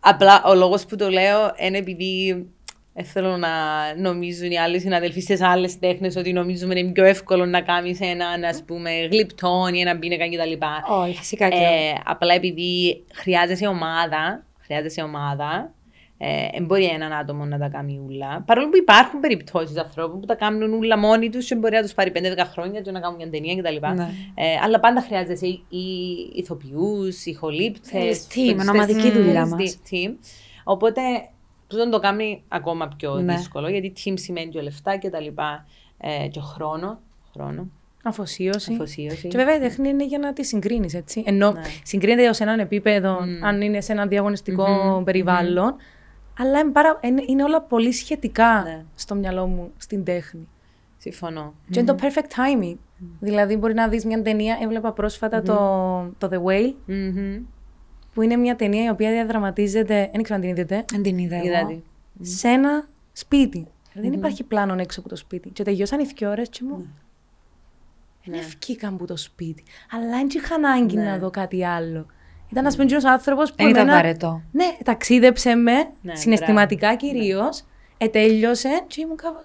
απλά 0.00 0.42
ο 0.44 0.54
λόγος 0.54 0.86
που 0.86 0.96
το 0.96 1.08
λέω 1.08 1.52
είναι 1.56 1.78
επειδή 1.78 2.46
ε, 2.94 3.02
θέλω 3.02 3.36
να 3.36 3.48
νομίζουν 3.96 4.50
οι 4.50 4.58
άλλοι 4.58 4.80
συναδελφοί 4.80 5.20
στις 5.20 5.40
άλλες 5.40 5.78
τέχνες 5.78 6.16
ότι 6.16 6.32
νομίζουμε 6.32 6.78
είναι 6.78 6.92
πιο 6.92 7.04
εύκολο 7.04 7.46
να 7.46 7.60
κάνεις 7.60 8.00
έναν 8.00 8.44
ας 8.44 8.62
πούμε 8.66 8.90
γλυπτόν 9.10 9.74
ή 9.74 9.80
έναν 9.80 9.98
πίνακα 9.98 10.28
κτλ. 10.28 10.64
Όχι, 11.02 11.16
φυσικά 11.16 11.48
και. 11.48 11.56
Ε, 11.56 12.00
απλά 12.04 12.34
επειδή 12.34 13.04
χρειάζεσαι 13.12 13.66
ομάδα, 13.66 14.44
χρειάζεσαι 14.60 15.02
ομάδα, 15.02 15.72
ε, 16.18 16.48
δεν 16.52 16.64
μπορεί 16.64 16.84
έναν 16.84 17.12
άτομο 17.12 17.44
να 17.44 17.58
τα 17.58 17.68
κάνει 17.68 18.00
ούλα. 18.06 18.42
Παρόλο 18.46 18.68
που 18.68 18.76
υπάρχουν 18.76 19.20
περιπτώσεις 19.20 19.76
ανθρώπων 19.76 20.20
που 20.20 20.26
τα 20.26 20.34
κάνουν 20.34 20.72
ούλα 20.72 20.98
μόνοι 20.98 21.28
τους 21.28 21.46
και 21.46 21.54
μπορεί 21.54 21.74
να 21.74 21.82
τους 21.82 21.94
πάρει 21.94 22.12
5-10 22.14 22.18
χρόνια 22.52 22.80
και 22.80 22.90
να 22.90 23.00
κάνουν 23.00 23.16
μια 23.16 23.30
ταινία 23.30 23.56
κτλ. 23.56 23.86
Ναι. 23.94 24.10
Ε, 24.34 24.58
αλλά 24.62 24.80
πάντα 24.80 25.02
χρειάζεσαι 25.02 25.46
οι 25.46 25.66
ηθοποιούς, 26.34 27.24
ηθολήπτε. 27.24 27.88
Θέλεις 27.88 28.26
team, 28.34 28.68
ομαδική 28.70 29.10
δουλειά 29.10 29.46
μας. 29.46 29.78
Team. 29.90 30.10
Οπότε 30.64 31.00
τούτο 31.70 31.88
το 31.88 31.98
κάνει 31.98 32.42
ακόμα 32.48 32.88
πιο 32.96 33.14
Ναι. 33.14 33.34
δύσκολο 33.34 33.68
γιατί 33.68 33.92
team 34.04 34.12
σημαίνει 34.16 34.48
και 34.48 34.60
λεφτά 34.60 34.98
κτλ. 34.98 35.26
Ε, 36.02 36.28
και 36.28 36.40
χρόνο. 36.40 37.00
χρόνο 37.32 37.66
Αφοσίωση. 38.04 38.72
αφοσίωση. 38.72 39.28
Και 39.28 39.36
βέβαια 39.36 39.56
η 39.56 39.58
τέχνη 39.58 39.88
είναι 39.88 40.04
για 40.04 40.18
να 40.18 40.32
τη 40.32 40.44
συγκρίνεις, 40.44 40.94
έτσι. 40.94 41.22
Ενώ 41.26 41.52
Ναι. 41.52 41.60
συγκρίνεται 41.82 42.28
ω 42.28 42.32
έναν 42.38 42.58
επίπεδο, 42.60 43.18
αν 43.42 43.60
είναι 43.60 43.80
σε 43.80 43.92
ένα 43.92 44.06
διαγωνιστικό 44.06 45.02
περιβάλλον. 45.04 45.76
Αλλά 46.38 46.58
είναι, 46.58 46.70
πάρα- 46.72 46.98
είναι- 47.02 47.24
είναι 47.26 47.42
όλα 47.42 47.60
πολύ 47.62 47.92
σχετικά 47.92 48.62
Ναι. 48.62 48.84
στο 48.94 49.14
μυαλό 49.14 49.46
μου 49.46 49.70
στην 49.76 50.04
τέχνη. 50.04 50.48
Συμφωνώ. 50.96 51.54
Και 51.70 51.78
είναι 51.80 51.94
το 51.94 51.98
perfect 52.02 52.26
timing. 52.36 52.76
Δηλαδή, 53.20 53.56
μπορεί 53.56 53.74
να 53.74 53.88
δεις 53.88 54.04
μια 54.04 54.22
ταινία, 54.22 54.58
έβλεπα 54.62 54.92
πρόσφατα 54.92 55.42
το, 55.42 55.54
το 56.18 56.28
The 56.32 56.48
Whale, 56.50 56.74
Μμμ. 56.86 57.42
Που 58.14 58.22
είναι 58.22 58.36
μια 58.36 58.56
ταινία 58.56 58.84
η 58.84 58.88
οποία 58.88 59.10
διαδραματίζεται, 59.10 60.08
δεν 60.12 60.22
ξέρω 60.22 60.38
αν 60.40 60.46
την 60.46 60.56
είδατε, 60.56 60.84
Δεν 60.92 61.02
την 61.02 61.18
είδα 61.18 61.42
Είδα 61.42 61.58
εγώ. 61.58 61.82
τη. 62.18 62.28
σε 62.28 62.48
ένα 62.48 62.88
σπίτι. 63.12 63.66
Δεν 63.94 64.12
υπάρχει 64.12 64.44
πλάνο 64.44 64.74
έξω 64.78 65.00
από 65.00 65.08
το 65.08 65.16
σπίτι. 65.16 65.48
Και 65.48 65.62
τελειώσαν 65.62 66.00
οι 66.00 66.04
δυο 66.04 66.30
ώρες 66.30 66.48
και 66.48 66.60
μου... 66.68 66.86
Δεν 68.24 68.34
ευκήκαν 68.38 68.94
από 68.94 69.06
το 69.06 69.16
σπίτι. 69.16 69.62
Αλλά 69.92 70.06
δεν 70.08 70.28
είχα 70.34 70.54
ανάγκη 70.54 70.96
να 70.96 71.18
δω 71.18 71.30
κάτι 71.30 71.64
άλλο. 71.64 72.06
Ήταν 72.50 72.66
ένα 72.66 72.74
πούμε 72.76 73.10
άνθρωπος 73.10 73.50
που. 73.50 73.56
Δεν 73.56 73.68
ήταν 73.68 73.82
εμένα- 73.82 73.96
βαρετό. 74.02 74.42
Ναι, 74.52 74.76
ταξίδεψε 74.84 75.54
με, 75.54 75.72
Ναι, 76.02 76.14
συναισθηματικά 76.14 76.94
κυρίως. 76.96 77.64
Ετέλειωσε 77.98 78.84
και 78.86 79.00
ήμουν 79.00 79.16
κάπως. 79.16 79.42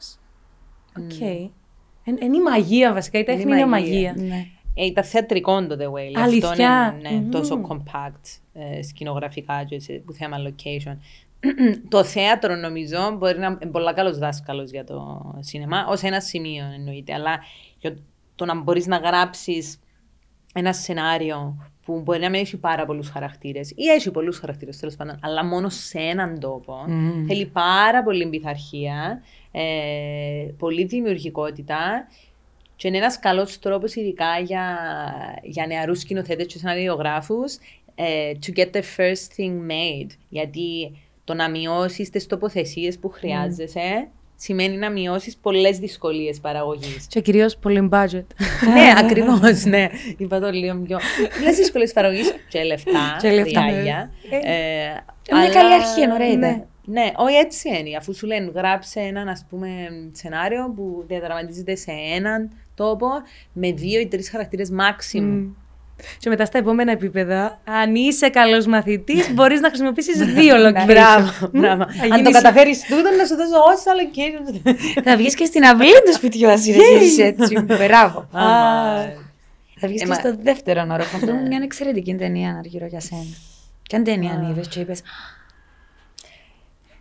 Οκ. 0.99 1.19
Είναι 1.19 2.35
η 2.37 2.41
μαγεία 2.41 2.93
βασικά. 2.93 3.19
Η 3.19 3.23
τέχνη 3.23 3.41
Είναι 3.41 3.51
είναι 3.51 3.61
η 3.61 3.65
μαγεία. 3.65 4.13
μαγεία. 4.13 4.35
Ναι. 4.35 4.45
Ε, 4.77 4.85
ήταν 4.85 5.03
θεατρικό 5.03 5.67
το 5.67 5.77
The 5.79 5.85
Whale. 5.93 6.21
Αλήθεια; 6.23 6.49
Αυτό 6.49 6.61
είναι 6.61 7.09
ναι, 7.09 7.15
Μμμ. 7.17 7.29
τόσο 7.31 7.61
compact 7.67 8.39
ε, 8.53 8.81
σκηνογραφικά 8.83 9.63
και 9.63 9.79
σε- 9.79 9.93
που 9.93 10.13
θέμα 10.13 10.37
location. 10.47 10.97
το 11.89 12.03
θέατρο 12.03 12.55
νομίζω 12.55 13.15
μπορεί 13.17 13.39
να 13.39 13.45
είναι 13.47 13.71
πολύ 13.71 13.93
καλός 13.93 14.17
δάσκαλος 14.17 14.71
για 14.71 14.83
το 14.83 15.21
σινεμά, 15.39 15.85
ως 15.89 16.01
ένα 16.01 16.19
σημείο 16.19 16.65
εννοείται. 16.75 17.13
Αλλά 17.13 17.39
για 17.79 17.95
το 18.35 18.45
να 18.45 18.61
μπορείς 18.61 18.87
να 18.87 18.97
γράψεις 18.97 19.79
ένα 20.53 20.73
σενάριο 20.73 21.57
που 21.85 22.01
μπορεί 22.01 22.19
να 22.19 22.29
μην 22.29 22.39
έχει 22.41 22.57
πάρα 22.57 22.85
πολλούς 22.85 23.09
χαρακτήρες 23.09 23.69
ή 23.75 23.85
έχει 23.95 24.11
πολλούς 24.11 24.39
χαρακτήρες 24.39 24.77
τέλος 24.79 24.95
πάντων, 24.95 25.17
αλλά 25.21 25.45
μόνο 25.45 25.69
σε 25.69 25.99
έναν 25.99 26.39
τόπο. 26.39 26.83
Μμμ. 26.87 27.25
Θέλει 27.27 27.45
πάρα 27.45 28.03
πολύ 28.03 28.27
πειθαρχία, 28.29 29.21
ε, 29.51 29.61
πολύ 30.57 30.85
δημιουργικότητα 30.85 32.07
και 32.75 32.87
είναι 32.87 32.97
ένας 32.97 33.19
καλός 33.19 33.59
τρόπος, 33.59 33.95
ειδικά 33.95 34.39
για, 34.43 34.77
για 35.43 35.65
νεαρούς 35.67 35.99
σκηνοθέτες 35.99 36.45
και 36.45 36.57
σεναριογράφου, 36.57 37.43
ε, 37.95 38.31
to 38.45 38.57
get 38.59 38.65
the 38.71 38.81
first 38.97 39.37
thing 39.37 39.53
made. 39.71 40.09
Γιατί 40.29 40.97
το 41.23 41.33
να 41.33 41.49
μειώσεις 41.49 42.09
τις 42.09 42.27
τοποθεσίες 42.27 42.99
που 42.99 43.09
χρειάζεσαι 43.09 44.07
σημαίνει 44.35 44.77
να 44.77 44.89
μειώσεις 44.91 45.37
πολλές 45.37 45.77
δυσκολίες 45.79 46.39
παραγωγής. 46.39 47.07
Και 47.09 47.21
κυρίως 47.21 47.57
πολύ 47.57 47.89
budget. 47.91 48.25
ναι, 48.73 48.93
ακριβώς, 48.97 49.63
ναι. 49.65 49.89
Είπα 50.17 50.39
το 50.39 50.49
λίγο 50.49 50.75
πιο. 50.75 50.99
Πολλές 51.37 51.55
δυσκολίες 51.55 51.93
παραγωγής 51.93 52.33
και 52.49 52.63
λεφτά. 52.63 53.17
Και 53.21 53.31
λεφτά. 53.31 53.61
ριάλια. 53.65 54.11
Ε, 54.29 54.39
μια 55.31 55.43
αλλά- 55.43 55.49
καλή 55.53 55.73
αρχή, 55.73 56.01
εννοείται. 56.01 56.35
Ναι, 56.37 56.65
ναι, 56.85 57.11
όχι 57.15 57.35
έτσι 57.35 57.69
είναι. 57.69 57.97
Αφού 57.97 58.15
σου 58.15 58.25
λένε 58.27 58.51
γράψε 58.55 58.99
ένα 58.99 59.21
ας 59.21 59.45
πούμε, 59.49 59.69
σενάριο 60.11 60.73
που 60.75 61.03
διαδραματίζεται 61.07 61.75
σε 61.75 61.91
έναν 62.15 62.51
τόπο 62.75 63.07
με 63.53 63.71
δύο 63.71 63.99
ή 63.99 64.07
τρεις 64.07 64.29
χαρακτήρες 64.29 64.69
maximum. 64.79 65.47
Και 66.19 66.29
μετά 66.29 66.45
στα 66.45 66.57
επόμενα 66.57 66.91
επίπεδα, 66.91 67.59
αν 67.63 67.95
είσαι 67.95 68.29
καλός 68.29 68.65
μαθητής, 68.65 69.33
μπορείς 69.33 69.59
να 69.59 69.67
χρησιμοποιήσεις 69.67 70.17
δύο 70.33 70.55
location. 70.55 70.85
Μπράβο, 70.85 71.31
μπράβο. 71.51 71.83
Θα 71.91 72.03
Αν 72.03 72.09
το 72.09 72.15
γίνεις- 72.15 72.31
καταφέρεις 72.33 72.81
τούτο, 72.81 73.09
να 73.17 73.25
σου 73.25 73.35
δώσω 73.35 73.57
όσα 73.73 73.91
locations. 74.01 74.71
Θα 75.03 75.17
βγεις 75.17 75.35
και 75.35 75.45
στην 75.45 75.63
αυλή 75.63 75.91
του 76.05 76.13
σπιτιού, 76.13 76.49
αν 76.49 76.57
συνεχίσεις 76.59 77.17
έτσι. 77.19 77.61
Μπράβο. 77.61 78.27
Άμα. 78.31 79.05
Θα 79.79 79.87
βγεις 79.87 80.01
Ε, 80.01 80.03
και 80.03 80.09
μα- 80.09 80.15
στο 80.15 80.35
δεύτερο 80.41 80.81
όροφο. 80.91 81.15
Αυτό 81.17 81.29
είναι 81.31 81.41
μια 81.47 81.59
εξαιρετική 81.63 82.15
ταινία 82.15 82.51
ναι 82.51 82.59
Αργυρώ 82.59 82.85
για 82.85 82.99
σένα. 82.99 83.21
Ποια 83.89 84.01
ταινία 84.01 84.31
αν 84.31 84.49
είδες 84.51 84.67
και 84.67 84.79
είπες. 84.79 85.01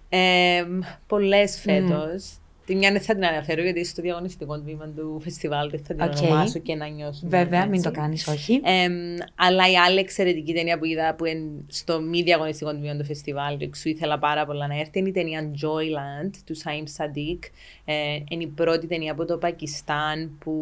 Ε, 0.08 0.64
Πολλές 1.06 1.60
φέτος. 1.60 2.24
Τη 2.66 2.74
μια 2.74 2.92
δεν 2.92 3.00
θα 3.00 3.14
την 3.14 3.24
αναφέρω 3.24 3.62
γιατί 3.62 3.80
είναι 3.80 3.90
στο 3.90 4.02
διαγωνιστικό 4.02 4.60
τμήμα 4.60 4.86
του 4.96 5.20
φεστιβάλ. 5.20 5.70
Δεν 5.70 5.80
θα 5.84 5.94
την 5.94 6.02
Οκ. 6.02 6.16
ονομάσω 6.16 6.58
και 6.58 6.74
να 6.74 6.86
νιώσω. 6.86 7.20
Βέβαια, 7.26 7.66
μην 7.66 7.82
το 7.82 7.90
κάνεις, 7.90 8.26
όχι. 8.26 8.60
Εμ, 8.64 9.16
αλλά 9.34 9.70
η 9.70 9.76
άλλη 9.76 9.98
εξαιρετική 9.98 10.54
ταινία 10.54 10.78
που 10.78 10.84
είδα 10.84 11.14
που 11.14 11.24
είναι 11.24 11.50
στο 11.66 12.00
μη 12.00 12.22
διαγωνιστικό 12.22 12.70
τμήμα 12.70 12.96
του 12.96 13.04
φεστιβάλ 13.04 13.56
και 13.56 13.64
εξού 13.64 13.88
ήθελα 13.88 14.18
πάρα 14.18 14.46
πολλά 14.46 14.66
να 14.66 14.78
έρθει 14.78 14.98
είναι 14.98 15.08
η 15.08 15.12
ταινία 15.12 15.50
Joyland 15.52 16.30
του 16.44 16.56
Σαΐμ 16.56 16.82
Σαντίκ. 16.84 17.44
Ε, 17.84 18.18
είναι 18.28 18.42
η 18.42 18.46
πρώτη 18.46 18.86
ταινία 18.86 19.12
από 19.12 19.24
το 19.24 19.36
Πακιστάν 19.38 20.36
που, 20.38 20.54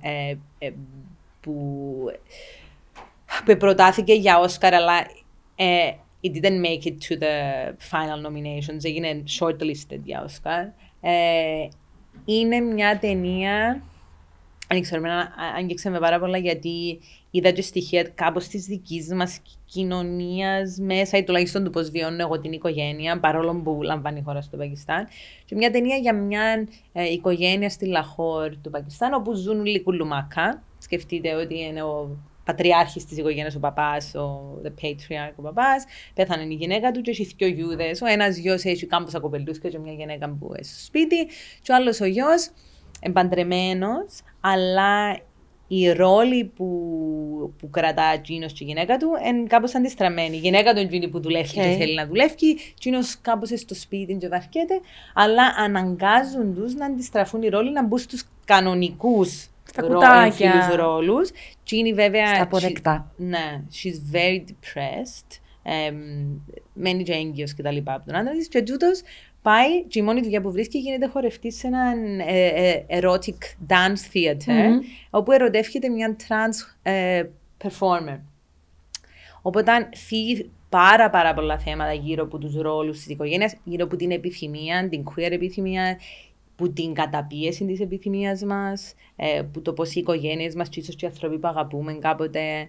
ε, 0.00 0.34
ε, 0.58 0.70
που, 1.40 1.54
που 3.44 3.56
προτάθηκε 3.56 4.12
για 4.12 4.38
Όσκαρ 4.38 4.74
αλλά 4.74 5.06
ε, 5.56 5.90
it 6.24 6.32
didn't 6.34 6.60
make 6.60 6.86
it 6.86 7.00
to 7.00 7.16
the 7.16 7.36
final 7.78 8.20
nominations. 8.26 8.80
Έγινε 8.82 9.22
shortlisted 9.38 10.00
για 10.04 10.22
Όσκαρ. 10.24 10.64
Ε, 11.08 11.68
είναι 12.24 12.60
μια 12.60 12.98
ταινία 12.98 13.82
δεν 14.68 14.82
ξέρω, 14.82 15.00
εμένα 15.00 15.32
άγγιξε 15.56 15.90
με 15.90 15.98
πάρα 15.98 16.18
πολλά 16.18 16.38
γιατί 16.38 17.00
είδα 17.30 17.50
και 17.50 17.62
στοιχεία 17.62 18.02
κάπως 18.02 18.48
της 18.48 18.64
δικής 18.64 19.12
μας 19.14 19.40
κοινωνίας 19.66 20.78
μέσα 20.80 21.18
ή 21.18 21.24
τουλάχιστον 21.24 21.64
του 21.64 21.70
πώς 21.70 21.90
βιώνω 21.90 22.16
εγώ 22.20 22.40
την 22.40 22.52
οικογένεια, 22.52 23.20
παρόλο 23.20 23.60
που 23.64 23.82
λαμβάνει 23.82 24.18
η 24.18 24.22
χώρα 24.22 24.40
στο 24.40 24.56
Πακιστάν. 24.56 25.06
Και 25.44 25.54
μια 25.54 25.70
ταινία 25.70 25.96
για 25.96 26.14
μια 26.14 26.68
ε, 26.92 27.12
οικογένεια 27.12 27.70
στη 27.70 27.86
Λαχώρ 27.86 28.56
του 28.62 28.70
Πακιστάν, 28.70 29.12
όπου 29.12 29.34
ζουν 29.34 29.60
όλοι 29.60 29.82
κουλουμάκα. 29.82 30.62
Σκεφτείτε 30.78 31.34
ότι 31.34 31.58
είναι 31.58 31.82
ο 31.82 32.16
πατριάρχης 32.46 33.04
της 33.04 33.18
οικογένειας, 33.18 33.54
ο 33.54 33.58
παπάς, 33.58 34.14
ο 34.14 34.60
the 34.64 34.84
patriarch, 34.84 35.34
ο 35.36 35.42
παπάς, 35.42 35.84
πέθανε 36.14 36.42
η 36.42 36.54
γυναίκα 36.54 36.90
του 36.90 37.00
και 37.00 37.10
έχει 37.10 37.34
δύο 37.36 37.48
γιούδες. 37.48 38.00
Ο 38.00 38.06
ένας 38.06 38.36
γιος 38.36 38.64
έχει 38.64 38.86
κάμποσα 38.86 39.20
κοπελούθια 39.20 39.70
και 39.70 39.78
μια 39.78 39.92
γυναίκα 39.92 40.28
που 40.28 40.46
είναι 40.46 40.62
στο 40.62 40.84
σπίτι 40.84 41.26
και 41.62 41.72
ο 41.72 41.74
άλλος 41.74 42.00
ο 42.00 42.04
γιος 42.04 42.50
εμπαντρεμένος, 43.00 44.20
αλλά 44.40 45.18
οι 45.68 45.92
ρόλοι 45.92 46.44
που, 46.44 46.68
που 47.58 47.70
κρατά 47.70 48.10
εκείνος 48.14 48.52
και 48.52 48.64
η 48.64 48.66
γυναίκα 48.66 48.96
του 48.96 49.08
είναι 49.26 49.46
κάπως 49.46 49.74
αντιστραμμένοι. 49.74 50.36
Η 50.36 50.38
γυναίκα 50.38 50.72
του 50.72 50.78
είναι 50.78 50.88
εκείνη 50.88 51.08
που 51.08 51.20
δουλεύει 51.20 51.52
και 51.52 51.60
Okay. 51.60 51.76
θέλει 51.78 51.94
να 51.94 52.06
δουλεύει, 52.06 52.58
εκείνος 52.70 53.20
κάπως 53.20 53.48
στο 53.56 53.74
σπίτι 53.74 54.14
και 54.14 54.28
βαρκέται, 54.28 54.80
αλλά 55.14 55.42
αναγκάζουν 55.58 56.54
τους 56.54 56.74
να 56.74 56.86
αντιστραφούν 56.86 57.42
οι 57.42 57.48
ρόλοι 57.48 57.72
να 57.72 57.84
μπουν 57.84 57.98
στους 57.98 58.24
κανονικούς 58.44 59.48
Στα 59.68 59.82
κουτάκια. 59.82 60.72
ρόλους. 60.76 61.30
Και 61.62 61.76
είναι 61.76 61.92
βέβαια. 61.92 62.34
Στα 62.34 62.42
αποδεκτά. 62.42 63.12
Ναι, 63.16 63.62
she's 63.72 64.16
very 64.16 64.38
depressed. 64.38 65.40
Um, 65.68 66.40
μένει 66.72 67.02
και 67.02 67.12
έγκυος 67.12 67.54
και 67.54 67.62
τα 67.62 67.70
λοιπά 67.70 67.94
από 67.94 68.06
τον 68.06 68.16
άντρα 68.16 68.32
της 68.32 68.48
και 68.48 68.62
τούτος 68.62 69.02
πάει 69.42 69.84
και 69.84 69.98
η 69.98 70.02
μόνη 70.02 70.20
δουλειά 70.20 70.40
που 70.40 70.50
βρίσκει 70.50 70.78
γίνεται 70.78 71.06
χορευτής 71.06 71.58
σε 71.58 71.66
ένα 71.66 71.94
ε, 72.26 72.46
ε, 72.46 73.00
erotic 73.00 73.68
dance 73.68 74.14
theater 74.14 74.80
όπου 75.10 75.32
ερωτεύεται 75.32 75.88
μια 75.88 76.16
trans 76.28 76.74
ε, 76.82 77.22
performer. 77.64 78.18
Οπότε 79.42 79.72
αν 79.72 79.88
φύγει 79.94 80.50
πάρα 80.68 81.10
πάρα 81.10 81.34
πολλά 81.34 81.58
θέματα 81.58 81.92
γύρω 81.92 82.24
από 82.24 82.38
τους 82.38 82.54
ρόλους 82.54 82.96
της 82.96 83.06
οικογένειας, 83.06 83.54
γύρω 83.64 83.84
από 83.84 83.96
την 83.96 84.10
επιθυμία, 84.10 84.88
την 84.88 85.04
queer 85.04 85.30
επιθυμία, 85.30 85.98
που 86.56 86.72
την 86.72 86.94
καταπίεση 86.94 87.64
της 87.66 87.80
επιθυμίας 87.80 88.42
μας, 88.44 88.94
ε, 89.16 89.42
που 89.52 89.62
το 89.62 89.72
πώς 89.72 89.94
οι 89.94 90.00
οικογένειες 90.00 90.54
μας 90.54 90.68
και 90.68 90.80
ίσως 90.80 90.94
και 90.96 91.04
οι 91.04 91.08
άνθρωποι 91.08 91.38
που 91.38 91.48
αγαπούμε 91.48 91.92
κάποτε 91.92 92.68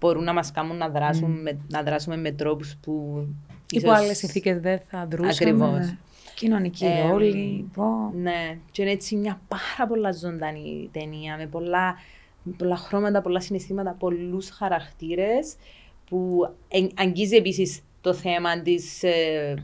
μπορούν 0.00 0.24
να 0.24 0.32
μας 0.32 0.50
κάνουν 0.50 0.76
να 0.76 0.88
δράσουμε, 0.88 1.40
με, 1.42 1.58
να 1.68 1.82
δράσουμε 1.82 2.16
με 2.16 2.30
τρόπους 2.32 2.76
που 2.82 3.26
Υπό 3.70 3.86
ίσως- 3.86 3.98
άλλες 3.98 4.18
συνθήκες 4.18 4.60
δεν 4.60 4.80
θα 4.86 5.06
δρούσαμε. 5.10 5.30
Ακριβώς. 5.32 5.78
Ναι. 5.86 5.96
Κοινωνική 6.34 6.84
Ε, 6.84 7.08
ρόλη. 7.10 7.70
πω. 7.74 7.84
Ναι, 8.16 8.58
και 8.70 8.82
είναι 8.82 8.90
έτσι 8.90 9.16
μια 9.16 9.40
πάρα 9.48 9.88
πολλά 9.88 10.12
ζωντανή 10.12 10.88
ταινία 10.92 11.36
με 11.36 11.46
πολλά, 11.46 11.94
με 12.42 12.52
πολλά 12.58 12.76
χρώματα, 12.76 13.22
πολλά 13.22 13.40
συναισθήματα, 13.40 13.96
πολλούς 13.98 14.50
χαρακτήρες 14.50 15.54
που 16.08 16.48
εν- 16.68 16.90
αγγίζει 16.96 17.36
επίσης 17.36 17.80
το 18.00 18.14
θέμα 18.14 18.60
της, 18.62 19.02
ε, 19.02 19.54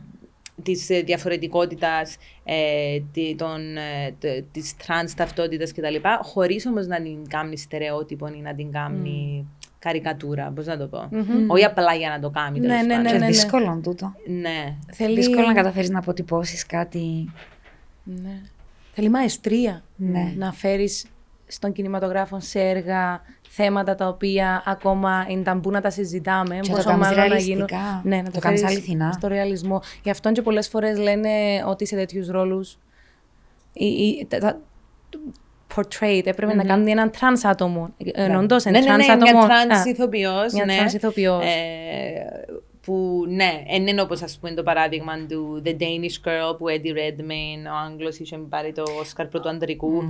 της 0.62 0.90
ε, 0.90 1.00
διαφορετικότητας, 1.00 2.16
ε, 2.44 2.98
τη- 3.12 3.34
των, 3.36 3.76
ε, 3.76 4.14
τε- 4.18 4.44
της 4.52 4.76
τρανς 4.76 5.14
ταυτότητας 5.14 5.72
κτλ. 5.72 5.94
Χωρίς 6.22 6.66
όμως 6.66 6.86
να 6.86 7.02
την 7.02 7.28
κάνει 7.28 7.56
στερεότυπο 7.58 8.26
ή 8.26 8.40
να 8.40 8.54
την 8.54 8.72
κάνει 8.72 9.46
καρικατούρα, 9.78 10.52
πώς 10.54 10.66
να 10.66 10.76
το 10.78 10.86
πω. 10.86 11.08
Όχι 11.46 11.64
απλά 11.64 11.94
για 11.94 12.08
να 12.08 12.20
το 12.20 12.30
κάνει, 12.30 12.60
Ναι, 12.60 12.66
τέλος 12.66 12.82
ναι, 12.82 12.88
πάντων. 12.88 13.02
ναι, 13.02 13.10
Και 13.10 13.18
ναι. 13.18 13.26
δύσκολο 13.26 13.80
τούτο. 13.82 14.14
Ναι. 14.26 14.76
Θέλει... 14.92 15.14
Δύσκολο 15.14 15.46
να 15.46 15.52
καταφέρεις 15.54 15.90
να 15.90 15.98
αποτυπώσεις 15.98 16.66
κάτι. 16.66 17.30
Ναι. 18.04 18.40
Θέλει 18.92 19.08
μαεστρία 19.10 19.84
Ναι. 19.96 20.32
να 20.36 20.52
φέρεις 20.52 21.04
στον 21.50 21.72
κινηματογράφο 21.72 22.40
σε 22.40 22.60
έργα 22.60 23.20
θέματα 23.48 23.94
τα 23.94 24.08
οποία 24.08 24.62
ακόμα 24.66 25.26
είναι 25.28 25.42
ταμπού 25.42 25.70
να 25.70 25.80
τα 25.80 25.90
συζητάμε. 25.90 26.58
Και 26.60 26.70
να 26.70 26.76
πόσο 26.76 26.82
το 26.82 26.88
κάνεις 26.88 27.06
μάλλον 27.06 27.18
να 27.18 27.26
ρεαλιστικά. 27.26 27.76
γίνουν- 27.76 28.00
Ναι, 28.04 28.16
να 28.16 28.30
Το 28.30 28.38
κάνεις 28.38 28.60
φέρεις 28.60 28.76
αληθινά. 28.76 29.12
Στο 29.12 29.28
ρεαλισμό. 29.28 29.82
Γι' 30.02 30.10
αυτό 30.10 30.32
και 30.32 30.42
πολλές 30.42 30.68
φορές 30.68 30.98
λένε 30.98 31.28
ότι 31.66 31.86
σε 31.86 31.96
τέτοιους 31.96 32.28
ρόλους 32.28 32.78
ή, 33.72 33.84
ή, 33.86 34.26
τα, 34.28 34.38
τα, 34.38 34.60
portrayed 35.76 36.22
έπρεπε 36.24 36.54
να 36.54 36.64
κάνουν 36.64 36.88
έναν 36.88 37.10
τρανς 37.10 37.44
άτομο. 37.44 37.88
Εννοώντας 38.12 38.64
Ναι, 38.64 38.70
ένα 38.70 38.80
ναι, 38.80 38.86
τρανς 38.86 39.06
ναι, 39.06 39.12
άτομο. 39.12 39.30
μια 39.46 39.56
Α, 39.56 39.64
τρανς 39.66 39.84
ηθοποιός. 39.84 40.52
μια 40.52 40.64
ναι. 40.64 40.74
τρανς 40.76 40.92
ηθοποιός. 40.92 41.44
Ε, 42.90 42.92
που 42.92 43.24
ναι, 43.28 43.62
δεν 43.70 43.86
είναι 43.86 44.00
όπως 44.00 44.22
ας 44.22 44.38
πούμε 44.40 44.54
το 44.54 44.62
παράδειγμα 44.62 45.12
του 45.28 45.62
The 45.64 45.68
Danish 45.68 46.28
Girl 46.28 46.58
που 46.58 46.64
Eddie 46.68 46.94
Redmayne, 46.96 47.64
ο 47.72 47.76
Άγγλος 47.90 48.18
είχε 48.18 48.36
πάρει 48.36 48.72
το 48.72 48.82
Όσκαρ 49.00 49.26
πρώτου 49.26 49.48
αντρικού 49.48 50.02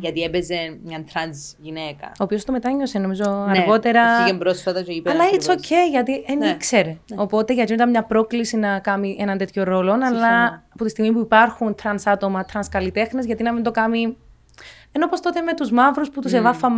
γιατί 0.00 0.20
έπαιζε 0.22 0.78
μια 0.84 1.04
τρανς 1.12 1.54
γυναίκα. 1.58 2.06
Ο 2.06 2.24
οποίος 2.24 2.44
το 2.44 2.52
μετάνιωσε 2.52 2.98
νομίζω 2.98 3.24
Ναι, 3.50 3.58
αργότερα. 3.58 4.24
Φύγε 4.24 4.38
πρόσφατα 4.38 4.82
και 4.82 4.92
είπε 4.92 5.10
Αλλά 5.10 5.24
it's 5.24 5.34
ακριβώς. 5.34 5.56
okay, 5.68 5.90
γιατί 5.90 6.24
δεν 6.26 6.38
Ναι. 6.38 6.48
ήξερε. 6.48 6.96
Οπότε 7.16 7.52
γιατί 7.54 7.72
ήταν 7.72 7.90
μια 7.90 8.02
πρόκληση 8.04 8.56
να 8.56 8.78
κάνει 8.78 9.16
έναν 9.18 9.38
τέτοιο 9.38 9.62
ρόλο, 9.64 9.92
αλλά 9.92 10.62
από 10.74 10.84
τη 10.84 10.90
στιγμή 10.90 11.12
που 11.12 11.20
υπάρχουν 11.20 11.74
τρανς 11.74 12.06
άτομα, 12.06 12.44
τρανς 12.44 12.68
καλλιτέχνες, 12.68 13.26
γιατί 13.26 13.42
να 13.42 13.52
μην 13.52 13.62
το 13.62 13.70
κάνει. 13.70 14.16
Ενώ 14.92 15.04
όπως 15.04 15.20
τότε 15.20 15.40
με 15.40 15.54
τους 15.54 15.70
μαύρους 15.70 16.10
που 16.10 16.20
τους 16.20 16.32
εβάφα 16.32 16.70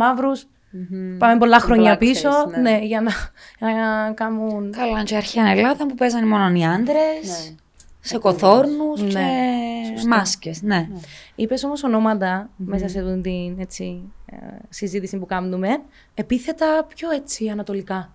μαύρους, 0.89 1.17
πάμε 1.17 1.37
πολλά 1.37 1.59
χρόνια 1.59 1.93
Blackface, 1.93 1.99
πίσω, 1.99 2.29
ναι. 2.49 2.57
ναι, 2.57 2.79
για, 2.83 3.01
να, 3.01 3.11
για 3.59 3.79
να 3.79 4.13
κάνουν. 4.13 4.71
Καλά, 4.71 5.03
και 5.03 5.15
αρχαία 5.15 5.47
Ελλάδα 5.47 5.85
που 5.87 5.95
παίζανε 5.95 6.25
μόνο 6.25 6.55
οι 6.55 6.65
άντρες. 6.65 7.49
Ναι. 7.49 7.55
Σε 7.99 8.17
κοθόρνους 8.17 9.01
Ναι. 9.01 9.09
και 9.09 10.07
μάσκες. 10.07 10.61
Ναι. 10.61 10.87
Είπες 11.35 11.63
όμως 11.63 11.83
ονόματα 11.83 12.49
μέσα 12.55 12.87
σε 12.87 12.99
αυτήν 12.99 13.21
την 13.21 13.59
έτσι, 13.59 14.01
ε, 14.25 14.35
συζήτηση 14.69 15.17
που 15.17 15.25
κάνουμε, 15.25 15.67
επίθετα 16.13 16.85
πιο 16.95 17.11
έτσι 17.11 17.47
ανατολικά. 17.49 18.13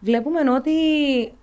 Βλέπουμε 0.00 0.50
ότι 0.50 0.72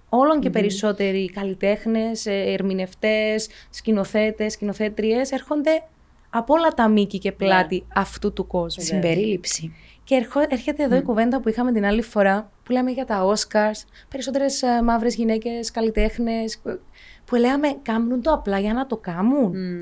όλων 0.10 0.40
και 0.40 0.50
περισσότεροι 0.50 1.30
καλλιτέχνες, 1.30 2.26
ε, 2.26 2.32
ερμηνευτές, 2.34 3.50
σκηνοθέτες, 3.70 4.54
σκηνοθέτριες 4.54 5.32
έρχονται 5.32 5.84
από 6.30 6.54
όλα 6.54 6.68
τα 6.70 6.88
μήκη 6.88 7.20
και 7.20 7.32
πλάτη 7.32 7.86
αυτού 7.96 8.34
του 8.34 8.48
κόσμου. 8.48 8.84
Συμπερίληψη. 8.84 9.74
Και 10.10 10.16
ερχο- 10.16 10.46
έρχεται 10.50 10.84
εδώ 10.84 10.96
η 10.96 11.02
κουβέντα 11.02 11.40
που 11.42 11.50
είχαμε 11.50 11.72
την 11.72 11.86
άλλη 11.86 12.02
φορά, 12.02 12.52
που 12.64 12.72
λέμε 12.72 12.92
για 12.92 13.06
τα 13.06 13.26
Oscars, 13.26 13.86
περισσότερες 14.10 14.62
ε, 14.62 14.82
μαύρες 14.84 15.16
γυναίκες, 15.16 15.72
καλλιτέχνες, 15.72 16.60
που- 16.64 16.80
που 17.26 17.36
λέγαμε 17.36 17.68
κάνουν 17.82 18.22
το 18.22 18.32
απλά 18.32 18.60
για 18.60 18.74
να 18.74 18.86
το 18.86 18.98
κάνουν. 18.98 19.52
Μμμ, 19.58 19.80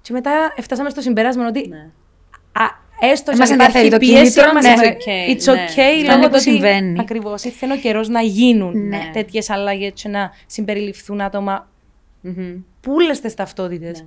Και 0.00 0.12
μετά 0.12 0.54
φτάσαμε 0.60 0.90
στο 0.90 1.00
συμπέρασμα 1.00 1.46
ότι 1.46 1.68
ναι. 1.68 1.76
α, 2.52 2.64
έστω 3.00 3.30
και 3.32 3.36
Μας 3.38 3.50
αν 3.50 3.60
ενδιαφέρει 3.60 3.86
υπάρχει 3.86 4.06
το 4.06 4.12
πίεση, 4.12 4.32
κίνητρο, 4.32 4.52
μας 4.52 4.64
ναι. 4.64 4.70
ενδιαφέρει. 4.70 4.96
It's 5.00 5.42
okay, 5.42 5.52
It's 5.52 5.54
ναι. 5.54 5.64
okay, 5.66 5.80
Αυτό 5.80 6.06
λόγω 6.06 6.12
είναι 6.12 6.22
του 6.22 6.28
που 6.28 6.34
ότι 6.34 6.40
συμβαίνει. 6.40 7.00
ακριβώς 7.00 7.44
ήρθε 7.44 7.66
ο 7.72 7.76
καιρός 7.76 8.08
να 8.08 8.20
γίνουν 8.20 8.88
Ναι. 8.88 9.10
τέτοιες 9.12 9.50
αλλαγές 9.50 9.92
και 10.02 10.08
να 10.08 10.30
συμπεριληφθούν 10.46 11.20
άτομα 11.20 11.68
Μμμ. 12.20 12.54
που 12.80 12.92
όλες 12.92 13.20
τις 13.20 13.34
ταυτότητες. 13.34 14.00
Ναι. 14.00 14.06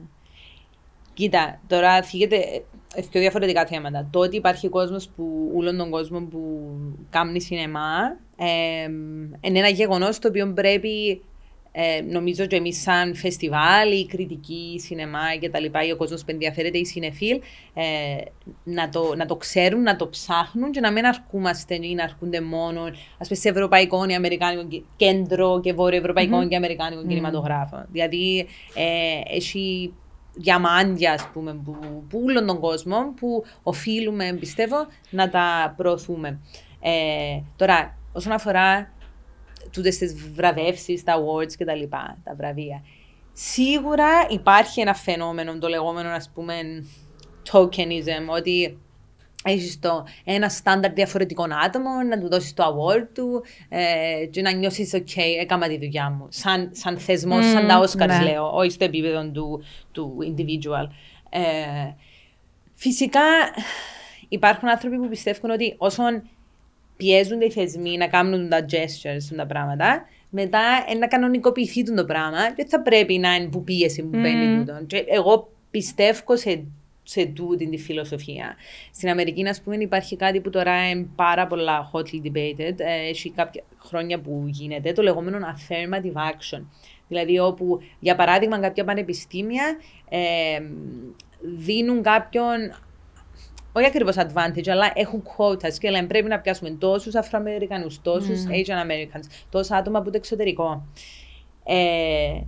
Κοίτα, 1.19 1.61
τώρα 1.67 2.01
θίγεται 2.01 2.35
ε, 2.95 3.01
πιο 3.11 3.19
διαφορετικά 3.19 3.65
θέματα. 3.65 4.07
Το 4.11 4.19
ότι 4.19 4.35
υπάρχει 4.35 4.69
κόσμος 4.69 5.09
που, 5.15 5.51
όλον 5.55 5.77
τον 5.77 5.89
κόσμο 5.89 6.19
που 6.19 6.69
κάνει 7.09 7.41
σινεμά, 7.41 8.17
ε, 8.37 8.83
είναι 9.41 9.59
ένα 9.59 9.67
γεγονός 9.67 10.19
το 10.19 10.27
οποίο 10.27 10.53
πρέπει, 10.55 11.21
ε, 11.71 12.01
νομίζω 12.01 12.45
και 12.45 12.55
εμείς 12.55 12.81
σαν 12.81 13.15
φεστιβάλ, 13.15 13.91
η 13.91 14.05
κριτική, 14.05 14.79
σινεμά 14.85 15.35
και 15.39 15.49
τα 15.49 15.59
λοιπά, 15.59 15.85
ή 15.85 15.91
ο 15.91 15.95
κόσμος 15.95 16.19
που 16.19 16.31
ενδιαφέρεται, 16.31 16.77
οι 16.77 16.85
συνεφίλ, 16.85 17.41
ε, 17.73 17.83
να, 18.63 18.89
το, 18.89 19.15
να 19.15 19.25
το 19.25 19.35
ξέρουν, 19.35 19.81
να 19.81 19.95
το 19.95 20.09
ψάχνουν 20.09 20.71
και 20.71 20.79
να 20.79 20.91
μην 20.91 21.05
αρκούμαστε 21.05 21.75
ή 21.75 21.93
να 21.93 22.03
αρκούνται 22.03 22.41
μόνο 22.41 22.81
ας 23.17 23.27
πούμε, 23.27 23.39
σε 23.39 23.49
ευρωπαϊκό 23.49 24.05
ή 24.09 24.13
αμερικάνικο 24.13 24.67
κι- 24.67 24.85
κέντρο 24.95 25.59
και 25.59 25.73
βορειοευρωπαϊκό 25.73 26.47
και 26.47 26.55
αμερικάνικο 26.55 27.05
κινηματογράφο. 27.05 27.85
Δηλαδή, 27.91 28.47
ε, 28.75 29.35
έχει 29.35 29.93
διαμάντια, 30.39 31.13
ας 31.13 31.29
πούμε, 31.33 31.53
που, 31.53 32.03
που 32.09 32.23
όλον 32.25 32.45
τον 32.45 32.59
κόσμο 32.59 33.13
που 33.19 33.43
οφείλουμε, 33.63 34.37
πιστεύω, 34.39 34.75
να 35.09 35.29
τα 35.29 35.73
προωθούμε. 35.77 36.39
Ε, 36.79 37.41
τώρα, 37.55 37.97
όσον 38.13 38.31
αφορά 38.31 38.93
τούτες 39.71 39.97
τις 39.97 40.31
βραβεύσεις, 40.33 41.03
τα 41.03 41.15
awards 41.15 41.53
και 41.53 41.65
τα 41.65 41.75
λοιπά, 41.75 42.17
τα 42.23 42.35
βραβεία. 42.35 42.83
Σίγουρα 43.33 44.09
υπάρχει 44.29 44.81
ένα 44.81 44.93
φαινόμενο, 44.93 45.57
το 45.57 45.67
λεγόμενο, 45.67 46.09
ας 46.09 46.31
πούμε, 46.33 46.53
tokenism, 47.51 48.35
ότι 48.35 48.79
έχεις 49.43 49.79
το 49.79 50.05
ένα 50.23 50.49
στάνταρ 50.49 50.93
διαφορετικών 50.93 51.53
άτομων, 51.53 52.07
να 52.07 52.19
του 52.19 52.27
δώσεις 52.27 52.53
το 52.53 52.63
award 52.63 53.07
του 53.13 53.43
ε, 53.69 54.25
και 54.25 54.41
να 54.41 54.51
νιώσεις 54.51 54.91
ok, 54.93 55.21
έκανα 55.39 55.67
τη 55.67 55.77
δουλειά 55.77 56.09
μου. 56.09 56.27
Σαν, 56.29 56.69
σαν 56.73 56.97
θεσμός, 56.97 57.45
σαν 57.45 57.67
τα 57.67 57.81
Oscars 57.81 58.07
ναι. 58.07 58.31
λέω, 58.31 58.55
όχι 58.55 58.71
στο 58.71 58.85
επίπεδο 58.85 59.29
του, 59.31 59.63
του 59.91 60.17
individual. 60.21 60.87
Ε, 61.29 61.41
φυσικά 62.73 63.21
υπάρχουν 64.29 64.69
άνθρωποι 64.69 64.97
που 64.97 65.07
πιστεύουν 65.07 65.49
ότι 65.49 65.75
όσον 65.77 66.29
πιέζονται 66.97 67.45
οι 67.45 67.51
θεσμοί 67.51 67.97
να 67.97 68.07
κάνουν 68.07 68.49
τα 68.49 68.65
gestures, 68.69 69.35
τα 69.35 69.45
πράγματα, 69.45 70.05
μετά 70.29 70.85
ε, 70.89 70.93
να 70.93 71.07
κανονικοποιηθεί 71.07 71.95
το 71.95 72.05
πράγμα 72.05 72.51
και 72.55 72.65
θα 72.65 72.81
πρέπει 72.81 73.17
να 73.17 73.35
είναι 73.35 73.47
που 73.47 73.63
πίεση 73.63 74.01
που 74.01 74.19
μπαίνει 74.19 74.57
τούτο. 74.57 74.83
Και 74.87 75.05
εγώ 75.07 75.51
πιστεύω 75.71 76.35
σε, 76.35 76.65
σε 77.09 77.25
τούτη 77.25 77.69
τη 77.69 77.77
φιλοσοφία. 77.77 78.55
Στην 78.91 79.09
Αμερική, 79.09 79.47
ας 79.47 79.61
πούμε, 79.61 79.75
υπάρχει 79.75 80.15
κάτι 80.15 80.39
που 80.39 80.49
τώρα 80.49 80.89
είναι 80.89 81.07
πάρα 81.15 81.47
πολλά 81.47 81.91
hotly 81.93 82.25
debated. 82.25 82.73
Ε, 82.77 83.07
έχει 83.09 83.29
κάποια 83.29 83.63
χρόνια 83.77 84.19
που 84.19 84.43
γίνεται, 84.47 84.93
το 84.93 85.01
λεγόμενο 85.01 85.37
affirmative 85.37 86.13
action. 86.13 86.61
Δηλαδή, 87.07 87.39
όπου, 87.39 87.79
για 87.99 88.15
παράδειγμα, 88.15 88.59
κάποια 88.59 88.83
πανεπιστήμια 88.83 89.77
ε, 90.09 90.19
δίνουν 91.41 92.01
κάποιον 92.01 92.57
όχι 93.71 93.85
ακριβώς 93.85 94.15
advantage, 94.17 94.69
αλλά 94.69 94.91
έχουν 94.95 95.23
quotas 95.37 95.73
και 95.79 95.89
λένε 95.89 96.07
πρέπει 96.07 96.27
να 96.27 96.39
πιάσουμε 96.39 96.69
τόσους 96.69 97.15
Αφροαμερικανούς, 97.15 98.01
τόσους 98.01 98.43
Asian 98.47 98.85
Americans, 98.85 99.23
τόσα 99.49 99.75
άτομα 99.75 99.99
από 99.99 100.11
το 100.11 100.17
εξωτερικό. 100.17 100.85
Ε, 101.63 102.41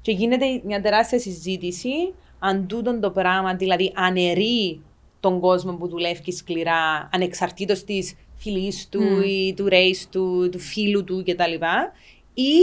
και 0.00 0.12
γίνεται 0.12 0.46
μια 0.64 0.80
τεράστια 0.80 1.18
συζήτηση 1.18 2.14
αν 2.44 2.66
τούτον 2.66 3.00
το 3.00 3.10
πράγμα, 3.10 3.54
δηλαδή 3.54 3.92
αναιρεί 3.94 4.80
τον 5.20 5.40
κόσμο 5.40 5.72
που 5.72 5.88
δουλεύει 5.88 6.32
σκληρά, 6.32 7.08
ανεξαρτήτως 7.12 7.84
της 7.84 8.14
φυλής 8.36 8.88
του 8.88 9.02
ή 9.26 9.54
του 9.56 9.68
race 9.70 10.06
του, 10.10 10.48
του 10.52 10.58
φίλου 10.58 11.04
του 11.04 11.24
κτλ. 11.26 11.52
Ή 12.34 12.54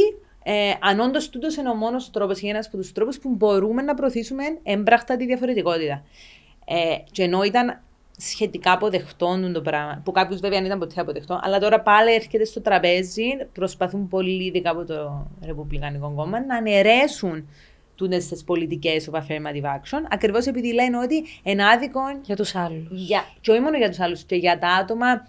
ε, 0.43 0.73
αν 0.81 0.99
όντως 0.99 1.29
τούτος 1.29 1.55
είναι 1.55 1.69
ο 1.69 1.73
μόνος 1.73 2.11
τρόπος 2.11 2.41
ή 2.41 2.47
ένας 2.47 2.67
από 2.67 2.77
τους 2.77 2.91
τρόπους 2.91 3.19
που 3.19 3.29
μπορούμε 3.29 3.81
να 3.81 3.93
προωθήσουμε 3.93 4.43
έμπρακτα 4.63 5.17
τη 5.17 5.25
διαφορετικότητα. 5.25 6.03
Ε, 6.65 6.95
και 7.11 7.23
ενώ 7.23 7.43
ήταν 7.43 7.81
σχετικά 8.17 8.71
αποδεκτό 8.71 9.51
το 9.53 9.61
πράγμα, 9.61 10.01
που 10.03 10.11
κάποιου 10.11 10.37
βέβαια 10.39 10.57
δεν 10.57 10.65
ήταν 10.65 10.79
ποτέ 10.79 11.01
αποδεκτό, 11.01 11.39
αλλά 11.43 11.59
τώρα 11.59 11.81
πάλι 11.81 12.13
έρχεται 12.13 12.45
στο 12.45 12.61
τραπέζι, 12.61 13.23
προσπαθούν 13.53 14.07
πολύ, 14.07 14.43
ειδικά 14.43 14.71
από 14.71 14.85
το 14.85 15.27
Ρεπουμπλικανικό 15.45 16.13
Κόμμα, 16.15 16.45
να 16.45 16.55
αναιρέσουν 16.55 17.47
τούτε 17.99 18.17
τι 18.17 18.43
πολιτικές 18.45 19.09
of 19.11 19.17
affirmative 19.17 19.63
action, 19.63 20.01
ακριβώς 20.09 20.45
επειδή 20.45 20.73
λένε 20.73 20.97
ότι 20.97 21.23
είναι 21.43 21.67
άδικο. 21.67 22.01
Για 22.23 22.35
τους 22.35 22.55
άλλους. 22.55 22.87
Για, 22.91 23.23
και 23.41 23.51
όχι 23.51 23.59
μόνο 23.59 23.77
για 23.77 23.89
τους 23.89 23.99
άλλους, 23.99 24.23
και 24.23 24.35
για 24.35 24.59
τα 24.59 24.67
άτομα 24.67 25.27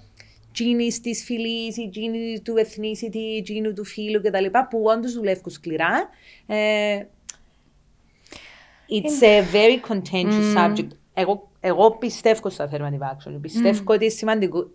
τζίνη 0.53 0.89
της 1.03 1.25
φυλής 1.25 1.77
ή 1.77 1.89
τζίνη 1.89 2.41
του 2.41 2.55
ethnicity, 2.57 3.43
τζίνου 3.43 3.73
του 3.73 3.85
φίλου 3.85 4.21
κτλ. 4.23 4.45
που 4.71 4.83
όντως 4.85 5.13
δουλεύουν 5.13 5.53
σκληρά. 5.53 6.09
Ε, 6.47 7.03
it's 8.89 9.23
a 9.23 9.43
very 9.53 9.93
contentious 9.93 10.57
subject. 10.57 10.89
Εγώ, 11.15 11.51
εγώ 11.61 11.91
πιστεύω 11.91 12.51
στο 12.51 12.69
affirmative 12.71 13.33
action. 13.33 13.39
Πιστεύω 13.41 13.83
ότι 13.87 14.05
είναι 14.05 14.13
σημαντικό, 14.13 14.71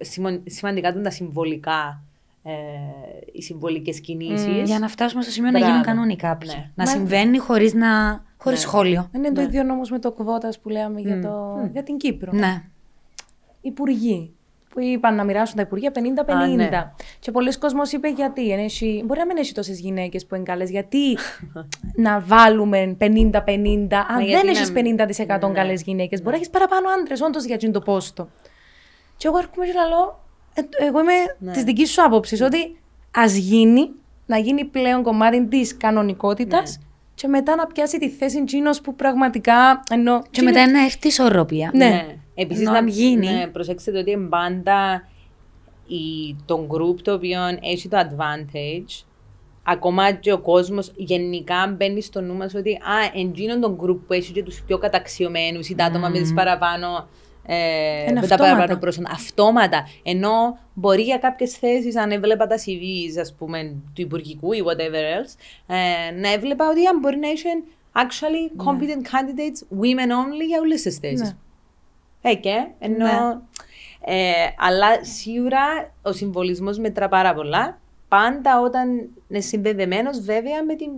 σημαντικά 0.45 1.01
τα 1.01 1.09
συμβολικά 1.09 2.03
ε, 2.47 2.53
οι 3.31 3.41
συμβολικές 3.41 3.99
κινήσεις. 3.99 4.61
Για 4.69 4.79
να 4.79 4.87
φτάσουμε 4.87 5.21
στο 5.21 5.31
σημείο 5.31 5.51
να 5.51 5.59
γίνουν 5.59 5.81
κανονικά 5.81 6.35
πια. 6.35 6.53
Ναι. 6.55 6.71
Να 6.75 6.85
συμβαίνει 6.85 7.37
χωρίς 7.37 7.73
να... 7.73 8.23
χωρίς 8.37 8.59
ναι. 8.59 8.65
σχόλιο. 8.65 9.09
Είναι 9.15 9.31
το 9.31 9.41
ίδιο 9.41 9.61
όμω 9.61 9.81
με 9.89 9.99
το 9.99 10.11
κβότα 10.11 10.49
που 10.61 10.69
λέμε 10.69 11.01
για, 11.01 11.21
το... 11.21 11.69
για 11.71 11.83
την 11.83 11.97
Κύπρο. 11.97 12.31
Ναι. 12.33 12.63
Υπουργοί 13.61 14.33
που 14.75 14.81
είπαν 14.81 15.15
να 15.15 15.23
μοιράσουν 15.23 15.55
τα 15.55 15.61
υπουργεία 15.61 15.91
50-50. 15.93 16.55
Ναι. 16.55 16.91
Και 17.19 17.31
πολλοί 17.31 17.57
κόσμοι 17.57 17.81
είπε 17.91 18.09
γιατί. 18.09 18.51
Ενέχει, 18.51 19.03
μπορεί 19.05 19.19
να 19.19 19.25
μην 19.25 19.37
έχει 19.37 19.53
τόσες 19.53 19.79
γυναίκες 19.79 20.25
που 20.25 20.35
είναι 20.35 20.43
καλές, 20.43 20.69
γιατί 20.69 21.17
να 22.05 22.19
βάλουμε 22.19 22.97
50-50, 22.99 23.07
αν 23.07 24.25
δεν 24.25 24.47
έχεις 24.47 24.71
50% 24.75 25.27
ναι. 25.27 25.53
καλές 25.53 25.81
γυναίκες, 25.81 26.19
μπορεί 26.19 26.31
να 26.31 26.35
έχεις 26.35 26.49
παραπάνω 26.49 26.87
άντρες, 26.99 27.21
όντως 27.21 27.45
για 27.45 27.71
το 27.71 27.79
πόστο. 27.81 28.29
Και 29.17 29.27
εγώ 29.27 29.37
έρχομαι 29.37 29.65
και 29.65 29.71
λέω, 29.71 30.07
ε, 30.09 30.24
εγώ 30.79 30.99
είμαι 30.99 31.13
ναι. 31.39 31.51
της 31.51 31.63
δικής 31.63 31.91
σου 31.91 32.03
άποψης, 32.03 32.41
ότι 32.41 32.77
ας 33.11 33.35
γίνει, 33.35 33.91
να 34.25 34.37
γίνει 34.37 34.65
πλέον 34.65 35.03
κομμάτι 35.03 35.45
της 35.45 35.77
κανονικότητας 35.77 36.77
ναι. 36.77 36.85
και 37.15 37.27
μετά 37.27 37.55
να 37.55 37.67
πιάσει 37.67 37.99
τη 37.99 38.09
θέση 38.09 38.43
Τζίνος 38.43 38.81
που 38.81 38.95
πραγματικά. 38.95 39.83
Ενώ, 39.91 40.23
και 40.31 40.41
μετά 40.41 40.69
να 40.69 40.83
έρθει 40.83 41.07
ισορροπία. 41.07 41.71
Ναι. 41.73 41.85
ναι. 41.85 42.17
Επίσης, 42.35 42.69
να 42.69 42.87
γίνει. 42.87 43.27
Ναι, 43.27 43.47
προσέξτε 43.47 43.97
ότι 43.97 44.11
είναι 44.11 44.27
πάντα 44.27 45.07
η, 45.87 46.35
το 46.45 46.67
group 46.71 47.01
το 47.01 47.13
οποίο 47.13 47.39
έχει 47.61 47.87
το 47.87 47.97
advantage. 47.97 49.05
Ακόμα 49.63 50.11
και 50.11 50.31
ο 50.31 50.39
κόσμος 50.39 50.91
γενικά 50.95 51.75
μπαίνει 51.77 52.01
στο 52.01 52.21
νου 52.21 52.33
μας 52.33 52.53
ότι 52.53 52.71
α, 52.71 53.19
εντζήνων 53.19 53.61
τον 53.61 53.79
group 53.81 53.99
που 54.07 54.13
έχει 54.13 54.31
και 54.31 54.43
τους 54.43 54.61
πιο 54.61 54.77
καταξιωμένους 54.77 55.69
ή 55.69 55.75
τα 55.75 55.85
άτομα 55.85 56.07
mm. 56.09 56.11
με 56.11 56.19
τις 56.19 56.33
παραπάνω 56.33 57.07
ε, 57.45 58.11
με 58.11 58.27
τα 58.27 58.35
παραπάνω 58.35 58.77
πρόσωπα. 58.77 59.09
Αυτόματα. 59.11 59.87
Ενώ 60.03 60.59
μπορεί 60.73 61.01
για 61.01 61.17
κάποιες 61.17 61.53
θέσεις, 61.53 61.97
αν 61.97 62.11
έβλεπα 62.11 62.47
τα 62.47 62.55
CVs, 62.55 63.19
ας 63.19 63.35
πούμε, 63.37 63.75
του 63.93 64.01
Υπουργικού 64.01 64.53
ή 64.53 64.63
whatever 64.65 65.21
else, 65.21 65.35
ε, 65.67 66.11
να 66.19 66.31
έβλεπα 66.31 66.69
ότι 66.69 66.85
αν 66.85 66.99
μπορεί 66.99 67.17
να 67.17 67.27
έχει 67.27 67.47
actually 67.93 68.65
competent 68.65 69.01
ναι. 69.01 69.09
candidates, 69.11 69.81
women 69.81 70.09
only 70.09 70.45
για 70.47 70.59
όλες 70.59 70.81
τις 70.81 70.97
θέσεις. 70.97 71.35
Ναι. 72.21 72.31
Ε, 72.31 72.37
ενώ. 72.79 73.05
Ναι. 73.05 73.39
Ε, 74.07 74.33
αλλά 74.57 75.03
σίγουρα 75.03 75.93
ο 76.01 76.11
συμβολισμός 76.11 76.77
μετρά 76.79 77.07
πάρα 77.07 77.33
πολλά. 77.33 77.79
Πάντα 78.07 78.61
όταν 78.61 79.09
είναι 79.27 79.39
συνδεδεμένος, 79.39 80.19
βέβαια, 80.19 80.63
με 80.63 80.75
την, 80.75 80.89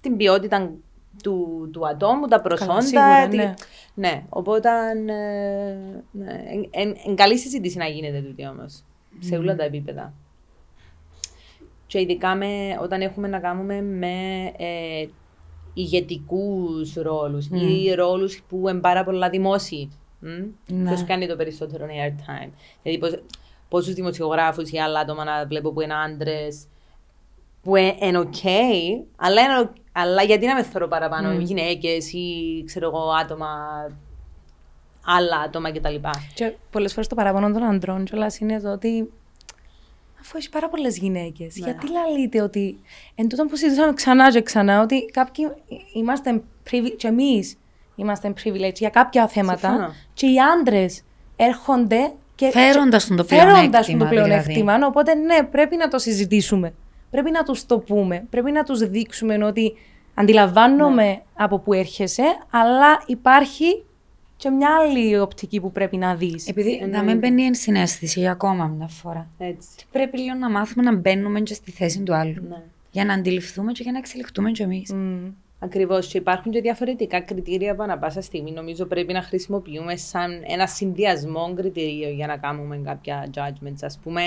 την 0.00 0.16
ποιότητα 0.16 0.72
του, 1.22 1.68
του 1.72 1.86
ατόμου, 1.86 2.26
τα 2.26 2.40
προσόντα. 2.40 2.80
Σίγουρα, 2.80 3.26
ναι. 3.26 3.54
ναι. 3.94 4.24
οπότε 4.28 4.68
ε, 4.68 5.72
ναι, 6.10 6.42
εν, 6.70 7.14
καλή 7.14 7.38
συζήτηση 7.38 7.78
να 7.78 7.86
γίνεται 7.86 8.20
τούτη 8.20 8.46
όμως. 8.46 8.84
Σε 9.18 9.36
όλα 9.36 9.56
τα 9.56 9.64
επίπεδα. 9.64 10.12
Και 11.86 12.00
ειδικά 12.00 12.34
με, 12.34 12.78
όταν 12.80 13.00
έχουμε 13.00 13.28
να 13.28 13.38
κάνουμε 13.38 13.82
με 13.82 14.44
ε, 14.56 15.06
ηγετικούς 15.74 16.94
ρόλους 16.94 17.46
ή 17.46 17.94
ρόλους 17.94 18.42
που 18.48 18.68
είναι 18.68 18.80
πάρα 18.80 19.04
πολλά 19.04 19.30
δημόσιοι. 19.30 19.90
Ναι. 20.20 20.84
Ποιος 20.84 21.04
κάνει 21.04 21.26
το 21.26 21.36
περισσότερο 21.36 21.86
airtime. 21.86 22.50
Δηλαδή, 22.82 23.22
πόσους 23.68 23.94
δημοσιογράφους 23.94 24.70
ή 24.70 24.78
άλλα 24.78 25.00
άτομα 25.00 25.24
να 25.24 25.46
βλέπω 25.46 25.72
που 25.72 25.80
είναι 25.80 25.94
άντρες 25.94 26.66
που 27.62 27.76
είναι 27.76 28.18
οκ, 28.18 28.44
αλλά, 29.16 29.72
αλλά 29.92 30.22
γιατί 30.22 30.46
να 30.46 30.54
με 30.54 30.62
θεωρώ 30.62 30.88
παραπάνω 30.88 31.36
mm. 31.36 31.40
γυναίκες 31.40 32.12
ή 32.12 32.62
ξέρω 32.66 32.86
εγώ 32.86 33.10
άτομα, 33.22 33.48
άλλα 35.04 35.36
άτομα 35.36 35.72
κτλ. 35.72 35.94
Και 36.34 36.52
πολλές 36.70 36.92
φορές 36.92 37.08
το 37.08 37.14
παραπάνω 37.14 37.52
των 37.52 37.62
αντρών 37.62 38.04
κιόλας 38.04 38.38
είναι 38.38 38.54
εδώ 38.54 38.72
ότι 38.72 39.12
αφού 40.20 40.36
έχει 40.36 40.50
πάρα 40.50 40.68
πολλές 40.68 40.98
γυναίκες, 40.98 41.56
ναι. 41.56 41.64
γιατί 41.64 41.86
λέτε 42.20 42.42
ότι 42.42 42.78
εν 43.14 43.28
τούτο 43.28 43.44
που 43.44 43.56
συζητήσαμε 43.56 43.92
ξανά 43.92 44.30
και 44.30 44.42
ξανά, 44.42 44.82
ότι 44.82 45.04
κάποιοι 45.04 45.48
είμαστε 45.94 46.42
και 46.96 47.08
εμείς 47.08 47.56
είμαστε 47.96 48.34
privileged 48.44 48.74
για 48.74 48.90
κάποια 48.90 49.28
θέματα 49.28 49.68
Συμφωνώ. 49.68 49.94
και 50.14 50.26
οι 50.26 50.36
άντρες 50.58 51.02
έρχονται 51.36 52.12
και 52.34 52.50
φέροντας 52.50 53.06
τον 53.06 53.16
το 53.16 53.24
πλεονέκτημα. 53.24 54.08
Δηλαδή. 54.08 54.64
Οπότε 54.86 55.14
ναι, 55.14 55.42
πρέπει 55.42 55.76
να 55.76 55.88
το 55.88 55.98
συζητήσουμε 55.98 56.74
πρέπει 57.10 57.30
να 57.30 57.42
τους 57.42 57.66
το 57.66 57.78
πούμε. 57.78 58.26
Πρέπει 58.30 58.50
να 58.50 58.62
τους 58.62 58.88
δείξουμε 58.88 59.44
ότι 59.44 59.72
αντιλαμβάνομαι 60.14 61.04
ναι. 61.04 61.22
από 61.34 61.58
πού 61.58 61.72
έρχεσαι, 61.72 62.24
αλλά 62.50 63.02
υπάρχει 63.06 63.84
και 64.36 64.50
μια 64.50 64.76
άλλη 64.80 65.18
οπτική 65.18 65.60
που 65.60 65.72
πρέπει 65.72 65.96
να 65.96 66.14
δεις. 66.14 66.48
Επειδή 66.48 66.86
να 66.90 67.02
μην 67.02 67.18
μπαίνει 67.18 67.42
η 67.42 67.54
συνέστηση 67.54 68.20
για 68.20 68.30
ακόμα 68.30 68.66
μια 68.66 68.86
φορά. 68.86 69.28
Έτσι. 69.38 69.68
Πρέπει 69.92 70.18
λίγο 70.18 70.34
να 70.34 70.50
μάθουμε 70.50 70.90
να 70.90 70.96
μπαίνουμε 70.96 71.40
και 71.40 71.54
στη 71.54 71.70
θέση 71.70 72.02
του 72.02 72.14
άλλου. 72.14 72.42
Ναι. 72.48 72.62
Για 72.90 73.04
να 73.04 73.14
αντιληφθούμε 73.14 73.72
και 73.72 73.82
για 73.82 73.92
να 73.92 73.98
εξελιχθούμε 73.98 74.50
κι 74.50 74.62
εμείς. 74.62 74.90
Mm. 74.94 75.32
Ακριβώς. 75.58 76.06
Και 76.06 76.18
υπάρχουν 76.18 76.52
και 76.52 76.60
διαφορετικά 76.60 77.20
κριτήρια 77.20 77.74
που 77.74 77.82
ανά 77.82 77.98
πάσα 77.98 78.20
στιγμή 78.20 78.52
νομίζω 78.52 78.84
πρέπει 78.84 79.12
να 79.12 79.22
χρησιμοποιούμε 79.22 79.96
σαν 79.96 80.42
ένα 80.46 80.66
συνδυασμό 80.66 81.54
κριτηρίων 81.54 82.12
για 82.12 82.26
να 82.26 82.36
κάνουμε 82.36 82.80
κάποια 82.84 83.30
judgments. 83.34 83.82
Α 83.82 84.00
πούμε, 84.02 84.22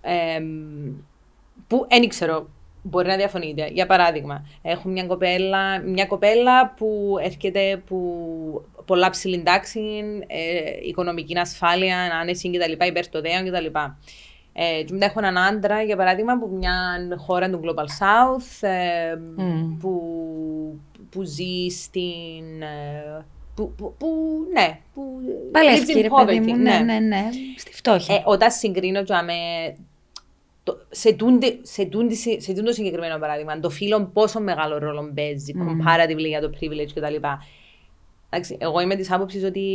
ε, 0.00 0.40
που 1.66 1.86
δεν 1.88 2.08
ξέρω, 2.08 2.48
μπορεί 2.82 3.06
να 3.06 3.16
διαφωνείτε. 3.16 3.68
Για 3.72 3.86
παράδειγμα, 3.86 4.46
έχουμε 4.62 4.92
μια 4.92 5.06
κοπέλα, 5.06 5.82
μια 5.82 6.06
κοπέλα 6.06 6.74
που 6.76 7.16
έρχεται 7.22 7.82
που 7.86 7.98
πολλά 8.84 9.10
ψηλή 9.10 9.42
τάξη, 9.42 9.80
ε, 10.26 10.88
οικονομική 10.88 11.38
ασφάλεια, 11.38 11.98
άνεση 12.20 12.50
κτλ. 12.50 12.86
υπέρ 12.86 13.08
των 13.08 13.22
δέων 13.22 13.44
κτλ. 13.44 13.78
Ε, 14.52 14.82
και 14.82 14.92
μετά 14.92 15.04
έχω 15.04 15.18
έναν 15.18 15.38
άντρα, 15.38 15.82
για 15.82 15.96
παράδειγμα, 15.96 16.32
από 16.32 16.46
μια 16.46 16.98
χώρα 17.16 17.50
του 17.50 17.60
Global 17.64 17.84
South, 17.84 18.68
ε, 18.68 19.14
mm. 19.38 19.76
που, 19.80 20.02
που 21.10 21.22
ζει 21.22 21.68
στην... 21.68 22.62
Ε, 22.62 23.24
που, 23.54 23.72
που, 23.76 23.94
που, 23.98 24.08
ναι, 24.52 24.80
που 24.94 25.02
Παλεύει, 25.52 25.92
ρε 25.92 26.08
παιδί 26.26 26.40
μου, 26.40 26.56
ναι, 26.56 26.78
ναι, 26.78 26.98
ναι, 26.98 27.28
στη 27.56 27.72
φτώχεια. 27.72 28.14
Ε, 28.14 28.22
όταν 28.24 28.50
συγκρίνω 28.50 29.00
με 29.00 29.34
σε, 30.90 31.12
τούντι, 31.12 31.60
σε, 31.62 31.84
τούντι, 31.84 32.14
σε 32.40 32.52
τούντο 32.52 32.72
συγκεκριμένο 32.72 33.18
παράδειγμα, 33.18 33.60
το 33.60 33.70
φίλο 33.70 34.10
πόσο 34.12 34.40
μεγάλο 34.40 34.78
ρόλο 34.78 35.12
παίζει, 35.14 35.52
mm. 35.56 35.60
comparatively 35.60 36.26
για 36.26 36.40
το 36.40 36.50
privilege 36.60 36.92
κτλ. 36.94 37.14
Εγώ 38.58 38.80
είμαι 38.80 38.96
της 38.96 39.12
άποψης 39.12 39.44
ότι 39.44 39.66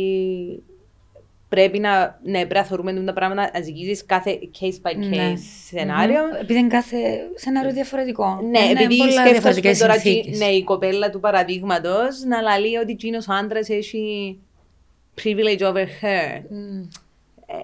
πρέπει 1.48 1.78
να, 1.78 2.18
ναι, 2.22 2.38
πρέπει 2.38 2.54
να 2.54 2.64
θεωρούμε 2.64 2.92
τα 2.92 3.12
πράγματα 3.12 3.50
να 3.54 3.62
ζυγίζεις 3.62 4.04
κάθε 4.06 4.38
case 4.60 4.88
by 4.88 4.90
case 4.90 5.08
ναι. 5.08 5.32
σενάριο. 5.68 6.20
Mm-hmm. 6.32 6.42
Επειδή 6.42 6.58
είναι 6.58 6.68
κάθε 6.68 6.96
σενάριο 7.34 7.72
διαφορετικό. 7.72 8.40
Ναι, 8.42 8.60
ναι 8.60 8.70
επειδή 8.70 8.96
σκέφτομαι 9.10 9.74
τώρα 9.78 9.94
ναι, 10.36 10.46
η 10.46 10.64
κοπέλα 10.64 11.10
του 11.10 11.20
παραδείγματος 11.20 12.22
να 12.26 12.58
λέει 12.58 12.74
ότι 12.74 12.92
εκείνο 12.92 13.18
ο 13.30 13.32
άντρας 13.32 13.68
έχει 13.68 14.38
privilege 15.22 15.60
over 15.60 15.86
her. 16.02 16.36
Mm. 16.36 16.88
Ε, 17.46 17.54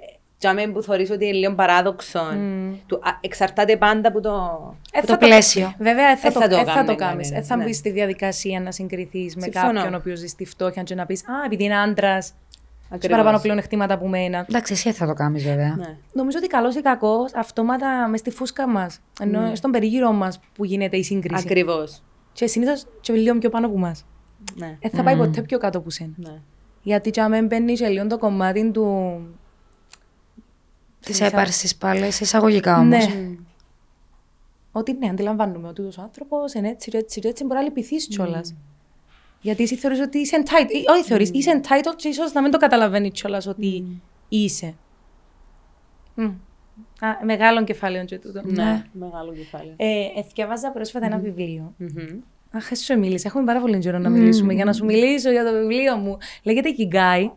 για 0.40 0.72
που 0.72 0.82
θεωρείς 0.82 1.10
ότι 1.10 1.24
είναι 1.26 1.36
λίγο 1.36 1.54
παράδοξο. 1.54 2.20
Mm. 2.32 2.74
Του, 2.86 2.96
α, 2.96 3.18
εξαρτάται 3.20 3.76
πάντα 3.76 4.08
από 4.08 4.20
το, 4.20 4.74
ε, 4.92 5.00
το 5.00 5.16
πλαίσιο. 5.16 5.74
Βέβαια, 5.78 6.16
θα, 6.16 6.30
θα, 6.30 6.48
το, 6.48 6.56
ε, 6.56 6.64
θα 6.64 6.84
το 6.84 6.94
κάνεις. 6.94 7.30
Ε, 7.30 7.42
θα 7.42 7.56
ναι. 7.56 7.64
μπεις 7.64 7.76
στη 7.76 7.90
διαδικασία 7.90 8.60
να 8.60 8.72
συγκριθείς 8.72 9.36
με 9.36 9.46
κάποιον 9.46 9.94
ο 9.94 9.96
οποίος 9.96 10.18
ζει 10.18 10.26
στη 10.26 10.44
φτώχεια 10.44 10.82
και 10.82 10.94
να 10.94 11.06
πεις 11.06 11.20
Α, 11.20 11.32
επειδή 11.44 11.64
είναι 11.64 11.78
άντρας. 11.78 12.32
Έχει 12.94 13.08
παραπάνω 13.08 13.38
πλεονεκτήματα 13.38 13.94
από 13.94 14.08
μένα. 14.08 14.46
Εντάξει, 14.48 14.72
εσύ 14.72 14.92
θα 14.92 15.06
το 15.06 15.12
κάνεις 15.12 15.44
βέβαια. 15.44 15.74
Ναι. 15.76 15.96
Νομίζω 16.12 16.38
ότι 16.38 16.46
καλός 16.46 16.74
ή 16.74 16.80
κακός 16.80 17.34
αυτόματα 17.34 18.08
μες 18.08 18.20
στη 18.20 18.30
φούσκα 18.30 18.68
μας, 18.68 19.00
ενώ 19.20 19.50
mm. 19.50 19.56
στον 19.56 19.70
περίγυρό 19.70 20.12
μας 20.12 20.40
που 20.54 20.64
γίνεται 20.64 20.96
η 20.96 21.02
σύγκριση. 21.02 21.42
Ακριβώς. 21.46 22.02
Και 22.32 22.46
συνήθως 22.46 22.86
και 23.00 23.12
λίγο 23.12 23.38
πιο 23.38 23.50
πάνω 23.50 23.66
από 23.66 23.76
εμά. 23.76 23.94
Ναι. 24.54 24.76
Ε, 24.80 24.88
θα 24.88 25.02
πάει 25.02 25.16
ποτέ 25.16 25.42
πιο 25.42 25.58
κάτω 25.58 25.78
από 25.78 25.90
σένα. 25.90 26.12
Ναι. 26.16 26.34
Γιατί 26.82 27.10
και 27.10 27.20
αν 27.20 27.46
μπαίνει 27.46 27.72
και 27.72 27.86
λίγο 27.86 28.06
το 28.06 28.18
κομμάτι 28.18 28.70
του... 28.70 29.20
Της 31.00 31.18
της- 31.18 31.20
έπαρσης 31.20 31.76
πάλι, 31.76 32.10
σε 32.10 32.24
εισαγωγικά 32.24 32.78
όμως. 32.78 33.06
Ναι. 33.06 33.30
Ότι 34.72 34.92
ναι, 34.92 35.08
αντιλαμβάνομαι 35.08 35.68
ότι 35.68 35.80
ο 35.82 35.90
άνθρωπος 36.02 36.52
είναι 36.54 36.68
έτσι, 36.68 36.90
έτσι, 36.94 37.20
έτσι, 37.24 37.44
μπορεί 37.44 37.54
να 37.58 37.62
λυπηθείς 37.62 38.06
κιόλας. 38.06 38.54
Γιατί 39.40 39.62
εσύ 39.62 39.76
θεωρείς 39.76 40.00
ότι 40.00 40.18
είσαι 40.18 40.42
entitled. 40.44 40.70
ή- 40.70 40.84
Όχι, 40.90 41.02
θεωρείς, 41.04 41.30
είσαι 41.32 41.60
entitled 41.62 41.94
και 41.96 42.08
ίσως 42.08 42.32
να 42.32 42.42
μην 42.42 42.50
το 42.50 42.58
καταλαβαίνεις 42.58 43.10
κιόλας 43.10 43.46
ότι 43.46 43.84
είσαι. 44.28 44.74
Μμ. 46.14 46.24
Α, 47.00 47.24
μεγάλο 47.24 47.64
κεφάλαιο 47.64 48.04
και 48.04 48.18
τούτο. 48.18 48.40
Ναι, 48.44 48.84
μεγάλο 48.92 49.32
κεφάλαιο. 49.32 49.74
Ε, 49.76 50.06
εθιάβαζα 50.16 50.70
πρόσφατα 50.70 51.06
ένα 51.06 51.18
βιβλίο. 51.18 51.74
Μμμ. 51.76 52.20
Αχ, 52.52 52.70
εσύ 52.70 52.84
σου 52.84 52.98
μίλησα. 52.98 53.28
Έχουμε 53.28 53.44
πάρα 53.44 53.60
πολύ 53.60 53.78
καιρό 53.78 53.98
να 53.98 54.08
μιλήσουμε. 54.08 54.52
Για 54.54 54.64
να 54.64 54.72
σου 54.72 54.84
μιλήσω 54.84 55.30
για 55.30 55.44
το 55.44 55.52
βιβλίο 55.52 55.96
μου. 55.96 56.18
Λέγεται 56.42 56.68
Ikigai, 56.78 57.30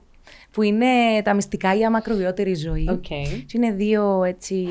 που 0.53 0.61
είναι 0.61 1.21
τα 1.23 1.33
μυστικά 1.33 1.73
για 1.73 1.89
μακροβιότερη 1.89 2.55
ζωή. 2.55 2.87
Οκ. 2.89 3.05
Και 3.45 3.53
είναι 3.53 3.71
δύο 3.71 4.23
έτσι, 4.23 4.67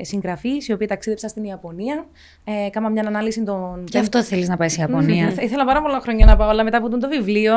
συγγραφείς 0.00 0.68
οι 0.68 0.72
οποίοι 0.72 0.86
ταξίδεψαν 0.86 1.28
στην 1.30 1.44
Ιαπωνία. 1.44 2.06
Ε, 2.44 2.68
κάμαν 2.70 2.88
μια 2.88 3.02
ανάλυση 3.06 3.42
των. 3.42 3.84
Γι' 3.88 3.98
αυτό 3.98 4.22
θέλεις 4.22 4.48
να 4.48 4.56
πάει 4.56 4.68
σε 4.68 4.80
Ιαπωνία. 4.80 5.26
Μμμ. 5.26 5.38
Ήθελα 5.40 5.64
πάρα 5.64 5.82
πολλά 5.82 6.00
χρόνια 6.00 6.26
να 6.26 6.36
πάω, 6.36 6.48
αλλά 6.48 6.64
μετά 6.64 6.76
από 6.78 6.98
το 6.98 7.08
βιβλίο 7.08 7.52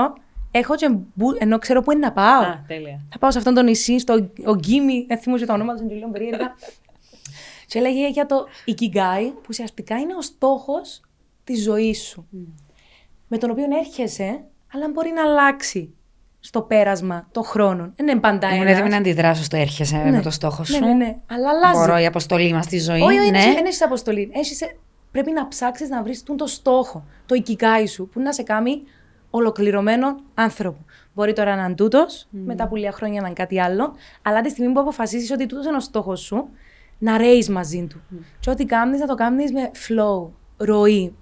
έχω 0.51 0.75
και 0.75 0.89
μπου- 1.13 1.35
ενώ 1.39 1.57
ξέρω 1.57 1.81
πού 1.81 1.91
εν 1.91 1.99
να 1.99 2.11
πάω. 2.11 2.41
Α, 2.41 2.63
τέλεια. 2.67 3.01
Θα 3.11 3.17
πάω 3.17 3.31
σε 3.31 3.37
αυτόν 3.37 3.53
τον 3.53 3.65
νησί, 3.65 3.99
στο 3.99 4.29
Ογκίμι, 4.45 5.05
δεν 5.07 5.17
θυμούμαι 5.17 5.39
και 5.41 5.47
τα 5.47 5.53
ονόματα 5.53 5.77
του, 5.79 5.83
είναι 5.85 5.93
λίγο 5.93 6.09
περίεργα. 6.09 6.55
και 7.65 7.79
έλεγε 7.79 8.09
για 8.09 8.25
το 8.25 8.45
Ikigai, 8.67 9.31
που 9.33 9.45
ουσιαστικά 9.49 9.95
είναι 9.97 10.15
ο 10.15 10.21
στόχος 10.21 11.01
της 11.43 11.63
ζωής 11.63 12.01
σου. 12.01 12.27
Με 13.27 13.37
τον 13.37 13.49
οποίο 13.49 13.65
έρχεσαι, 13.79 14.43
αλλά 14.73 14.89
μπορεί 14.93 15.11
να 15.15 15.21
αλλάξει 15.23 15.93
στο 16.39 16.61
πέρασμα 16.61 17.27
των 17.31 17.43
χρόνων. 17.43 17.93
Δεν 17.95 18.07
είναι 18.07 18.19
πάντα 18.19 18.47
Ήμουν 18.47 18.61
ένας. 18.61 18.73
έτοιμη 18.73 18.89
να 18.89 18.97
αντιδράσω 18.97 19.43
στο 19.43 19.57
έρχεσαι 19.57 20.09
με 20.11 20.21
το 20.21 20.29
στόχο 20.29 20.63
σου. 20.63 20.79
Ναι, 20.79 20.87
ναι, 20.87 20.93
ναι. 20.93 21.15
Αλλά 21.29 21.49
αλλάζει. 21.49 21.79
Μπορώ 21.79 21.97
η 21.97 22.05
αποστολή 22.05 22.53
μας 22.53 22.65
στη 22.65 22.79
ζωή. 22.79 23.01
Όχι, 23.01 23.19
όχι, 23.19 23.31
ναι. 23.31 23.39
δεν 23.53 23.65
έχει 23.65 23.83
αποστολή. 23.83 24.31
Έχεις, 24.33 24.61
ε, 24.61 24.77
πρέπει 25.11 25.31
να 25.31 25.47
ψάξεις 25.47 25.89
να 25.89 26.03
βρεις 26.03 26.23
το 26.23 26.47
στόχο, 26.47 27.03
το 27.25 27.35
οικικάι 27.35 27.87
σου, 27.87 28.07
που 28.07 28.19
να 28.19 28.33
σε 28.33 28.43
κάνει 28.43 28.81
ολοκληρωμένο 29.29 30.15
άνθρωπο. 30.33 30.85
Μπορεί 31.13 31.33
τώρα 31.33 31.55
να 31.55 31.63
είναι 31.63 31.75
τούτος, 31.75 32.27
μετά 32.29 32.63
από 32.63 32.75
λίγα 32.75 32.91
χρόνια 32.91 33.21
να 33.21 33.27
είναι 33.27 33.35
κάτι 33.35 33.61
άλλο, 33.61 33.93
αλλά 34.21 34.41
τη 34.41 34.49
στιγμή 34.49 34.73
που 34.73 34.79
αποφασίσει 34.79 35.33
ότι 35.33 35.45
τούτος 35.45 35.65
είναι 35.65 35.75
ο 35.75 35.79
στόχος 35.79 36.19
σου, 36.19 36.49
να 36.97 37.17
ρέεις 37.17 37.49
μαζί 37.49 37.87
του. 37.89 38.01
Και 38.39 38.49
ό,τι 38.49 38.65
κάνεις, 38.65 38.99
να 38.99 39.07
το 39.07 39.15
κάνεις 39.15 39.51
με 39.51 39.71
flow, 39.87 40.29
ροή. 40.57 41.15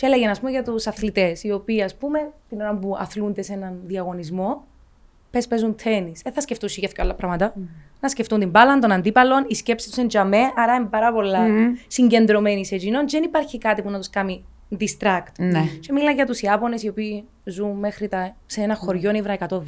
Και 0.00 0.06
έλεγε, 0.06 0.28
ας 0.28 0.38
πούμε, 0.38 0.50
για 0.50 0.62
τους 0.62 0.86
αθλητές, 0.86 1.44
οι 1.44 1.50
οποίοι, 1.50 1.82
ας 1.82 1.96
πούμε, 1.96 2.32
την 2.48 2.60
ώρα 2.60 2.74
που 2.74 2.96
αθλούνται 2.98 3.42
σε 3.42 3.52
έναν 3.52 3.80
διαγωνισμό, 3.84 4.64
πες 5.30 5.46
παίζουν 5.46 5.76
τέννη. 5.82 6.12
Δεν 6.22 6.32
θα 6.32 6.40
σκεφτούν 6.40 6.68
για 6.72 6.88
δύο 6.94 7.04
άλλα 7.04 7.14
πράγματα. 7.14 7.54
Να 8.00 8.08
σκεφτούν 8.08 8.38
την 8.38 8.50
μπάλα, 8.50 8.78
τον 8.78 8.92
αντίπαλον, 8.92 9.44
η 9.48 9.54
σκέψη 9.54 9.88
τους 9.88 9.96
είναι 9.96 10.06
τζαμέ, 10.06 10.38
άρα 10.56 10.74
είναι 10.74 10.86
πάρα 10.86 11.12
πολλά 11.12 11.46
συγκεντρωμένοι 11.86 12.66
σε 12.66 12.74
εκείνον. 12.74 13.06
Και 13.06 13.16
δεν 13.18 13.22
υπάρχει 13.28 13.58
κάτι 13.58 13.82
που 13.82 13.90
να 13.90 13.98
τους 13.98 14.10
κάνει 14.10 14.44
distract. 14.78 15.32
Ναι. 15.38 15.62
Και 15.80 15.92
μιλά 15.92 16.10
για 16.10 16.26
τους 16.26 16.40
Ιάπωνες 16.40 16.82
οι 16.82 16.88
οποίοι 16.88 17.24
ζουν 17.44 17.78
μέχρι 17.78 18.08
τα, 18.08 18.36
σε 18.46 18.60
ένα 18.60 18.74
χωριό 18.74 19.12
νύβρα 19.12 19.36
110-120 19.48 19.58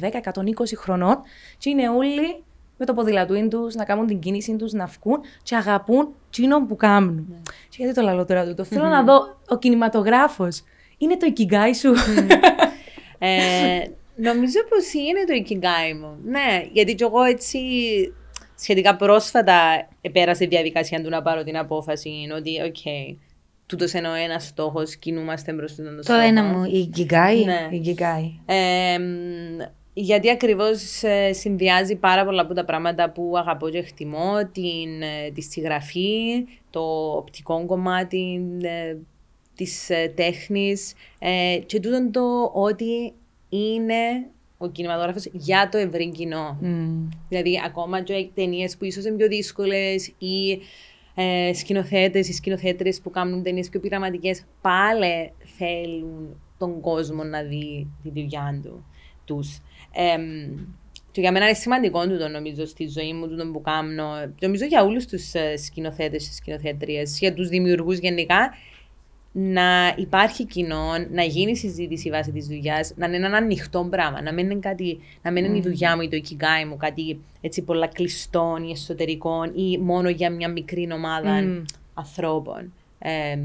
χρονών, 0.75 1.19
και 1.57 1.69
είναι 1.69 1.89
όλοι 1.89 2.43
με 2.77 2.85
το 2.85 2.93
ποδηλατούιν 2.93 3.49
τους, 3.49 3.75
να 3.75 3.85
κάνουν 3.85 4.07
την 4.07 4.19
κίνηση 4.19 4.55
τους, 4.55 4.73
να 4.73 4.85
βγουν 4.85 5.19
και 5.43 5.55
αγαπούν 5.55 6.13
εκείνον 6.37 6.67
που 6.67 6.75
κάνουν. 6.75 7.25
Και 7.69 7.75
γιατί 7.77 7.93
το 7.93 8.01
λέω 8.01 8.25
τώρα 8.25 8.45
τούτο; 8.45 8.63
Θέλω 8.63 8.85
να 8.85 9.03
δω 9.03 9.37
ο 9.47 9.57
κινηματογράφος. 9.57 10.63
Είναι 10.97 11.17
το 11.17 11.27
ikigai 11.35 11.75
σου; 11.79 11.93
Ε, 13.19 13.83
νομίζω 14.15 14.59
πως 14.69 14.93
είναι 14.93 15.23
το 15.27 15.33
Ikigai 15.45 15.99
μου. 15.99 16.17
Ναι, 16.23 16.65
γιατί 16.71 16.95
κι 16.95 17.03
εγώ 17.03 17.21
έτσι 17.23 17.59
σχετικά 18.55 18.95
πρόσφατα 18.95 19.87
πέρασε 20.11 20.43
η 20.43 20.47
διαδικασία 20.47 21.01
του 21.03 21.09
να 21.09 21.21
πάρω 21.21 21.43
την 21.43 21.57
απόφαση 21.57 22.09
ότι, 22.37 22.61
οκ, 22.61 22.75
τούτος 23.65 23.93
είναι 23.93 24.07
ο 24.09 24.13
ένας 24.13 24.45
στόχος, 24.45 24.95
κινούμαστε 24.95 25.53
προς 25.53 25.65
τον 25.75 25.95
Το 25.95 26.03
στόχο. 26.03 26.19
ένα 26.19 26.43
μου, 26.43 26.63
Ikigai. 26.63 27.43
Ναι. 27.43 27.67
Η 27.71 27.77
Γκιγκάη. 27.77 28.39
Ε, 28.45 28.97
μ, 28.99 29.61
γιατί 29.93 30.29
ακριβώς 30.29 31.03
ε, 31.03 31.33
συνδυάζει 31.33 31.95
πάρα 31.95 32.25
πολλά 32.25 32.41
από 32.41 32.53
τα 32.53 32.65
πράγματα 32.65 33.09
που 33.09 33.33
αγαπώ 33.37 33.69
και 33.69 33.77
εκτιμώ, 33.77 34.49
την, 34.51 35.01
ε, 35.01 35.31
τη 35.33 35.41
συγγραφή, 35.41 36.45
το 36.69 36.81
οπτικό 37.15 37.65
κομμάτι 37.65 38.41
ε, 38.61 38.95
της 39.55 39.89
ε, 39.89 40.13
τέχνης 40.15 40.93
ε, 41.19 41.57
και 41.65 41.79
τούτο 41.79 42.09
το 42.11 42.51
ότι 42.53 43.13
είναι 43.49 44.29
ο 44.57 44.69
κινηματογράφος 44.69 45.25
για 45.31 45.69
το 45.71 45.77
ευρύ 45.77 46.09
κοινό. 46.09 46.57
Δηλαδή, 47.29 47.61
ακόμα 47.65 48.01
και 48.01 48.29
ταινίες 48.33 48.77
που 48.77 48.85
ίσως 48.85 49.05
είναι 49.05 49.15
πιο 49.15 49.27
δύσκολες 49.27 50.13
ή 50.17 50.61
ε, 51.15 51.53
σκηνοθέτες 51.53 52.29
ή 52.29 52.33
σκηνοθέτρε 52.33 52.89
που 53.03 53.09
κάνουν 53.09 53.43
ταινίες 53.43 53.69
πιο 53.69 53.79
πειραματικές, 53.79 54.45
πάλι 54.61 55.33
θέλουν 55.57 56.41
τον 56.57 56.81
κόσμο 56.81 57.23
να 57.23 57.41
δει 57.41 57.87
τη 58.03 58.09
δουλειά 58.09 58.59
του. 58.63 58.85
Τους. 59.25 59.61
Εμ, 59.93 60.21
και 61.11 61.21
για 61.21 61.31
μένα 61.31 61.45
είναι 61.45 61.53
σημαντικό 61.53 62.07
τούτο 62.07 62.27
νομίζω 62.27 62.65
στη 62.65 62.87
ζωή 62.87 63.13
μου, 63.13 63.27
τούτο 63.27 63.47
που 63.51 63.61
κάνω. 63.61 64.05
Νομίζω 64.39 64.65
για 64.65 64.83
όλους 64.83 65.05
τους 65.05 65.31
σκηνοθέτες 65.65 66.27
και 66.27 66.33
σκηνοθέτριες, 66.33 67.19
για 67.19 67.33
τους 67.33 67.49
δημιουργούς 67.49 67.97
γενικά, 67.97 68.53
να 69.31 69.93
υπάρχει 69.97 70.45
κοινό, 70.45 70.91
να 71.11 71.23
γίνει 71.23 71.57
συζήτηση 71.57 72.09
βάσει 72.09 72.31
της 72.31 72.47
δουλειάς, 72.47 72.93
να 72.95 73.05
είναι 73.05 73.15
ένα 73.15 73.37
ανοιχτό 73.37 73.87
πράγμα, 73.89 74.21
να 74.21 74.33
μην 74.33 74.49
είναι, 74.49 74.59
κάτι, 74.59 74.99
να 75.21 75.31
μην 75.31 75.45
είναι 75.45 75.57
η 75.57 75.61
δουλειά 75.61 75.95
μου 75.95 76.01
ή 76.01 76.09
το 76.09 76.17
ikigai 76.17 76.67
μου, 76.69 76.77
κάτι 76.77 77.19
έτσι 77.41 77.61
πολλά 77.61 77.87
κλειστό 77.87 78.57
ή 78.67 78.71
εσωτερικό 78.71 79.51
ή 79.55 79.77
μόνο 79.77 80.09
για 80.09 80.31
μια 80.31 80.49
μικρή 80.49 80.89
ομάδα 80.93 81.31
Μμμ. 81.31 81.63
ανθρώπων. 81.93 82.73
Ε, 82.99 83.37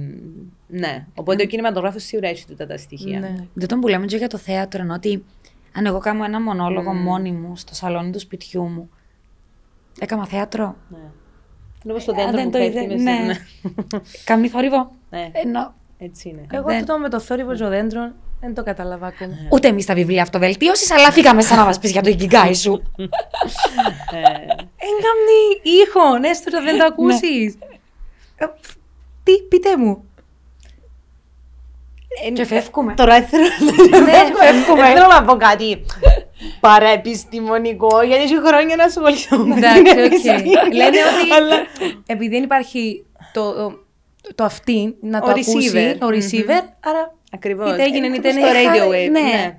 ναι, 0.67 1.07
οπότε 1.15 1.43
ο 1.43 1.47
κινηματογράφος 1.47 2.03
σίγουρα 2.03 2.29
έχει 2.29 2.47
τούτα 2.47 2.67
τα 2.67 2.77
στοιχεία. 2.77 3.21
Ναι. 3.21 3.35
Δεν 3.55 3.69
τον 3.69 3.81
που 3.81 3.89
λέμε 3.89 4.07
και 4.07 4.17
για 4.17 4.29
το 4.29 4.39
θέατρο, 4.39 4.83
είναι 4.83 4.93
ότι 4.93 5.25
αν 5.73 5.87
εγώ 5.87 5.99
κάνω 5.99 6.25
ένα 6.25 6.41
μονόλογο 6.41 6.93
μόνη 6.93 7.33
μου 7.33 7.57
στο 7.57 7.75
σαλόνι 7.75 8.11
του 8.11 8.21
σπιτιού 8.21 8.63
μου, 8.63 8.91
έκανα 9.99 10.27
θέατρο. 10.27 10.77
Ναι. 10.89 10.99
Είναι 11.85 11.93
όπως 11.93 12.05
το 12.05 12.13
Α, 12.13 12.15
δέντρο 12.15 12.33
δεν 12.37 12.45
που 12.45 12.51
το 12.51 12.59
πέφτει 12.59 12.79
είδε, 12.79 12.87
μες 12.95 13.03
ναι. 13.03 13.13
ναι. 13.27 13.35
Καμή 14.25 14.49
θόρυβο. 14.49 14.91
ναι, 15.11 15.31
Ενώ 15.33 15.75
έτσι 15.99 16.29
είναι. 16.29 16.47
Εγώ 16.51 16.65
Δεν- 16.67 16.79
τούτο 16.79 16.99
με 16.99 17.09
το 17.09 17.21
θόρυβο 17.21 17.55
και 17.55 17.65
δέντρο 17.65 18.13
δεν 18.41 18.55
το 18.55 18.63
κατάλαβα 18.63 19.07
ακόμα. 19.07 19.33
ούτε 19.51 19.69
εμείς 19.69 19.87
τα 19.87 19.95
βιβλία 19.95 20.23
αυτοβελτίωσης, 20.23 20.91
αλλά 20.91 21.11
φύγαμε 21.13 21.43
σαν 21.43 21.57
να 21.59 21.65
μας 21.65 21.79
πεις 21.79 21.91
για 21.91 22.03
το 22.03 22.11
Γκιγκάη 22.15 22.55
σου. 22.55 22.83
Ε, 22.97 23.07
Έγκαμνη 24.89 25.43
ήχον, 25.83 26.25
έστω 26.25 26.51
και 26.51 26.61
δεν 26.65 26.79
το 26.79 26.85
ακούσεις. 26.85 27.59
Τι, 29.23 29.43
πείτε 29.49 29.77
μου. 29.77 30.05
Και 32.33 32.45
φεύγουμε. 32.45 32.95
Τώρα 32.95 33.23
θέλω, 33.23 33.47
φεύγουμε. 34.37 34.87
θέλω 34.87 35.07
να 35.07 35.25
πω 35.25 35.37
κάτι 35.37 35.85
παραεπιστημονικό, 36.61 38.03
γιατί 38.03 38.23
έχει 38.23 38.37
χρόνια 38.47 38.77
να 38.77 38.85
ασχοληθώ 38.85 39.39
με 39.39 39.57
Εντάξει, 39.57 39.83
την 39.83 39.91
οκ. 40.05 40.13
αίσθηση. 40.13 40.45
Λένε 40.73 40.99
ότι 40.99 41.33
Αλλά- 41.37 41.67
επειδή 42.07 42.29
δεν 42.35 42.43
υπάρχει 42.43 43.05
το, 43.33 43.53
το 44.35 44.45
αυτή 44.45 44.97
να 45.01 45.19
Ο 45.19 45.21
το 45.21 45.31
ακούσει, 45.31 45.71
receiver. 45.73 45.95
ο 46.03 46.07
receiver, 46.07 46.63
άρα 46.85 47.15
Ακριβώς. 47.33 47.73
είτε 47.73 47.83
έγινε 47.83 48.07
Είναι 48.07 48.17
είτε 48.17 48.29
όπως 48.29 48.43
είναι. 48.43 48.51
το 48.51 48.89
radio 48.89 48.89
wave. 48.93 49.11
ναι. 49.11 49.21
ναι. 49.21 49.59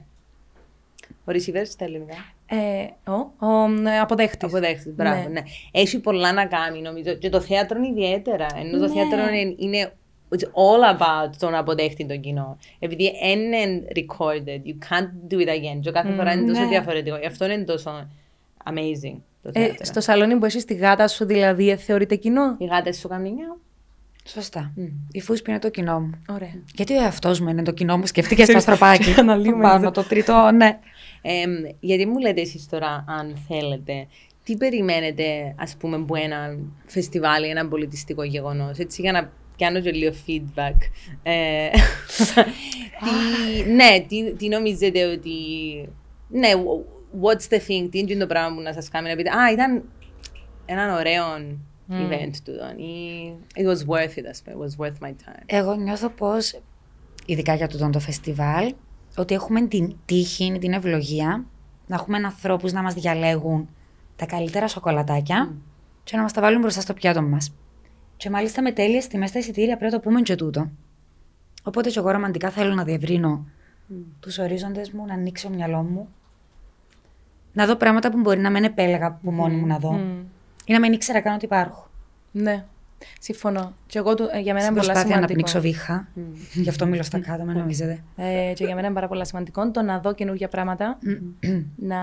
Ο 1.26 1.32
receiver 1.32 1.62
στα 1.66 1.86
ελληνικά. 1.86 2.14
Ε, 2.52 3.12
ο, 3.12 3.46
ο 3.48 3.64
ε, 3.90 4.00
αποδέχτης. 4.00 4.44
Αποδέχτης, 4.44 4.94
μπράβο, 4.96 5.22
Ναι. 5.22 5.28
ναι. 5.28 5.42
Έχει 5.72 6.00
πολλά 6.00 6.34
να 6.34 6.46
κάνει 6.46 6.82
νομίζω. 6.82 7.14
Και 7.14 7.30
το 7.30 7.42
θέατρο 7.42 7.78
είναι 7.78 7.88
ιδιαίτερα. 7.88 8.46
Ενώ 8.56 8.78
το 8.88 8.94
Ναι. 8.94 8.94
θέατρο 8.94 9.34
είναι, 9.34 9.56
είναι 9.58 9.94
it's 10.36 10.44
all 10.44 10.98
about 10.98 11.30
το 11.40 11.50
να 11.50 11.58
αποδέχτη 11.60 12.06
τον 12.06 12.20
κοινό. 12.20 12.58
Επειδή 12.80 13.12
είναι 13.24 13.84
recorded, 13.96 14.68
you 14.68 14.74
can't 14.90 15.34
do 15.34 15.38
it 15.38 15.48
again. 15.50 15.80
Και 15.82 15.92
κάθε 15.92 16.12
φορά 16.14 16.34
είναι 16.34 16.48
τόσο 16.48 16.62
ναι. 16.62 16.68
διαφορετικό. 16.68 17.18
Γι' 17.18 17.26
αυτό 17.26 17.46
είναι 17.52 17.64
τόσο 17.64 18.08
amazing 18.64 19.18
το 19.44 19.50
Ε, 19.54 19.60
θέατρο. 19.66 19.86
στο 19.86 20.02
σαλόνι 20.02 20.36
που 20.36 20.46
έχει 20.46 20.60
στη 20.60 20.74
γάτα 20.74 21.08
σου, 21.08 21.26
δηλαδή, 21.26 21.70
ε, 21.70 21.76
θεωρείται 21.76 22.16
κοινό; 22.16 22.56
Οι 22.58 22.66
γάτες 22.66 22.98
σου 22.98 23.08
κάνουν 23.08 23.34
νιάου. 23.34 23.60
Σωστά. 24.26 24.72
Η 25.12 25.22
φούσπη 25.22 25.50
είναι 25.50 25.60
το 25.60 25.70
κοινό 25.70 26.00
μου. 26.00 26.10
Ωραία. 26.30 26.54
Γιατί 26.74 26.94
ο 26.98 27.02
εαυτός 27.02 27.40
μου 27.40 27.50
είναι 27.50 27.64
το 27.64 27.72
κοινό 27.72 27.98
μου, 27.98 28.06
σκεφτήκε 28.06 28.44
στο 28.46 28.58
αστροπάκι. 28.62 29.14
αναλύουμε 29.20 29.62
Πάνω 29.62 29.88
αυτό. 29.88 30.02
το 30.02 30.08
τρίτο, 30.08 30.52
ναι. 30.52 30.80
Εμ, 31.22 31.52
γιατί 31.80 32.06
μου 32.06 32.20
λέτε 32.20 32.42
εσείς 32.42 32.70
τώρα, 32.70 33.04
αν 33.08 33.36
θέλετε, 33.48 34.08
τι 34.44 34.58
περιμένετε, 34.58 35.56
ας 35.58 35.76
πούμε, 35.80 35.96
από 35.96 36.16
ένα 36.16 36.58
φεστιβάλ 36.86 37.44
ή 37.44 37.50
ένα 37.50 37.68
πολιτιστικό 37.68 38.24
γεγονός, 38.24 38.78
έτσι, 38.78 39.02
για 39.02 39.12
να 39.12 39.32
κάνω 39.66 39.80
και 39.80 39.92
λίγο 39.92 40.14
feedback. 40.28 40.76
Ε, 41.24 41.70
τι, 43.04 43.70
ναι, 43.70 44.06
τι, 44.08 44.34
τι 44.34 44.48
νομίζετε 44.48 45.06
ότι... 45.06 45.30
Ναι, 46.28 46.50
what's 47.22 47.54
the 47.54 47.60
thing, 47.68 47.88
τι 47.92 48.00
είναι 48.00 48.16
το 48.16 48.28
πράγμα 48.28 48.56
που 48.56 48.62
να 48.62 48.74
σας 48.74 48.90
κάνει 48.90 49.10
να 49.10 49.16
πείτε, 49.16 49.30
α, 49.30 49.52
ήταν 49.52 49.84
ένα 50.66 50.96
ωραίο 50.98 51.24
event 51.90 52.32
του 52.44 52.52
ή 52.82 53.34
it 53.56 53.66
was 53.66 53.96
worth 53.96 54.18
it, 54.18 54.26
ας 54.30 54.42
πούμε, 54.42 54.56
it 54.60 54.70
was 54.70 54.86
worth 54.86 55.08
my 55.08 55.10
time. 55.10 55.44
Εγώ 55.46 55.76
νιώθω 55.76 56.10
πως, 56.10 56.62
ειδικά 57.26 57.56
για 57.56 57.68
τούτο 57.68 57.90
το 57.90 58.00
φεστιβάλ, 58.00 58.74
ότι 59.18 59.34
έχουμε 59.34 59.68
την 59.68 59.96
τύχη, 60.06 60.58
την 60.60 60.74
ευλογία 60.74 61.46
να 61.88 61.96
έχουμε 61.96 62.18
ανθρώπους 62.18 62.72
να 62.72 62.82
μας 62.82 62.94
διαλέγουν 62.94 63.70
τα 64.16 64.26
καλύτερα 64.26 64.68
σοκολατάκια 64.68 65.54
και 66.04 66.16
να 66.16 66.22
μας 66.22 66.34
τα 66.34 66.42
βάλουν 66.42 66.62
μπροστά 66.62 66.82
στο 66.82 66.94
πιάτο 66.94 67.22
μας. 67.22 67.54
Και 68.20 68.30
μάλιστα 68.30 68.62
με 68.62 68.72
τέλειες 68.72 69.08
τιμές 69.08 69.30
στα 69.30 69.40
εισιτήρια 69.40 69.78
πρέπει 69.78 69.94
να 69.94 70.00
το 70.00 70.10
πούμε 70.10 70.22
και 70.22 70.36
τούτο. 70.36 70.70
Οπότε 71.64 71.90
και 71.90 72.00
εγώ 72.00 72.12
ρομαντικά 72.12 72.50
θέλω 72.50 72.74
να 72.74 72.84
διευρύνω 72.84 73.46
mm. 73.46 73.96
τους 74.20 74.38
ορίζοντες 74.38 74.92
μου, 74.92 75.06
να 75.06 75.14
ανοίξω 75.14 75.48
το 75.48 75.54
μυαλό 75.54 75.82
μου. 75.82 76.08
Να 77.54 77.66
δω 77.66 77.76
πράγματα 77.76 78.12
που 78.12 78.20
μπορεί 78.20 78.40
να 78.40 78.50
μην 78.50 78.64
επέλεγα 78.64 79.12
που 79.12 79.32
μόνη 79.32 79.56
μου 79.56 79.66
να 79.66 79.78
δω. 79.78 79.92
Μμ. 79.92 80.24
Ή 80.66 80.74
να 80.74 80.80
μην 80.80 80.94
ήξερα 80.94 81.22
καν 81.22 81.34
ότι 81.34 81.46
υπάρχουν. 81.46 81.84
Ναι. 82.32 82.66
Συμφωνώ. 83.20 83.74
Και 83.88 83.98
εγώ 83.98 84.14
του- 84.16 84.30
ε, 84.32 84.40
για 84.40 84.54
μένα 84.54 84.60
Στην 84.66 84.72
είναι 84.76 84.80
πολλά 84.82 84.94
προσπάθεια 84.94 85.20
να 85.20 85.28
σημαντικό. 85.28 85.34
πνίξω 85.34 85.60
βήχα. 85.62 86.08
Γι' 86.54 86.70
αυτό 86.70 86.86
μιλώ 86.86 87.04
στα 87.04 87.20
κάτω, 87.20 87.44
με 87.44 87.54
νομίζετε. 87.54 88.04
Ε, 88.16 88.52
και 88.56 88.64
για 88.66 88.76
μένα 88.76 88.86
είναι 88.88 88.96
πάρα 88.96 89.08
πολύ 89.08 89.26
σημαντικό 89.26 89.72
το 89.72 89.82
να 89.82 90.00
δω 90.00 90.14
καινούργια 90.14 90.48
πράγματα, 90.48 90.98
να 91.76 91.98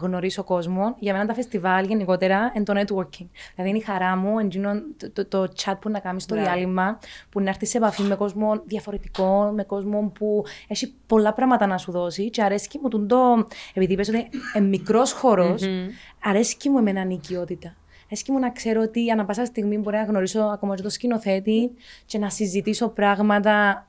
γνωρίσω 0.00 0.44
κόσμο. 0.44 0.96
Για 0.98 1.12
μένα 1.12 1.26
τα 1.26 1.34
φεστιβάλ 1.34 1.86
γενικότερα 1.86 2.52
είναι 2.54 2.64
το 2.64 2.72
networking. 2.76 3.26
Δηλαδή 3.54 3.68
είναι 3.70 3.78
η 3.78 3.80
χαρά 3.80 4.16
μου, 4.16 4.38
εντζήνω 4.38 4.70
το, 4.96 5.10
το, 5.12 5.26
το 5.26 5.52
chat 5.64 5.74
που 5.80 5.88
να 5.90 5.98
κάνεις 5.98 6.22
στο 6.22 6.34
Μπράβο. 6.34 6.50
διάλειμμα, 6.50 6.98
που 7.30 7.40
να 7.40 7.48
έρθεις 7.48 7.70
σε 7.70 7.76
επαφή 7.76 8.02
με 8.02 8.14
κόσμο 8.14 8.62
διαφορετικό, 8.66 9.52
με 9.54 9.62
κόσμο 9.64 10.12
που 10.18 10.44
έχει 10.68 10.94
πολλά 11.06 11.32
πράγματα 11.32 11.66
να 11.66 11.78
σου 11.78 11.92
δώσει. 11.92 12.30
Και 12.30 12.42
αρέσκει 12.42 12.78
μου 12.82 12.88
τον 12.88 13.08
το, 13.08 13.46
επειδή 13.74 13.92
είπες 13.92 14.08
ότι 14.08 14.28
είναι 14.56 14.66
μικρός 14.66 15.12
χώρος, 15.12 15.62
αρέσκει 16.24 16.68
μου 16.68 16.78
εμένα 16.78 17.02
η 17.02 17.12
οικειότητα. 17.14 17.74
Αρέσκει 18.06 18.32
μου 18.32 18.38
να 18.38 18.50
ξέρω 18.50 18.82
ότι 18.82 19.10
ανά 19.10 19.24
πάσα 19.24 19.44
στιγμή 19.44 19.78
μπορεί 19.78 19.96
να 19.96 20.02
γνωρίσω 20.04 20.40
ακόμα 20.40 20.74
και 20.76 20.82
το 20.82 20.90
σκηνοθέτη 20.90 21.70
και 22.06 22.18
να 22.18 22.30
συζητήσω 22.30 22.88
πράγματα 22.88 23.86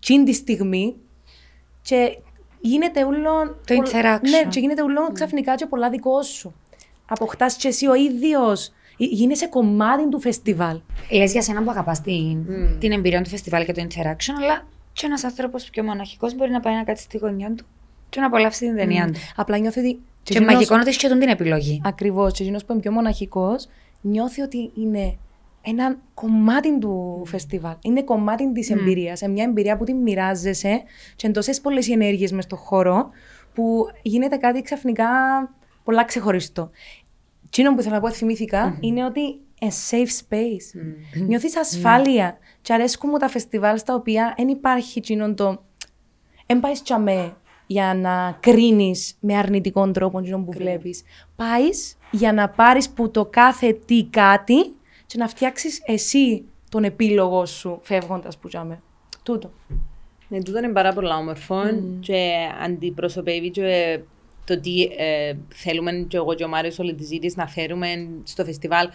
τσιν 0.00 0.24
τη 0.24 0.32
στιγμή 0.32 0.94
και 1.82 2.18
γίνεται 2.60 3.04
ούλο... 3.04 3.56
Το 3.66 3.74
πολλ- 3.74 3.86
interaction. 3.88 4.20
Ναι, 4.30 4.48
και 4.48 4.60
γίνεται 4.60 4.82
ούλο 4.82 5.12
ξαφνικά 5.12 5.54
και 5.54 5.66
πολλά 5.66 5.90
δικό 5.90 6.22
σου. 6.22 6.54
Αποκτάς 7.08 7.56
και 7.56 7.68
εσύ 7.68 7.86
ο 7.86 7.94
ίδιος. 7.94 8.72
Γι- 8.96 9.06
Γίνεσαι 9.14 9.46
κομμάτι 9.46 10.08
του 10.08 10.20
φεστιβάλ. 10.20 10.80
Λες 11.12 11.32
για 11.32 11.42
σένα 11.42 11.62
που 11.62 11.70
αγαπάς 11.70 12.00
την, 12.00 12.46
την 12.78 12.92
εμπειρία 12.92 13.22
του 13.22 13.28
φεστιβάλ 13.28 13.64
και 13.64 13.72
το 13.72 13.86
interaction, 13.88 14.34
αλλά 14.42 14.66
και 14.92 15.06
ένας 15.06 15.24
άνθρωπος 15.24 15.70
πιο 15.70 15.82
μοναχικός 15.84 16.34
μπορεί 16.34 16.50
να 16.50 16.60
πάει 16.60 16.74
να 16.74 16.84
κάτσει 16.84 17.02
στη 17.02 17.18
γωνιά 17.18 17.54
του 17.54 17.66
και 18.08 18.20
να 18.20 18.26
απολαύσει 18.26 18.66
την 18.66 18.76
ταινία 18.76 19.06
του. 19.06 19.12
Απλά 19.36 19.58
νιώθει 19.58 19.78
ότι... 19.80 19.98
Και 20.32 20.40
μαγικό 20.40 20.72
είναι 20.72 20.82
ότι 20.82 20.90
έχει 20.90 20.98
και 20.98 21.08
τον 21.08 21.18
την 21.18 21.28
επιλογή. 21.28 21.80
Ακριβώς. 21.84 22.32
Και 22.32 22.42
εκείνος 22.42 22.64
που 22.64 22.72
είναι 22.72 22.80
πιο 22.80 22.92
μοναχικός 22.92 23.68
νιώθει 24.00 24.40
ότι 24.40 24.70
είναι 24.74 25.18
ένα 25.62 25.98
κομμάτι 26.14 26.78
του 26.78 27.22
φεστιβάλ. 27.26 27.74
Είναι 27.80 28.02
κομμάτι 28.02 28.52
της 28.52 28.70
εμπειρίας. 28.70 29.20
Είναι 29.20 29.32
μια 29.32 29.44
εμπειρία 29.44 29.76
που 29.76 29.84
την 29.84 29.96
μοιράζεσαι 29.96 30.82
και 31.16 31.26
είναι 31.26 31.34
τόσες 31.34 31.60
πολλές 31.60 31.88
οι 31.88 31.92
ενέργειες 31.92 32.32
μες 32.32 32.44
στον 32.44 32.58
χώρο 32.58 33.10
που 33.54 33.86
γίνεται 34.02 34.36
κάτι 34.36 34.62
ξαφνικά 34.62 35.06
πολλά 35.84 36.04
ξεχωριστό. 36.04 36.70
Εκείνο 37.46 37.74
που 37.74 37.80
ήθελα 37.80 37.94
να 37.94 38.00
πω, 38.00 38.10
θυμήθηκα, 38.10 38.78
είναι 38.80 39.04
ότι 39.04 39.40
a 39.60 39.64
safe 39.64 40.34
space. 40.34 40.80
Νιώθεις 41.26 41.56
ασφάλεια. 41.56 42.38
Και 42.62 42.72
αρέσκουν 42.72 43.10
μου 43.12 43.18
τα 43.18 43.28
φεστιβάλ 43.28 43.78
στα 43.78 43.94
οποία 43.94 44.34
δεν 44.36 44.48
υπάρχει 44.48 44.98
εκείνο 44.98 45.34
το... 45.34 45.64
Εν 46.46 46.60
πάεις 46.60 46.82
τσαμέ 46.82 47.36
για 47.66 47.94
να 47.94 48.36
κρίνεις 48.40 49.16
με 49.20 49.36
αρνητικό 49.36 49.90
τρόπο 49.90 50.18
εκείνο 50.18 50.38
που 50.38 50.52
βλέπεις. 50.52 51.02
Πάεις 51.36 51.96
για 52.10 52.32
να 52.32 52.48
πάρεις 52.48 52.90
που 52.90 53.10
το 53.10 53.24
κάθε 53.24 53.72
τι 53.72 54.04
κάτι 54.04 54.74
και 55.06 55.18
να 55.18 55.28
φτιάξεις 55.28 55.82
εσύ 55.86 56.44
τον 56.70 56.84
επίλογο 56.84 57.46
σου 57.46 57.78
φεύγοντας 57.82 58.38
που 58.38 58.48
τσαμέ. 58.48 58.82
Τούτο. 59.22 59.50
Ναι, 60.28 60.42
τούτο 60.42 60.58
είναι 60.58 60.68
πάρα 60.68 60.92
πολλά 60.92 61.16
όμορφο 61.16 61.62
και 62.00 62.32
αντιπροσωπεύει 62.64 63.50
και 63.50 64.00
το 64.44 64.60
τι 64.60 64.82
ε, 64.82 65.34
θέλουμε 65.48 65.92
και 66.08 66.16
εγώ 66.16 66.34
και 66.34 66.44
ο 66.44 66.48
Μάριος 66.48 66.78
όλη 66.78 66.94
τη 66.94 67.04
ζήτηση 67.04 67.34
να 67.38 67.46
φέρουμε 67.46 68.08
στο 68.22 68.44
φεστιβάλ 68.44 68.88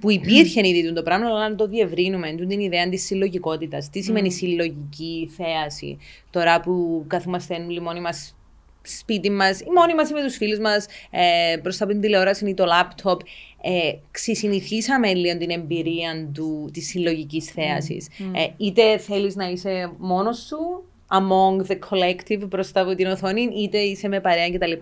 που 0.00 0.10
υπήρχε 0.10 0.68
ήδη 0.68 0.92
το 0.92 1.02
πράγμα, 1.02 1.26
αλλά 1.26 1.48
να 1.48 1.54
το 1.54 1.66
διευρύνουμε. 1.66 2.30
Τούτη 2.30 2.46
την 2.46 2.60
ιδέα 2.60 2.88
της 2.88 3.04
συλλογικότητας. 3.04 3.90
Τι 3.90 4.02
σημαίνει 4.02 4.32
συλλογική 4.32 5.30
θέαση, 5.36 5.98
τώρα 6.30 6.60
που 6.60 7.04
καθόμαστε 7.06 7.54
όλοι 7.54 7.80
μόνοι 7.80 8.00
μας 8.00 8.36
σπίτι 8.82 9.30
μας 9.30 9.60
ή 9.60 9.66
μόνοι 9.74 9.94
μας 9.94 10.10
ή 10.10 10.12
με 10.12 10.22
τους 10.22 10.36
φίλους 10.36 10.58
μας 10.58 10.86
ε, 11.10 11.58
μπροστά 11.58 11.84
από 11.84 11.92
την 11.92 12.02
τηλεόραση 12.02 12.48
ή 12.48 12.54
το 12.54 12.64
λάπτοπ. 12.64 13.20
Ε, 13.62 13.92
ξεσυνηθίσαμε 14.10 15.14
λίγο 15.14 15.38
την 15.38 15.50
εμπειρία 15.50 16.30
του, 16.34 16.70
της 16.72 16.88
συλλογικής 16.88 17.44
θέασης. 17.44 18.08
Ε, 18.32 18.46
είτε 18.56 18.98
θέλεις 18.98 19.36
να 19.36 19.48
είσαι 19.48 19.92
μόνος 19.98 20.38
σου, 20.38 20.84
among 21.14 21.66
the 21.66 21.78
collective 21.88 22.48
μπροστά 22.48 22.80
από 22.80 22.94
την 22.94 23.06
οθόνη, 23.06 23.42
είτε 23.42 23.78
είσαι 23.78 24.08
με 24.08 24.20
παρέα 24.20 24.50
κτλ. 24.50 24.72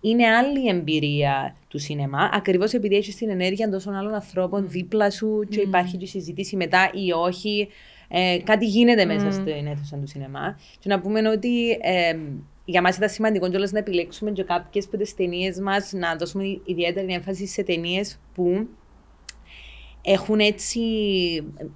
Είναι 0.00 0.26
άλλη 0.26 0.64
η 0.64 0.68
εμπειρία 0.68 1.56
του 1.68 1.78
σινεμά, 1.78 2.30
ακριβώς 2.32 2.72
επειδή 2.72 2.96
έχεις 2.96 3.16
την 3.16 3.30
ενέργεια 3.30 3.70
τόσων 3.70 3.94
άλλων 3.94 4.14
ανθρώπων 4.14 4.68
δίπλα 4.68 5.10
σου 5.10 5.46
και 5.48 5.60
υπάρχει 5.60 5.96
και 5.96 6.06
συζήτηση 6.06 6.56
μετά 6.56 6.90
ή 6.94 7.12
όχι. 7.12 7.68
Ε, 8.08 8.38
κάτι 8.44 8.66
γίνεται 8.66 9.04
μέσα 9.04 9.32
στην 9.32 9.66
αίθουσα 9.66 9.96
του 9.96 10.06
σινεμά. 10.06 10.58
Και 10.78 10.88
να 10.88 11.00
πούμε 11.00 11.28
ότι 11.28 11.70
ε, 11.70 12.16
για 12.64 12.82
μας 12.82 12.96
ήταν 12.96 13.08
σημαντικό 13.08 13.50
κιόλας 13.50 13.72
να 13.72 13.78
επιλέξουμε 13.78 14.30
και 14.30 14.42
κάποιες 14.42 14.86
από 14.86 14.96
τις 14.96 15.14
ταινίες 15.14 15.60
μας, 15.60 15.92
να 15.92 16.16
δώσουμε 16.16 16.44
ιδιαίτερη 16.64 17.12
έμφαση 17.12 17.46
σε 17.46 17.62
ταινίες 17.62 18.18
που 18.34 18.68
έχουν 20.02 20.40
έτσι 20.40 20.80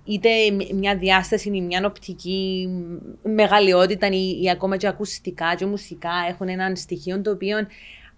είτε 0.05 0.29
μια 0.75 0.97
διάσταση 0.97 1.49
ή 1.49 1.61
μια 1.61 1.87
οπτική 1.87 2.69
μεγαλειότητα 3.23 4.07
ή, 4.07 4.41
ή 4.43 4.51
ακόμα 4.51 4.77
και 4.77 4.87
ακουστικά 4.87 5.55
και 5.55 5.67
μουσικά 5.67 6.13
έχουν 6.29 6.49
έναν 6.49 6.77
στοιχείο 6.77 7.21
το 7.21 7.31
οποίο 7.31 7.57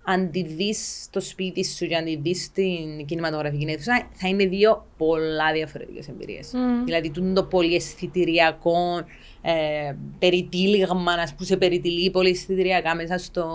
αν 0.09 0.31
τη 0.31 0.43
δεις 0.43 1.03
στο 1.03 1.21
σπίτι 1.21 1.65
σου 1.65 1.87
και 1.87 1.97
αν 1.97 2.05
τη 2.05 2.17
δεις 2.17 2.45
στην 2.45 3.07
κινηματογραφική 3.07 3.67
αίθουσα 3.71 4.09
θα 4.13 4.29
είναι 4.29 4.47
δύο 4.47 4.87
πολλά 4.97 5.53
διαφορετικές 5.53 6.09
εμπειρίες. 6.09 6.53
Δηλαδή 6.85 7.11
τούτο 7.11 7.33
το 7.33 7.45
πολυαισθητηριακό 7.45 9.05
ε, 9.43 9.95
περιτύλιγμα, 10.19 11.13
ας 11.13 11.35
πούμε, 11.35 11.47
σε 11.47 11.57
περιτυλεί 11.57 12.11
πολυαισθητηριακά 12.11 12.95
μέσα 12.95 13.19
στο, 13.19 13.47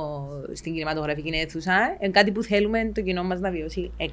στην 0.53 0.73
κινηματογραφική 0.73 1.29
αίθουσα, 1.29 1.97
είναι 1.99 2.11
κάτι 2.11 2.31
που 2.31 2.43
θέλουμε 2.43 2.91
το 2.93 3.01
κοινό 3.01 3.23
μας 3.23 3.39
να 3.39 3.51
βιώσει 3.51 3.91
100%. 3.97 4.05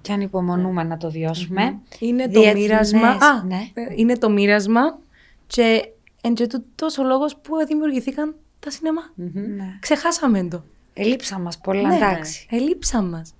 Και 0.00 0.12
ανυπομονούμε 0.12 0.82
να 0.82 0.96
το 0.96 1.10
βιωσουμε 1.10 1.78
Είναι 1.98 2.28
το 2.28 2.40
Διεθνές, 2.40 2.62
μοίρασμα. 2.62 3.08
Α, 3.08 3.44
ναι. 3.46 3.70
ε, 3.74 3.82
είναι 3.96 4.18
το 4.18 4.30
μοίρασμα 4.30 4.98
και 5.46 5.92
εν 6.20 6.34
και 6.34 6.46
τούτος 6.46 6.98
ο 6.98 7.04
λόγος 7.04 7.36
που 7.36 7.66
δημιουργηθήκαν 7.66 8.34
τα 8.58 8.70
σινεμά. 8.70 9.02
Ναι. 9.14 9.78
Ξεχάσαμε 9.80 10.48
το. 10.50 10.64
Ελείψα 10.98 11.38
μας 11.38 11.58
πολλά, 11.58 11.88
Ναι, 11.88 11.94
εντάξει. 11.96 12.46
Ελείψα 12.50 13.02
μας. 13.02 13.34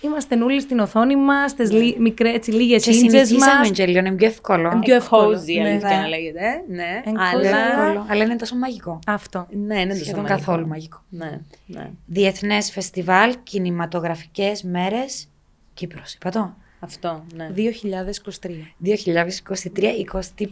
Είμαστε 0.00 0.42
όλοι 0.42 0.60
στην 0.60 0.78
οθόνη 0.78 1.16
μας, 1.16 1.54
τις 1.54 1.72
λι, 1.72 1.96
μικρέ, 1.98 2.30
έτσι, 2.32 2.50
λίγες 2.50 2.84
Και 2.84 2.90
ίντσες 2.90 3.10
συνηθίσαμε 3.28 3.58
μας. 3.58 3.70
και 3.70 3.86
λίγο, 3.86 3.98
είναι 3.98 4.12
πιο 4.12 4.26
εύκολο. 4.26 4.70
Είναι 4.72 4.80
πιο 4.80 4.94
εύκολο. 4.94 5.38
Cozy, 5.38 5.62
Ναι. 5.62 5.68
αλήθεια 5.68 5.88
Ναι. 5.88 5.96
να 5.96 6.08
λέγεται. 6.08 6.62
Ναι, 6.68 7.02
Εν 7.04 7.18
αλλά... 7.18 7.40
cozy, 7.40 7.78
Εύκολο, 7.80 8.06
αλλά 8.08 8.24
είναι 8.24 8.36
τόσο 8.36 8.56
μαγικό. 8.56 8.98
Αυτό. 9.06 9.46
Ναι, 9.66 9.80
είναι 9.80 9.92
τόσο 9.92 10.04
Σχεδόν 10.04 10.22
μαγικό. 10.22 10.38
καθόλου 10.38 10.66
μαγικό. 10.66 11.02
Ναι, 11.08 11.40
ναι. 11.66 11.90
Διεθνές 12.06 12.70
φεστιβάλ, 12.70 13.34
κινηματογραφικές 13.42 14.62
μέρες, 14.62 15.28
Κύπρος, 15.74 16.14
είπα 16.14 16.30
το. 16.30 16.54
Αυτό, 16.84 17.24
ναι. 17.34 17.50
2023. 17.54 18.74
2023, 18.78 19.98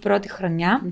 21η 0.03 0.27
χρονιά. 0.29 0.83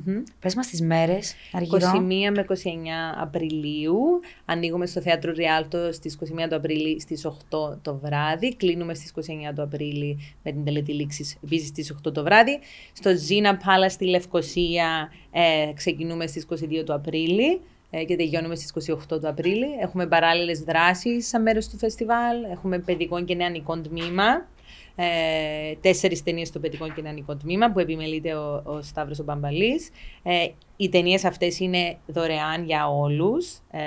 Πες 0.41 0.55
μας 0.55 0.67
τις 0.67 0.81
μέρες, 0.83 1.35
Αργυρό. 1.53 1.77
21 1.77 2.31
με 2.35 2.41
29 2.41 3.15
Απριλίου. 3.21 3.99
Ανοίγουμε 4.45 4.87
στο 4.87 5.01
θέατρο 5.01 5.33
Ριάλτο 5.33 5.93
στις 5.93 6.15
21 6.15 6.49
του 6.49 6.57
Απρίλη 6.57 7.01
στις 7.01 7.25
8 7.25 7.79
το 7.83 8.01
βράδυ. 8.03 8.55
Κλείνουμε 8.55 8.95
στις 8.95 9.11
29 9.11 9.53
του 9.55 9.63
Απρίλη 9.63 10.19
με 10.43 10.53
την 10.53 10.65
τελετή 10.65 10.93
λήξης 10.93 11.37
επίσης 11.45 11.69
στις 11.69 11.95
8 12.07 12.13
το 12.13 12.23
βράδυ. 12.23 12.59
Στο 12.93 13.11
Ζίνα 13.17 13.57
Πάλα 13.57 13.89
στη 13.89 14.05
Λευκοσία 14.05 15.13
ε, 15.31 15.73
ξεκινούμε 15.75 16.27
στις 16.27 16.47
22 16.51 16.57
του 16.85 16.95
Απρίλη 16.95 17.61
ε, 17.91 18.05
και 18.05 18.17
τελειώνουμε 18.17 18.55
στις 18.55 18.93
28 18.93 19.21
του 19.21 19.29
Απρίλη. 19.29 19.67
Έχουμε 19.81 20.07
παράλληλες 20.07 20.61
δράσεις 20.61 21.29
σαν 21.29 21.43
μέρος 21.43 21.69
του 21.69 21.79
φεστιβάλ. 21.79 22.43
Έχουμε 22.53 22.79
παιδικό 22.79 23.25
και 23.25 23.35
νεανικό 23.35 23.81
τμήμα. 23.81 24.49
Ε, 24.97 25.75
Τέσσερις 25.81 26.23
ταινίες 26.23 26.49
στο 26.49 26.59
παιδικό 26.59 26.89
και 26.89 27.03
νεανικό 27.03 27.37
τμήμα 27.37 27.73
που 27.73 27.79
επιμελείται 27.79 28.35
ο, 28.35 28.63
ο 28.65 28.83
Σταύρος 28.83 29.19
ο 29.19 29.23
Μπαμπαλής. 29.25 29.91
Ε, 30.23 30.47
οι 30.77 30.89
ταινίες 30.89 31.25
αυτές 31.25 31.59
είναι 31.59 31.97
δωρεάν 32.07 32.65
για 32.65 32.89
όλους, 32.89 33.59
ε, 33.71 33.81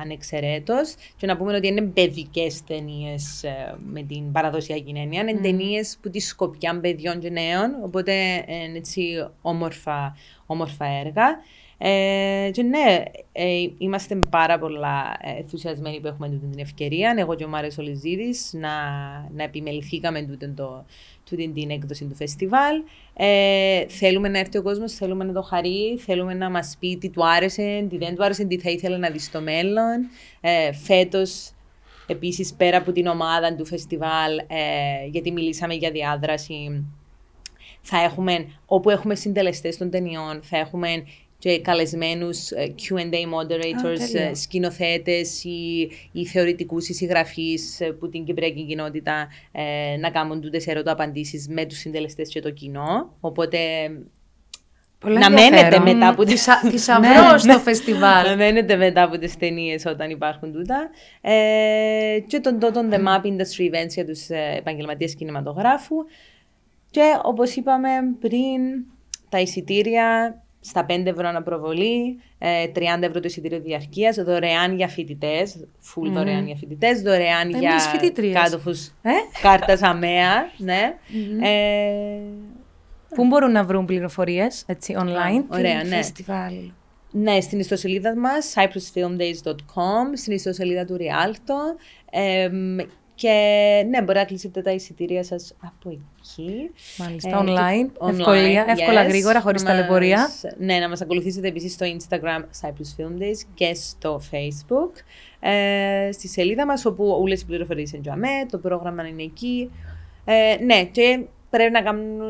ανεξαιρέτως. 0.00 0.94
Και 1.16 1.26
να 1.26 1.36
πούμε 1.36 1.56
ότι 1.56 1.66
είναι 1.66 1.82
παιδικές 1.82 2.64
ταινίες 2.64 3.44
με 3.84 4.02
την 4.02 4.32
παραδοσιακή 4.32 4.92
έννοια. 4.96 5.20
Είναι 5.20 5.40
ταινίες 5.40 5.98
που 6.02 6.10
τη 6.10 6.20
σκοπιά 6.20 6.80
παιδιών 6.80 7.18
και 7.18 7.30
νέων, 7.30 7.70
οπότε 7.84 8.12
είναι 8.46 8.76
έτσι 8.78 9.28
όμορφα, 9.42 10.16
όμορφα 10.46 10.84
έργα. 10.84 11.40
Ε, 11.84 12.50
και 12.52 12.62
ναι, 12.62 13.02
ε, 13.32 13.66
είμαστε 13.78 14.14
πάρα 14.14 14.58
πολλά 14.58 15.18
ενθουσιασμένοι 15.38 16.00
που 16.00 16.06
έχουμε 16.06 16.28
την 16.28 16.58
ευκαιρία, 16.58 17.14
εγώ 17.18 17.34
και 17.34 17.44
ο 17.44 17.48
Μάριος 17.48 17.78
Ολυζίδης, 17.78 18.52
να, 18.52 18.70
να 19.34 19.42
επιμεληθήκαμε 19.42 20.22
τούτο 20.22 20.52
το, 20.54 20.84
τούτη 21.30 21.48
την 21.48 21.70
έκδοση 21.70 22.04
του 22.04 22.14
φεστιβάλ. 22.14 22.82
Ε, 23.16 23.86
θέλουμε 23.88 24.28
να 24.28 24.38
έρθει 24.38 24.58
ο 24.58 24.62
κόσμος, 24.62 24.92
θέλουμε 24.92 25.24
να 25.24 25.32
το 25.32 25.42
χαρεί, 25.42 25.98
θέλουμε 25.98 26.34
να 26.34 26.50
μας 26.50 26.76
πει 26.80 26.96
τι 26.96 27.08
του 27.08 27.26
άρεσε, 27.26 27.86
τι 27.90 27.98
δεν 27.98 28.14
του 28.14 28.24
άρεσε, 28.24 28.44
τι 28.44 28.58
θα 28.58 28.70
ήθελε 28.70 28.96
να 28.96 29.10
δει 29.10 29.18
στο 29.18 29.40
μέλλον. 29.40 30.08
Ε, 30.40 30.72
Φέτος, 30.72 31.50
επίσης, 32.06 32.54
πέρα 32.54 32.76
από 32.76 32.92
την 32.92 33.06
ομάδα 33.06 33.54
του 33.54 33.66
φεστιβάλ, 33.66 34.38
ε, 34.38 35.06
γιατί 35.10 35.30
μιλήσαμε 35.30 35.74
για 35.74 35.90
διάδραση, 35.90 36.84
θα 37.80 38.02
έχουμε, 38.02 38.46
όπου 38.66 38.90
έχουμε 38.90 39.14
συντελεστές 39.14 39.76
των 39.76 39.90
ταινιών, 39.90 40.40
θα 40.42 40.58
έχουμε 40.58 41.04
και 41.42 41.60
καλεσμένους 41.60 42.50
ε, 42.50 42.74
Q&A 42.78 43.14
moderators, 43.14 44.30
oh, 44.30 44.30
σκηνοθέτες 44.34 45.44
ή, 45.44 45.90
ή 46.12 46.26
θεωρητικούς 46.26 46.88
εισηγραφείς 46.88 47.80
ε, 47.80 47.86
που 47.86 48.08
την 48.08 48.24
κυπριακή 48.24 48.66
κοινότητα 48.66 49.28
ε, 49.52 49.96
να 49.96 50.10
κάνουν 50.10 50.40
τούτες 50.40 50.66
ερωτοαπαντήσεις 50.66 51.48
με 51.48 51.64
τους 51.64 51.78
συντελεστές 51.78 52.28
και 52.28 52.40
το 52.40 52.50
κοινό. 52.50 53.16
Οπότε 53.20 53.58
Πολλά 54.98 55.18
να 55.18 55.30
μένετε 55.30 55.78
μετά 55.78 56.08
από 56.08 56.24
τις... 56.24 56.48
Θησαυρό 56.70 57.30
ναι, 57.32 57.38
στο 57.38 57.52
ναι. 57.52 57.58
φεστιβάλ. 57.58 58.28
Να 58.28 58.36
μένετε 58.36 58.76
μετά 58.76 59.02
από 59.02 59.18
τις 59.18 59.36
ταινίες 59.36 59.84
όταν 59.86 60.10
υπάρχουν 60.10 60.52
τούτα. 60.52 60.90
Ε, 61.20 62.18
και 62.26 62.40
τον 62.40 62.58
τον 62.58 62.90
The 62.92 62.96
Map 62.96 63.24
Industry 63.24 63.74
Events 63.74 63.90
για 63.94 64.06
τους 64.06 64.28
επαγγελματίες 64.56 65.14
κινηματογράφου. 65.14 65.96
Και 66.90 67.02
όπως 67.22 67.54
είπαμε 67.54 67.88
πριν, 68.20 68.84
τα 69.28 69.38
εισιτήρια 69.40 70.36
στα 70.64 70.86
5 70.88 71.06
ευρώ 71.06 71.28
αναπροβολή, 71.28 72.20
30 72.38 72.38
ε, 72.38 73.06
ευρώ 73.06 73.20
το 73.20 73.22
εισιτήριο 73.24 73.60
διαρκείας, 73.60 74.16
δωρεάν 74.16 74.76
για 74.76 74.88
φοιτητές, 74.88 75.66
full 75.94 76.08
mm. 76.08 76.12
δωρεάν 76.12 76.46
για 76.46 76.56
φοιτητές, 76.56 77.02
δωρεάν 77.02 77.50
για 77.50 77.76
κάτοχους 78.32 78.86
ε; 78.86 79.10
κάρτας 79.42 79.82
αμαία. 79.82 80.50
Ναι. 80.56 80.94
Mm-hmm. 81.08 81.44
Ε, 81.44 82.20
Πού 83.14 83.26
μπορούν 83.26 83.52
να 83.52 83.64
βρουν 83.64 83.84
πληροφορίες, 83.84 84.64
έτσι, 84.66 84.96
online. 84.98 85.44
Ωραία, 85.48 85.84
ναι. 85.84 85.96
Φεστιβάλ. 85.96 86.54
Ναι, 87.10 87.40
στην 87.40 87.58
ιστοσελίδα 87.58 88.16
μας, 88.16 88.54
cyprusfilmdays.com, 88.56 90.16
στην 90.16 90.32
ιστοσελίδα 90.32 90.84
του 90.84 90.96
Rialto. 91.00 91.82
Ε, 92.10 92.50
και 93.22 93.84
ναι, 93.88 94.02
μπορεί 94.02 94.18
να 94.18 94.24
κλείσετε 94.24 94.62
τα 94.62 94.70
εισιτήρια 94.70 95.24
σας 95.24 95.54
από 95.60 95.90
εκεί. 95.90 96.70
Μάλιστα, 96.98 97.28
ε, 97.28 97.32
online, 97.38 98.06
online, 98.06 98.10
ευκολία, 98.10 98.64
εύκολα, 98.68 99.02
γρήγορα, 99.02 99.40
χωρίς 99.40 99.62
ταλαιπωρία. 99.62 100.28
Ναι, 100.58 100.78
να 100.78 100.88
μας 100.88 101.00
ακολουθήσετε 101.00 101.48
επίσης 101.48 101.72
στο 101.72 101.86
Instagram 101.86 102.40
Cyprus 102.60 103.00
Film 103.00 103.22
Days 103.22 103.48
και 103.54 103.74
στο 103.74 104.20
Facebook. 104.30 104.90
Ε, 105.40 106.12
στη 106.12 106.28
σελίδα 106.28 106.66
μας, 106.66 106.84
όπου 106.84 107.18
όλες 107.20 107.40
οι 107.40 107.46
πληροφορίες 107.46 107.92
είναι 107.92 108.02
για 108.02 108.46
το 108.50 108.58
πρόγραμμα 108.58 109.08
είναι 109.08 109.22
εκεί. 109.22 109.70
Ε, 110.24 110.56
ναι, 110.64 110.84
και 110.84 111.24
πρέπει 111.50 111.72
να 111.72 111.82
κάνουν 111.82 112.20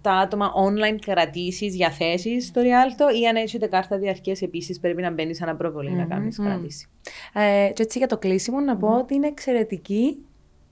τα 0.00 0.12
άτομα 0.12 0.52
online 0.66 0.98
κρατήσεις 1.06 1.74
για 1.74 1.90
θέσεις 1.90 2.46
στο 2.46 2.60
Rialto 2.60 3.20
ή 3.20 3.26
αν 3.26 3.36
έχετε 3.36 3.66
κάρτα 3.66 3.98
διαρκείας 3.98 4.42
επίσης 4.42 4.80
πρέπει 4.80 5.02
να 5.02 5.10
μπαίνεις 5.10 5.36
σαν 5.36 5.56
προβολή 5.56 5.90
mm-hmm. 5.92 5.98
να 5.98 6.04
κάνεις 6.04 6.40
mm-hmm. 6.40 6.44
κρατήσεις. 6.44 6.90
Ε, 7.34 7.70
και 7.72 7.82
έτσι 7.82 7.98
για 7.98 8.06
το 8.06 8.18
κλείσιμο 8.18 8.60
να 8.60 8.76
πω 8.76 8.98
ότι 8.98 9.14
είναι 9.14 9.26
εξαιρετική 9.26 10.25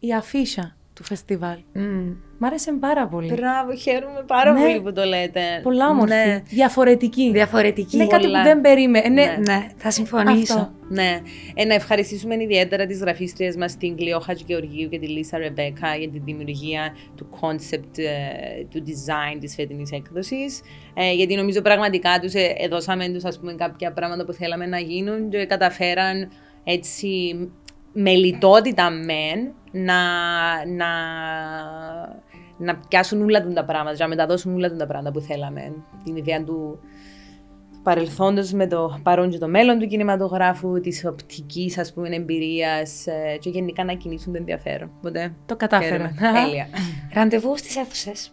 η 0.07 0.15
αφίσα 0.15 0.77
του 0.95 1.05
φεστιβάλ. 1.05 1.59
Mm. 1.75 2.17
Μ' 2.39 2.45
άρεσε 2.45 2.73
πάρα 2.73 3.09
πολύ. 3.09 3.33
Μπράβο, 3.33 3.75
χαίρομαι 3.75 4.25
πάρα 4.27 4.53
ναι. 4.53 4.61
πολύ 4.61 4.81
που 4.81 4.93
το 4.93 5.05
λέτε. 5.05 5.41
Πολλά 5.63 5.89
όμορφη. 5.89 6.15
Ναι. 6.15 6.43
Διαφορετική. 6.49 7.31
Διαφορετική. 7.33 7.97
Είναι 7.97 8.07
κάτι 8.07 8.27
που 8.27 8.43
δεν 8.43 8.61
περίμενε. 8.61 9.09
Ναι. 9.09 9.25
ναι. 9.25 9.37
ναι. 9.41 9.67
θα 9.77 9.91
συμφωνήσω. 9.91 10.55
Αυτό. 10.55 10.73
Ναι. 10.89 11.21
Ε, 11.55 11.65
να 11.65 11.75
ευχαριστήσουμε 11.75 12.43
ιδιαίτερα 12.43 12.87
τις 12.87 12.99
γραφίστριες 12.99 13.57
μας, 13.57 13.77
την 13.77 13.97
Κλειόχα 13.97 14.33
Γεωργίου 14.33 14.89
και 14.89 14.99
τη 14.99 15.07
Λίσα 15.07 15.39
Ρεμπέκα, 15.39 15.97
για 15.97 16.09
τη 16.09 16.19
δημιουργία 16.19 16.95
του 17.17 17.29
concept, 17.41 17.99
ε, 17.99 18.65
του 18.71 18.83
design 18.87 19.39
της 19.41 19.55
φετινής 19.55 19.91
έκδοσης. 19.91 20.61
Ε, 20.95 21.13
γιατί 21.13 21.35
νομίζω 21.35 21.63
πραγματικά 21.63 22.19
τους 22.23 22.35
ε, 22.35 22.55
έδωσαμε 22.59 23.09
τους, 23.09 23.23
κάποια 23.57 23.93
πράγματα 23.93 24.25
που 24.25 24.33
θέλαμε 24.33 24.67
να 24.67 24.79
γίνουν 24.79 25.29
και 25.29 25.47
καταφέραν 25.47 26.31
έτσι 26.65 27.35
με 27.93 28.11
λιτότητα 28.11 28.91
μεν 28.91 29.55
να, 29.75 29.95
να, 30.66 30.87
να 32.59 32.77
πιάσουν 32.89 33.22
όλα 33.22 33.47
τα 33.53 33.64
πράγματα, 33.64 33.97
να 33.99 34.09
μεταδώσουν 34.09 34.55
όλα 34.55 34.77
τα 34.77 34.87
πράγματα 34.87 35.18
που 35.18 35.25
θέλαμε. 35.25 35.75
Την 36.05 36.16
ιδέα 36.16 36.45
του 36.45 36.79
παρελθόντος 37.83 38.53
με 38.53 38.66
το 38.66 39.01
παρόν 39.03 39.31
και 39.31 39.39
το 39.39 39.49
μέλλον 39.49 39.79
του 39.79 39.87
κινηματογράφου, 39.87 40.81
της 40.81 41.05
οπτικής 41.07 41.79
ας 41.79 41.93
πούμε 41.93 42.09
εμπειρίας 42.09 43.07
ε, 43.07 43.37
και 43.41 43.51
γενικά 43.51 43.85
να 43.85 43.95
κινήσουν 43.95 44.33
το 44.33 44.39
ενδιαφέρον. 44.39 44.91
Οπότε, 44.97 45.35
το 45.47 45.57
κατάφερε. 45.57 46.11
Τέλεια. 46.18 46.66
Ραντεβού 47.14 47.57
στις 47.57 47.77
αίθουσες. 47.77 48.33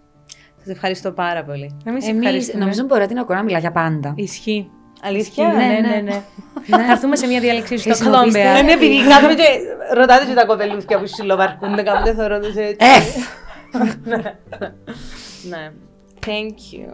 Σας 0.58 0.68
ευχαριστώ 0.68 1.12
πάρα 1.12 1.44
πολύ. 1.44 1.78
Εμείς, 1.86 2.54
νομίζω 2.54 2.84
μπορεί 2.84 3.08
την 3.08 3.18
ακούω 3.18 3.36
να 3.36 3.44
μιλά 3.44 3.60
για 3.60 3.72
πάντα. 3.72 4.14
Ισχύει. 4.16 4.70
Αλήθεια; 5.02 5.48
Ναι, 5.48 5.54
ναι, 5.54 5.90
ναι. 5.90 6.02
ναι. 6.02 6.24
Θα 6.66 6.92
έρθουμε 6.92 7.16
σε 7.16 7.28
μια 7.28 7.40
διάλεξη 7.40 7.78
στο 7.78 8.04
Κολόμπια. 8.04 8.62
Ναι, 8.64 8.72
επειδή 8.72 9.08
κάνουμε 9.08 9.34
και 9.34 9.44
ρωτάτε 9.94 10.26
και 10.26 10.34
τα 10.34 10.46
κοπελούθια 10.46 11.00
που 11.00 11.08
συλλοβαρκούνται, 11.08 11.82
κάνετε 11.84 12.14
θεωρώ 12.14 12.40
τους 12.40 12.56
έτσι. 12.56 12.78
Εφ! 12.80 13.16
Ναι. 15.50 15.72
Thank 16.26 16.56
you. 16.74 16.90